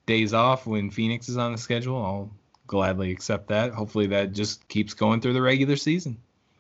days 0.06 0.32
off 0.32 0.66
when 0.66 0.90
Phoenix 0.90 1.28
is 1.28 1.36
on 1.36 1.52
the 1.52 1.58
schedule, 1.58 1.96
I'll 2.02 2.30
gladly 2.66 3.10
accept 3.10 3.48
that. 3.48 3.72
Hopefully 3.72 4.06
that 4.08 4.32
just 4.32 4.66
keeps 4.68 4.94
going 4.94 5.20
through 5.20 5.34
the 5.34 5.42
regular 5.42 5.76
season. 5.76 6.16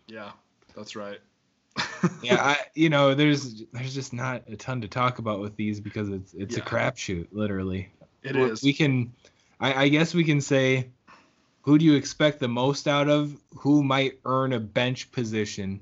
yeah, 0.06 0.32
that's 0.76 0.94
right. 0.94 1.18
yeah, 2.22 2.36
I, 2.42 2.56
you 2.74 2.90
know, 2.90 3.14
there's 3.14 3.62
there's 3.72 3.94
just 3.94 4.12
not 4.12 4.42
a 4.48 4.56
ton 4.56 4.80
to 4.82 4.88
talk 4.88 5.20
about 5.20 5.40
with 5.40 5.56
these 5.56 5.80
because 5.80 6.08
it's 6.10 6.34
it's 6.34 6.56
a 6.56 6.58
Yeah. 6.58 6.64
crapshoot, 6.66 7.28
literally. 7.32 7.88
It 8.22 8.34
We- 8.36 8.42
is. 8.42 8.62
We 8.62 8.72
can, 8.74 9.12
I, 9.60 9.84
I 9.84 9.88
guess 9.88 10.14
we 10.14 10.24
can 10.24 10.40
say, 10.40 10.90
who 11.62 11.78
do 11.78 11.84
you 11.84 11.94
expect 11.94 12.40
the 12.40 12.48
most 12.48 12.88
out 12.88 13.08
of? 13.08 13.36
Who 13.58 13.82
might 13.82 14.20
earn 14.24 14.52
a 14.52 14.60
bench 14.60 15.12
position 15.12 15.80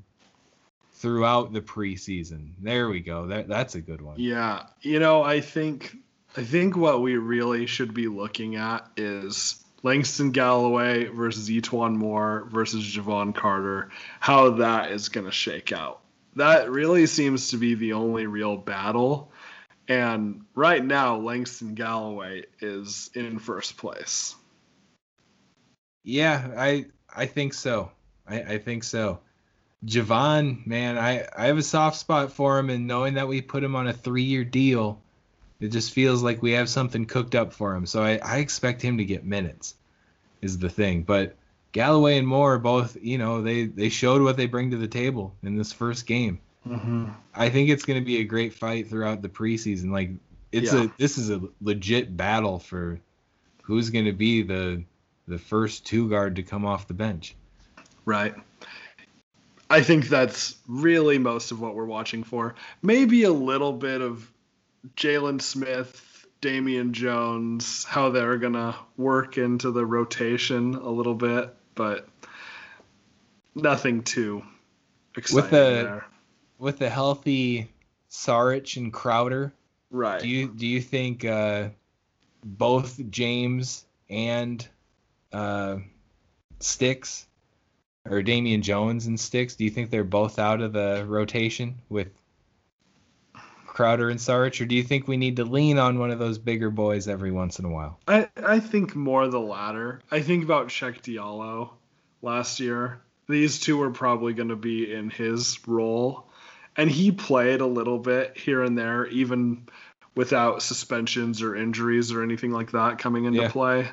throughout 0.95 1.53
the 1.53 1.61
preseason? 1.61 2.51
There 2.61 2.89
we 2.89 3.01
go. 3.01 3.27
That 3.27 3.49
that's 3.49 3.74
a 3.74 3.81
good 3.81 4.01
one. 4.01 4.16
Yeah, 4.18 4.64
you 4.81 4.99
know, 4.99 5.22
I 5.22 5.41
think 5.41 5.97
I 6.37 6.45
think 6.45 6.77
what 6.77 7.03
we 7.03 7.16
really 7.16 7.66
should 7.66 7.95
be 7.95 8.09
looking 8.09 8.57
at 8.57 8.91
is 8.97 9.62
Langston 9.83 10.33
Galloway 10.33 11.05
versus 11.05 11.49
E'Twaun 11.49 11.95
Moore 11.95 12.49
versus 12.51 12.85
Jevon 12.85 13.35
Carter, 13.35 13.91
how 14.20 14.51
that 14.51 14.91
is 14.91 15.09
going 15.09 15.27
to 15.27 15.33
shake 15.33 15.72
out. 15.72 16.01
That 16.35 16.70
really 16.70 17.07
seems 17.07 17.51
to 17.51 17.57
be 17.57 17.74
the 17.74 17.95
only 17.95 18.27
real 18.27 18.57
battle. 18.57 19.33
And 19.89 20.43
right 20.55 20.84
now, 20.84 21.16
Langston 21.18 21.74
Galloway 21.74 22.45
is 22.61 23.11
in 23.14 23.39
first 23.39 23.76
place. 23.76 24.34
Yeah, 26.03 26.51
I 26.57 26.87
I 27.14 27.26
think 27.26 27.55
so. 27.55 27.91
I, 28.26 28.41
I 28.43 28.59
think 28.59 28.84
so. 28.84 29.20
Jevon, 29.84 30.66
man, 30.66 30.99
I, 30.99 31.26
I 31.37 31.47
have 31.47 31.59
a 31.59 31.62
soft 31.62 31.99
spot 31.99 32.32
for 32.32 32.59
him, 32.59 32.70
and 32.70 32.87
knowing 32.87 33.14
that 33.14 33.28
we 33.28 33.41
put 33.41 33.62
him 33.62 33.76
on 33.76 33.87
a 33.87 33.93
three 33.93 34.22
year 34.22 34.45
deal, 34.45 35.01
it 35.61 35.68
just 35.68 35.93
feels 35.93 36.22
like 36.22 36.43
we 36.43 36.53
have 36.53 36.68
something 36.68 37.07
cooked 37.07 37.34
up 37.34 37.53
for 37.53 37.74
him. 37.74 37.87
So 37.87 38.03
I, 38.03 38.16
I 38.16 38.39
expect 38.39 38.82
him 38.82 38.99
to 38.99 39.05
get 39.05 39.24
minutes. 39.24 39.74
is 40.43 40.59
the 40.59 40.70
thing. 40.70 41.03
But 41.03 41.37
Galloway 41.72 42.18
and 42.18 42.26
Moore 42.26 42.59
both, 42.59 42.97
you 43.01 43.18
know, 43.18 43.43
they 43.43 43.66
they 43.66 43.89
showed 43.89 44.22
what 44.22 44.37
they 44.37 44.47
bring 44.47 44.70
to 44.70 44.76
the 44.76 44.89
table 44.89 45.34
in 45.43 45.57
this 45.57 45.72
first 45.72 46.07
game. 46.07 46.41
Mm-hmm. 46.67 47.07
I 47.35 47.49
think 47.51 47.71
it's 47.71 47.85
going 47.85 48.01
to 48.01 48.05
be 48.05 48.19
a 48.19 48.25
great 48.25 48.53
fight 48.55 48.89
throughout 48.89 49.23
the 49.23 49.29
preseason. 49.29 49.91
Like 49.91 50.11
it's 50.53 50.73
Yeah. 50.73 50.85
a 50.85 50.89
this 50.99 51.19
is 51.19 51.31
a 51.31 51.41
legit 51.61 52.17
battle 52.17 52.59
for 52.59 53.01
who's 53.62 53.91
going 53.91 54.07
to 54.07 54.12
be 54.12 54.43
the 54.43 54.83
the 55.29 55.39
first 55.39 55.87
two 55.87 56.09
guard 56.09 56.37
to 56.37 56.43
come 56.43 56.64
off 56.64 56.89
the 56.89 56.95
bench. 56.95 57.35
Right. 58.05 58.35
I 59.69 59.83
think 59.83 60.09
that's 60.09 60.55
really 60.69 61.19
most 61.19 61.51
of 61.51 61.61
what 61.61 61.75
we're 61.75 61.85
watching 61.87 62.23
for. 62.23 62.55
Maybe 62.83 63.25
a 63.25 63.33
little 63.33 63.73
bit 63.73 64.01
of 64.01 64.31
Jalen 64.97 65.43
Smith, 65.43 66.27
Damian 66.41 66.93
Jones, 66.93 67.83
how 67.85 68.11
they're 68.11 68.39
gonna 68.39 68.77
work 68.97 69.39
into 69.39 69.73
the 69.73 69.85
rotation 69.85 70.75
a 70.75 70.89
little 70.89 71.14
bit, 71.17 71.53
but 71.75 72.09
nothing 73.57 74.03
too 74.03 74.43
exciting 75.17 75.51
the- 75.51 75.57
there. 75.57 76.07
With 76.59 76.79
the 76.79 76.89
healthy 76.89 77.71
Saric 78.11 78.77
and 78.77 78.93
Crowder, 78.93 79.53
Right. 79.91 80.21
do 80.21 80.29
you 80.29 80.49
do 80.49 80.67
you 80.67 80.81
think 80.81 81.25
uh, 81.25 81.69
both 82.45 83.01
James 83.11 83.85
and 84.09 84.67
uh, 85.33 85.79
Sticks 86.61 87.27
or 88.09 88.23
Damian 88.23 88.63
Jones 88.63 89.07
and 89.07 89.19
Sticks, 89.19 89.57
do 89.57 89.65
you 89.65 89.71
think 89.71 89.91
they're 89.91 90.05
both 90.05 90.39
out 90.39 90.61
of 90.61 90.73
the 90.73 91.05
rotation 91.07 91.77
with 91.89 92.09
Crowder 93.67 94.09
and 94.09 94.19
Saric, 94.19 94.61
or 94.61 94.65
do 94.65 94.75
you 94.75 94.83
think 94.83 95.07
we 95.07 95.17
need 95.17 95.37
to 95.37 95.45
lean 95.45 95.79
on 95.79 95.99
one 95.99 96.11
of 96.11 96.19
those 96.19 96.39
bigger 96.39 96.71
boys 96.71 97.09
every 97.09 97.31
once 97.31 97.59
in 97.59 97.65
a 97.67 97.69
while? 97.69 97.99
I, 98.09 98.29
I 98.43 98.61
think 98.61 98.95
more 98.97 99.29
the 99.29 99.41
latter. 99.41 100.01
I 100.11 100.21
think 100.21 100.45
about 100.45 100.69
Cheick 100.69 101.03
Diallo 101.03 101.71
last 102.23 102.59
year. 102.61 103.01
These 103.29 103.61
two 103.61 103.83
are 103.83 103.91
probably 103.91 104.33
going 104.33 104.49
to 104.49 104.57
be 104.57 104.91
in 104.91 105.11
his 105.11 105.59
role. 105.67 106.27
And 106.77 106.91
he 106.91 107.11
played 107.12 107.61
a 107.61 107.66
little 107.66 107.99
bit 107.99 108.37
here 108.37 108.62
and 108.62 108.77
there, 108.77 109.07
even 109.07 109.66
without 110.14 110.62
suspensions 110.62 111.43
or 111.43 111.55
injuries 111.55 112.12
or 112.12 112.22
anything 112.22 112.53
like 112.53 112.72
that 112.72 112.99
coming 112.99 113.24
into 113.24 113.41
Yeah. 113.43 113.49
play. 113.51 113.89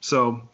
So 0.00 0.48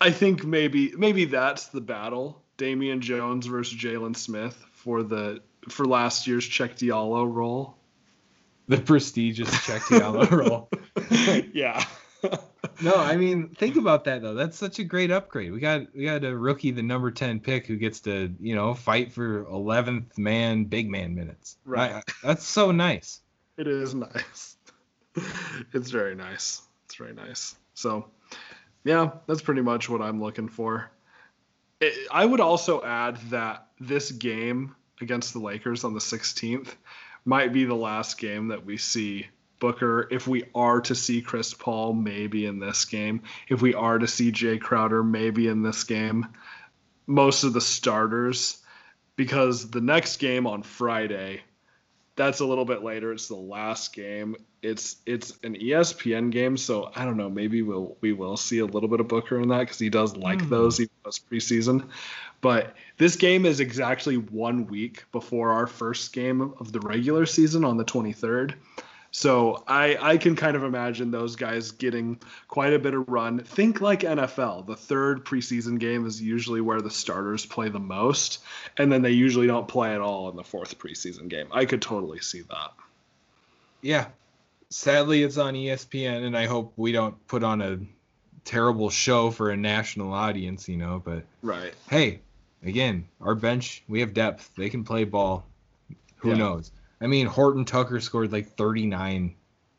I 0.00 0.10
think 0.10 0.44
maybe 0.44 0.92
maybe 0.96 1.24
that's 1.26 1.66
the 1.68 1.80
battle. 1.80 2.42
Damian 2.56 3.00
Jones 3.00 3.46
versus 3.46 3.76
Jalen 3.78 4.16
Smith 4.16 4.56
for 4.72 5.02
the 5.02 5.40
for 5.68 5.84
last 5.86 6.26
year's 6.26 6.48
Cheick 6.48 6.76
Diallo 6.76 7.30
role. 7.32 7.76
The 8.68 8.78
prestigious 8.78 9.48
Cheick 9.50 9.80
Diallo 9.80 10.30
role. 10.30 10.68
yeah. 11.52 11.84
No, 12.82 12.94
I 12.96 13.16
mean, 13.16 13.50
think 13.50 13.76
about 13.76 14.04
that 14.04 14.22
though. 14.22 14.34
That's 14.34 14.56
such 14.56 14.78
a 14.78 14.84
great 14.84 15.10
upgrade. 15.10 15.52
We 15.52 15.60
got 15.60 15.94
we 15.94 16.04
got 16.04 16.24
a 16.24 16.36
rookie, 16.36 16.70
the 16.72 16.82
number 16.82 17.10
ten 17.10 17.38
pick, 17.38 17.66
who 17.66 17.76
gets 17.76 18.00
to 18.00 18.34
you 18.40 18.54
know 18.54 18.74
fight 18.74 19.12
for 19.12 19.46
eleventh 19.46 20.18
man, 20.18 20.64
big 20.64 20.90
man 20.90 21.14
minutes. 21.14 21.56
Right. 21.64 21.92
I- 21.92 22.02
that's 22.22 22.44
so 22.44 22.72
nice. 22.72 23.20
It 23.56 23.68
is 23.68 23.94
nice. 23.94 24.56
it's 25.72 25.90
very 25.90 26.14
nice. 26.14 26.62
It's 26.86 26.96
very 26.96 27.14
nice. 27.14 27.54
So, 27.74 28.06
yeah, 28.82 29.10
that's 29.26 29.42
pretty 29.42 29.62
much 29.62 29.88
what 29.88 30.02
I'm 30.02 30.20
looking 30.20 30.48
for. 30.48 30.90
It, 31.80 32.08
I 32.10 32.24
would 32.24 32.40
also 32.40 32.82
add 32.82 33.16
that 33.30 33.68
this 33.78 34.10
game 34.10 34.74
against 35.00 35.32
the 35.32 35.38
Lakers 35.40 35.84
on 35.84 35.94
the 35.94 36.00
16th 36.00 36.74
might 37.24 37.52
be 37.52 37.64
the 37.64 37.74
last 37.74 38.18
game 38.18 38.48
that 38.48 38.64
we 38.64 38.76
see 38.76 39.26
Booker. 39.64 40.06
If 40.10 40.28
we 40.28 40.44
are 40.54 40.82
to 40.82 40.94
see 40.94 41.22
Chris 41.22 41.54
Paul, 41.54 41.94
maybe 41.94 42.44
in 42.44 42.58
this 42.58 42.84
game. 42.84 43.22
If 43.48 43.62
we 43.62 43.72
are 43.72 43.98
to 43.98 44.06
see 44.06 44.30
Jae 44.30 44.60
Crowder, 44.60 45.02
maybe 45.02 45.48
in 45.48 45.62
this 45.62 45.84
game. 45.84 46.26
Most 47.06 47.44
of 47.44 47.54
the 47.54 47.62
starters, 47.62 48.58
because 49.16 49.70
the 49.70 49.80
next 49.80 50.18
game 50.18 50.46
on 50.46 50.62
Friday 50.62 51.40
that's 52.16 52.40
a 52.40 52.46
little 52.46 52.64
bit 52.64 52.84
later. 52.84 53.12
It's 53.12 53.28
the 53.28 53.34
last 53.36 53.92
game. 53.92 54.36
It's 54.62 54.96
it's 55.04 55.32
an 55.42 55.56
ESPN 55.56 56.30
game, 56.30 56.56
so 56.56 56.90
I 56.94 57.04
don't 57.04 57.16
know. 57.16 57.28
Maybe 57.28 57.62
we'll 57.62 57.96
we 58.00 58.12
will 58.12 58.36
see 58.36 58.60
a 58.60 58.66
little 58.66 58.88
bit 58.88 59.00
of 59.00 59.08
Booker 59.08 59.40
in 59.40 59.48
that 59.48 59.60
because 59.60 59.78
he 59.78 59.90
does 59.90 60.16
like 60.16 60.40
Hmm. 60.42 60.48
those 60.48 60.80
even 60.80 60.92
though 61.02 61.08
it's 61.08 61.18
preseason. 61.18 61.88
But 62.40 62.76
this 62.98 63.16
game 63.16 63.46
is 63.46 63.60
exactly 63.60 64.16
one 64.16 64.66
week 64.66 65.04
before 65.10 65.52
our 65.52 65.66
first 65.66 66.12
game 66.12 66.54
of 66.60 66.72
the 66.72 66.80
regular 66.80 67.26
season 67.26 67.64
on 67.64 67.78
the 67.78 67.84
23rd. 67.84 68.54
So 69.16 69.62
I 69.68 69.96
I 70.00 70.16
can 70.16 70.34
kind 70.34 70.56
of 70.56 70.64
imagine 70.64 71.12
those 71.12 71.36
guys 71.36 71.70
getting 71.70 72.18
quite 72.48 72.72
a 72.72 72.80
bit 72.80 72.94
of 72.94 73.08
run. 73.08 73.38
Think 73.38 73.80
like 73.80 74.00
NFL. 74.00 74.66
The 74.66 74.74
third 74.74 75.24
preseason 75.24 75.78
game 75.78 76.04
is 76.04 76.20
usually 76.20 76.60
where 76.60 76.80
the 76.80 76.90
starters 76.90 77.46
play 77.46 77.68
the 77.68 77.78
most, 77.78 78.42
and 78.76 78.90
then 78.90 79.02
they 79.02 79.12
usually 79.12 79.46
don't 79.46 79.68
play 79.68 79.94
at 79.94 80.00
all 80.00 80.28
in 80.30 80.34
the 80.36 80.42
fourth 80.42 80.76
preseason 80.80 81.28
game. 81.28 81.46
I 81.52 81.64
could 81.64 81.80
totally 81.80 82.18
see 82.18 82.40
that. 82.40 82.72
Yeah. 83.82 84.06
Sadly, 84.70 85.22
it's 85.22 85.38
on 85.38 85.54
ESPN, 85.54 86.24
and 86.24 86.36
I 86.36 86.46
hope 86.46 86.72
we 86.76 86.90
don't 86.90 87.14
put 87.28 87.44
on 87.44 87.62
a 87.62 87.78
terrible 88.44 88.90
show 88.90 89.30
for 89.30 89.50
a 89.50 89.56
national 89.56 90.12
audience, 90.12 90.68
you 90.68 90.76
know. 90.76 91.00
But 91.04 91.22
Right. 91.40 91.72
hey, 91.88 92.18
again, 92.64 93.06
our 93.20 93.36
bench, 93.36 93.84
we 93.86 94.00
have 94.00 94.12
depth. 94.12 94.50
They 94.56 94.70
can 94.70 94.82
play 94.82 95.04
ball. 95.04 95.46
Who 96.16 96.30
Yeah. 96.30 96.38
knows? 96.38 96.72
I 97.04 97.06
mean, 97.06 97.26
Horton 97.26 97.66
Tucker 97.66 98.00
scored 98.00 98.32
like 98.32 98.56
39 98.56 99.34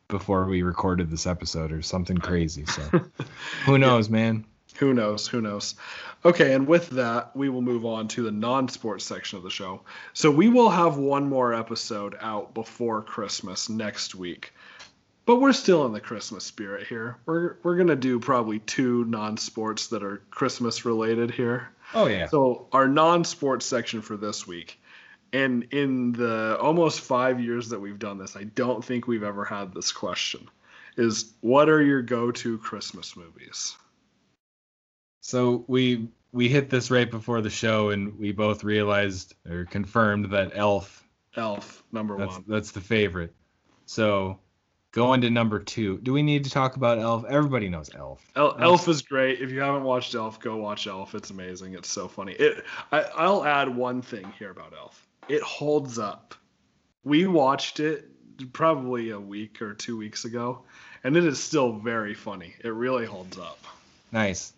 before 0.07 0.45
we 0.45 0.61
recorded 0.61 1.09
this 1.09 1.26
episode 1.26 1.71
or 1.71 1.82
something 1.82 2.19
crazy. 2.19 2.65
So 2.67 2.84
who 3.65 3.80
knows, 3.80 4.09
man? 4.09 4.45
Who 4.76 4.93
knows? 4.93 5.28
Who 5.28 5.41
knows? 5.41 5.73
Okay, 6.23 6.53
and 6.53 6.67
with 6.67 6.89
that, 6.91 7.36
we 7.36 7.49
will 7.49 7.63
move 7.63 7.84
on 7.84 8.09
to 8.09 8.21
the 8.21 8.32
non 8.32 8.69
sports 8.69 9.05
section 9.05 9.38
of 9.38 9.43
the 9.43 9.49
show. 9.49 9.82
So 10.13 10.30
we 10.30 10.49
will 10.49 10.69
have 10.69 10.97
one 10.97 11.28
more 11.28 11.53
episode 11.53 12.15
out 12.21 12.53
before 12.53 13.01
Christmas 13.01 13.69
next 13.69 14.13
week. 14.13 14.53
But 15.26 15.38
we're 15.38 15.53
still 15.53 15.88
in 15.88 15.93
the 15.93 16.01
Christmas 16.01 16.43
spirit 16.43 16.86
here. 16.86 17.17
We're 17.26 17.55
we're 17.63 17.78
gonna 17.78 17.95
do 17.95 18.19
probably 18.19 18.59
two 18.59 19.03
non 19.05 19.38
sports 19.38 19.88
that 19.88 20.03
are 20.03 20.21
Christmas 20.30 20.86
related 20.86 21.32
here. 21.32 21.69
Oh 21.95 22.07
yeah. 22.07 22.28
So 22.28 22.67
our 22.71 22.88
non-sports 22.88 23.65
section 23.65 24.01
for 24.01 24.17
this 24.17 24.45
week, 24.45 24.80
and 25.36 25.63
in 25.71 26.13
the 26.13 26.57
almost 26.61 27.01
five 27.01 27.41
years 27.41 27.67
that 27.69 27.79
we've 27.79 27.99
done 27.99 28.17
this, 28.17 28.38
I 28.38 28.43
don't 28.43 28.83
think 28.83 29.05
we've 29.05 29.23
ever 29.23 29.43
had 29.43 29.73
this 29.73 29.91
question: 29.91 30.49
is 30.95 31.33
what 31.41 31.69
are 31.69 31.81
your 31.81 32.01
go-to 32.01 32.57
Christmas 32.57 33.17
movies? 33.17 33.75
So 35.19 35.65
we 35.67 36.07
we 36.31 36.47
hit 36.47 36.69
this 36.69 36.89
right 36.89 37.09
before 37.11 37.41
the 37.41 37.49
show, 37.49 37.89
and 37.89 38.17
we 38.17 38.31
both 38.31 38.63
realized 38.63 39.36
or 39.49 39.65
confirmed 39.65 40.31
that 40.31 40.53
Elf 40.55 41.03
Elf 41.36 41.83
number 41.91 42.17
that's 42.17 42.33
one. 42.33 42.45
that's 42.47 42.71
the 42.71 42.81
favorite. 42.81 43.33
So 43.86 44.39
going 44.93 45.19
to 45.19 45.29
number 45.29 45.59
two. 45.59 45.97
Do 45.97 46.13
we 46.13 46.23
need 46.23 46.45
to 46.45 46.49
talk 46.49 46.77
about 46.77 46.97
Elf? 46.97 47.25
Everybody 47.27 47.67
knows 47.67 47.89
Elf. 47.93 48.25
El- 48.38 48.55
Elf 48.61 48.88
is 48.88 49.01
great. 49.01 49.41
If 49.41 49.51
you 49.51 49.59
haven't 49.59 49.83
watched 49.83 50.15
Elf, 50.15 50.39
go 50.39 50.55
watch 50.55 50.88
Elf. 50.88 51.13
It's 51.13 51.31
amazing. 51.31 51.73
It's 51.73 51.91
so 51.91 52.07
funny. 52.07 52.31
It. 52.31 52.63
I, 52.93 53.01
I'll 53.17 53.43
add 53.43 53.67
one 53.67 54.01
thing 54.01 54.31
here 54.39 54.51
about 54.51 54.73
Elf. 54.73 55.05
It 55.28 55.41
holds 55.41 55.97
up. 55.97 56.36
We 57.03 57.28
watched 57.28 57.80
it 57.80 58.09
probably 58.53 59.11
a 59.11 59.19
week 59.19 59.61
or 59.61 59.73
two 59.73 59.97
weeks 59.97 60.26
ago, 60.26 60.63
and 61.03 61.15
it 61.15 61.26
is 61.26 61.41
still 61.41 61.73
very 61.73 62.13
funny. 62.13 62.53
It 62.63 62.69
really 62.69 63.05
holds 63.05 63.38
up. 63.38 63.59
Nice. 64.11 64.53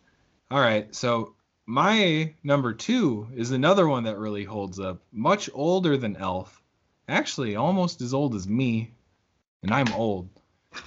All 0.49 0.59
right. 0.59 0.93
So 0.95 1.35
my 1.65 2.33
number 2.43 2.73
two 2.73 3.27
is 3.35 3.51
another 3.51 3.87
one 3.87 4.03
that 4.03 4.17
really 4.17 4.43
holds 4.43 4.79
up. 4.79 5.01
Much 5.11 5.49
older 5.53 5.97
than 5.97 6.15
Elf. 6.15 6.61
Actually, 7.09 7.55
almost 7.55 8.01
as 8.01 8.13
old 8.13 8.35
as 8.35 8.47
me, 8.47 8.91
and 9.63 9.73
I'm 9.73 9.91
old. 9.93 10.29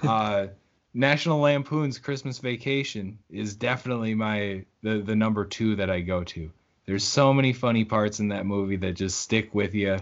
Uh, 0.03 0.49
National 0.95 1.41
Lampoon's 1.41 1.99
Christmas 1.99 2.39
Vacation 2.39 3.19
is 3.31 3.55
definitely 3.55 4.15
my 4.15 4.65
the 4.83 4.99
the 4.99 5.15
number 5.15 5.45
two 5.45 5.77
that 5.77 5.89
I 5.89 6.01
go 6.01 6.25
to. 6.25 6.51
There's 6.87 7.05
so 7.05 7.33
many 7.33 7.53
funny 7.53 7.85
parts 7.85 8.21
in 8.21 8.29
that 8.29 8.47
movie 8.47 8.77
that 8.77 8.93
just 8.93 9.21
stick 9.21 9.55
with 9.55 9.75
you, 9.75 9.99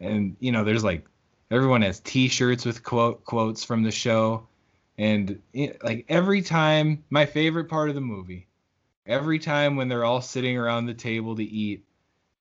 and 0.00 0.36
you 0.40 0.52
know, 0.52 0.64
there's 0.64 0.84
like 0.84 1.04
everyone 1.50 1.82
has 1.82 2.00
T-shirts 2.00 2.64
with 2.64 2.82
quote 2.82 3.24
quotes 3.24 3.64
from 3.64 3.82
the 3.82 3.90
show, 3.90 4.46
and 4.96 5.40
it, 5.52 5.82
like 5.82 6.04
every 6.08 6.42
time, 6.42 7.04
my 7.10 7.26
favorite 7.26 7.68
part 7.68 7.88
of 7.88 7.94
the 7.94 8.00
movie, 8.00 8.46
every 9.06 9.38
time 9.38 9.76
when 9.76 9.88
they're 9.88 10.04
all 10.04 10.20
sitting 10.20 10.56
around 10.56 10.86
the 10.86 10.94
table 10.94 11.36
to 11.36 11.44
eat, 11.44 11.84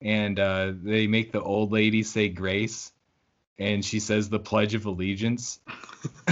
and 0.01 0.39
uh, 0.39 0.73
they 0.83 1.07
make 1.07 1.31
the 1.31 1.41
old 1.41 1.71
lady 1.71 2.03
say 2.03 2.29
grace, 2.29 2.91
and 3.57 3.83
she 3.83 3.99
says 3.99 4.29
the 4.29 4.39
Pledge 4.39 4.75
of 4.75 4.85
Allegiance. 4.85 5.59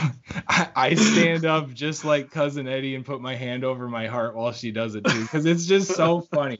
I, 0.47 0.69
I 0.75 0.93
stand 0.95 1.45
up 1.45 1.73
just 1.73 2.05
like 2.05 2.29
cousin 2.29 2.67
Eddie 2.67 2.95
and 2.95 3.05
put 3.05 3.21
my 3.21 3.35
hand 3.35 3.63
over 3.63 3.87
my 3.87 4.07
heart 4.07 4.35
while 4.35 4.51
she 4.51 4.71
does 4.71 4.95
it 4.95 5.05
too, 5.05 5.21
because 5.21 5.45
it's 5.45 5.65
just 5.65 5.95
so 5.95 6.21
funny. 6.21 6.59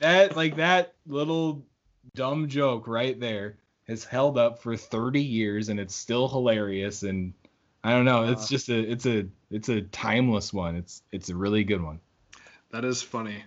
That 0.00 0.36
like 0.36 0.56
that 0.56 0.94
little 1.06 1.64
dumb 2.14 2.48
joke 2.48 2.86
right 2.86 3.18
there 3.18 3.56
has 3.88 4.04
held 4.04 4.38
up 4.38 4.60
for 4.62 4.76
30 4.76 5.22
years 5.22 5.68
and 5.68 5.78
it's 5.80 5.94
still 5.94 6.28
hilarious 6.28 7.02
and 7.02 7.34
I 7.82 7.90
don't 7.90 8.04
know, 8.06 8.24
it's 8.30 8.44
Uh. 8.44 8.48
just 8.48 8.68
a 8.68 8.78
it's 8.78 9.06
a 9.06 9.26
it's 9.50 9.68
a 9.68 9.82
timeless 9.82 10.52
one. 10.52 10.76
It's 10.76 11.02
it's 11.12 11.28
a 11.28 11.36
really 11.36 11.64
good 11.64 11.82
one. 11.82 12.00
That 12.70 12.84
is 12.84 13.02
funny. 13.02 13.44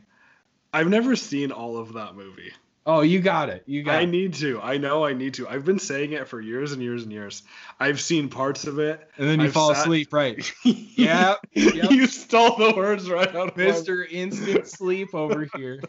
I've 0.74 0.90
never 0.90 1.16
seen 1.16 1.52
all 1.52 1.78
of 1.78 1.94
that 1.94 2.16
movie. 2.16 2.52
Oh, 2.86 3.02
you 3.02 3.20
got 3.20 3.50
it. 3.50 3.64
You 3.66 3.84
got 3.84 3.96
I 3.96 4.02
it. 4.02 4.08
need 4.08 4.36
to. 4.36 4.62
I 4.62 4.78
know 4.78 5.04
I 5.04 5.12
need 5.12 5.34
to. 5.36 5.48
I've 5.50 5.66
been 5.66 5.80
saying 5.80 6.14
it 6.14 6.28
for 6.30 6.40
years 6.40 6.72
and 6.72 6.82
years 6.82 7.04
and 7.04 7.12
years. 7.12 7.44
I've 7.80 8.00
seen 8.00 8.30
parts 8.30 8.66
of 8.66 8.80
it. 8.80 9.10
And 9.18 9.28
then 9.28 9.40
you 9.42 9.48
I've 9.48 9.54
fall 9.54 9.74
sat- 9.74 9.82
asleep, 9.84 10.14
right? 10.14 10.50
yeah. 10.64 11.36
yep. 11.52 11.92
you 11.92 12.08
stole 12.08 12.56
the 12.56 12.74
words 12.78 13.10
right 13.10 13.28
out 13.36 13.50
of 13.50 13.58
my 13.58 13.64
Mr. 13.64 14.06
Instant 14.10 14.68
Sleep 14.68 15.14
over 15.14 15.50
here. 15.56 15.82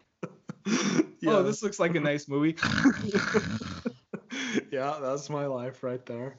Yeah. 1.20 1.38
Oh, 1.38 1.42
this 1.42 1.64
looks 1.64 1.80
like 1.80 1.96
a 1.96 2.00
nice 2.00 2.28
movie. 2.28 2.54
yeah, 4.70 4.98
that's 5.02 5.28
my 5.28 5.46
life 5.46 5.82
right 5.82 6.06
there. 6.06 6.38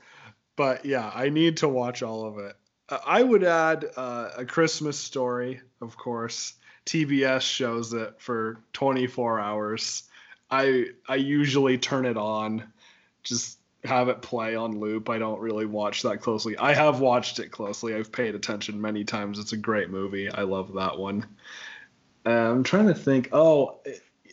But 0.56 0.86
yeah, 0.86 1.12
I 1.14 1.28
need 1.28 1.58
to 1.58 1.68
watch 1.68 2.02
all 2.02 2.26
of 2.26 2.38
it. 2.38 2.56
Uh, 2.88 3.00
I 3.06 3.22
would 3.22 3.44
add 3.44 3.88
uh, 3.98 4.30
a 4.38 4.46
Christmas 4.46 4.98
story, 4.98 5.60
of 5.82 5.98
course. 5.98 6.54
TBS 6.86 7.42
shows 7.42 7.94
it 7.94 8.16
for 8.20 8.64
24 8.72 9.42
hours. 9.42 10.04
I 10.50 10.88
I 11.08 11.16
usually 11.16 11.78
turn 11.78 12.06
it 12.06 12.18
on, 12.18 12.72
just 13.24 13.60
have 13.84 14.10
it 14.10 14.22
play 14.22 14.56
on 14.56 14.80
loop. 14.80 15.10
I 15.10 15.20
don't 15.20 15.40
really 15.40 15.66
watch 15.66 16.02
that 16.04 16.22
closely. 16.22 16.58
I 16.58 16.74
have 16.74 17.00
watched 17.00 17.40
it 17.40 17.52
closely. 17.52 17.96
I've 17.96 18.12
paid 18.12 18.36
attention 18.36 18.82
many 18.82 19.04
times. 19.04 19.40
It's 19.40 19.54
a 19.54 19.58
great 19.58 19.90
movie. 19.90 20.30
I 20.30 20.42
love 20.42 20.74
that 20.74 20.98
one. 20.98 21.26
Uh, 22.26 22.30
I'm 22.30 22.64
trying 22.64 22.88
to 22.88 22.94
think. 22.94 23.30
Oh, 23.32 23.80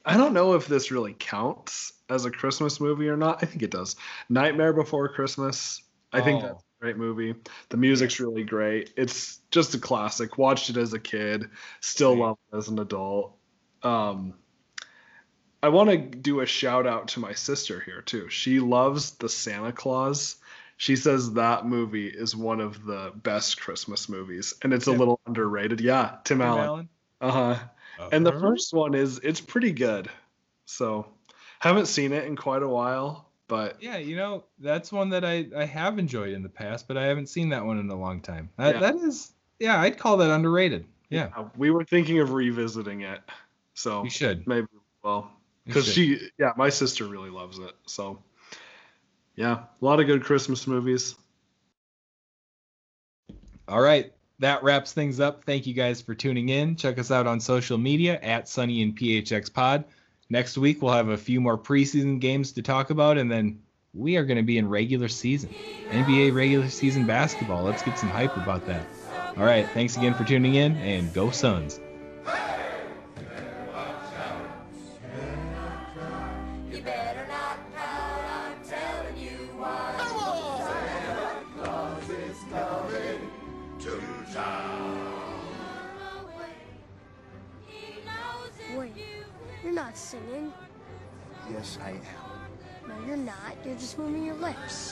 I 0.07 0.17
don't 0.17 0.33
know 0.33 0.55
if 0.55 0.67
this 0.69 0.91
really 0.91 1.15
counts 1.19 1.93
as 2.09 2.25
a 2.25 2.31
Christmas 2.31 2.81
movie 2.81 3.09
or 3.09 3.17
not. 3.17 3.43
I 3.43 3.47
think 3.47 3.63
it 3.63 3.71
does. 3.73 3.97
Nightmare 4.29 4.73
Before 4.73 5.09
Christmas. 5.09 5.83
I 6.13 6.21
think 6.21 6.43
Oh. 6.43 6.47
that's 6.47 6.63
a 6.63 6.81
great 6.83 6.97
movie. 6.97 7.35
The 7.71 7.77
music's 7.77 8.21
really 8.21 8.45
great. 8.45 8.93
It's 8.97 9.41
just 9.51 9.75
a 9.75 9.79
classic. 9.79 10.39
Watched 10.39 10.71
it 10.71 10.77
as 10.77 10.93
a 10.93 11.01
kid, 11.01 11.51
still 11.81 12.13
Right. 12.13 12.21
love 12.21 12.39
it 12.53 12.57
as 12.57 12.69
an 12.69 12.79
adult. 12.79 13.37
Um, 13.83 14.35
I 15.63 15.69
want 15.69 15.91
to 15.91 15.97
do 15.99 16.41
a 16.41 16.47
shout 16.47 16.87
out 16.87 17.09
to 17.09 17.21
my 17.21 17.33
sister 17.35 17.81
here 17.81 18.03
too. 18.03 18.29
She 18.29 18.61
loves 18.61 19.13
the 19.13 19.29
Santa 19.29 19.73
Claus. 19.73 20.37
She 20.77 20.95
says 20.95 21.33
that 21.33 21.67
movie 21.67 22.07
is 22.09 22.37
one 22.37 22.61
of 22.61 22.85
the 22.85 23.11
best 23.17 23.61
Christmas 23.61 24.09
movies, 24.09 24.55
and 24.63 24.73
it's 24.73 24.87
a 24.87 24.93
little 24.93 25.19
underrated. 25.27 25.81
Yeah, 25.81 26.19
Tim, 26.25 26.39
Tim 26.39 26.43
Allen. 26.43 26.65
Allen? 26.69 26.89
Uh 27.21 27.31
huh. 27.31 27.59
And 28.13 28.27
the 28.27 28.31
Uh-huh. 28.33 28.41
first 28.41 28.73
one 28.73 28.95
is 28.95 29.19
it's 29.23 29.41
pretty 29.41 29.73
good. 29.73 30.11
So 30.67 31.07
haven't 31.61 31.87
seen 31.87 32.13
it 32.13 32.25
in 32.25 32.37
quite 32.37 32.63
a 32.63 32.69
while, 32.69 33.31
but 33.49 33.83
Yeah, 33.83 33.97
you 33.99 34.17
know, 34.17 34.45
that's 34.59 34.93
one 34.93 35.11
that 35.11 35.25
I, 35.25 35.47
I 35.57 35.65
have 35.65 35.99
enjoyed 35.99 36.33
in 36.33 36.43
the 36.43 36.49
past, 36.49 36.89
but 36.89 36.97
I 36.97 37.05
haven't 37.05 37.29
seen 37.29 37.51
that 37.51 37.65
one 37.65 37.79
in 37.79 37.89
a 37.91 37.95
long 37.97 38.21
time. 38.21 38.51
That, 38.57 38.75
Yeah. 38.75 38.81
that 38.81 38.97
is, 38.97 39.33
yeah, 39.59 39.81
I'd 39.81 39.99
call 39.99 40.17
that 40.19 40.31
underrated. 40.31 40.87
Yeah, 41.11 41.31
uh, 41.37 41.45
we 41.57 41.71
were 41.71 41.85
thinking 41.85 42.19
of 42.19 42.33
revisiting 42.33 43.03
it. 43.03 43.21
So 43.75 44.03
you 44.03 44.11
should. 44.11 44.47
maybe 44.47 44.67
well 45.05 45.31
because 45.65 45.87
she 45.87 46.31
yeah 46.39 46.53
my 46.57 46.69
sister 46.69 47.05
really 47.07 47.31
loves 47.31 47.59
it. 47.59 47.73
So 47.87 48.23
yeah, 49.37 49.65
a 49.81 49.85
lot 49.85 50.01
of 50.01 50.07
good 50.07 50.25
Christmas 50.25 50.67
movies. 50.67 51.15
All 53.69 53.81
right. 53.81 54.13
That 54.39 54.63
wraps 54.63 54.93
things 54.93 55.19
up. 55.19 55.45
Thank 55.45 55.67
you 55.67 55.73
guys 55.73 56.03
for 56.03 56.15
tuning 56.15 56.51
in. 56.51 56.77
Check 56.77 56.99
us 56.99 57.11
out 57.11 57.27
on 57.27 57.41
social 57.41 57.79
media 57.79 58.21
at 58.21 58.49
Sunny 58.49 58.83
and 58.83 58.97
PHX 58.97 59.53
Pod. 59.53 59.85
Next 60.29 60.59
week, 60.59 60.83
we'll 60.83 60.93
have 60.93 61.09
a 61.09 61.17
few 61.17 61.41
more 61.41 61.57
preseason 61.57 62.21
games 62.21 62.53
to 62.53 62.63
talk 62.63 62.91
about, 62.91 63.17
and 63.17 63.31
then 63.31 63.61
we 63.95 64.17
are 64.17 64.25
going 64.25 64.37
to 64.37 64.43
be 64.43 64.59
in 64.59 64.69
regular 64.69 65.09
season. 65.09 65.51
NBA 65.91 66.35
regular 66.35 66.69
season 66.69 67.07
basketball. 67.07 67.63
Let's 67.63 67.83
get 67.83 67.99
some 67.99 68.11
hype 68.11 68.37
about 68.37 68.67
that. 68.67 68.87
All 69.37 69.45
right. 69.45 69.67
Thanks 69.69 69.97
again 69.97 70.15
for 70.15 70.25
tuning 70.25 70.55
in, 70.57 70.77
and 70.77 71.13
go 71.15 71.31
Suns. 71.31 71.81
Just 94.55 94.86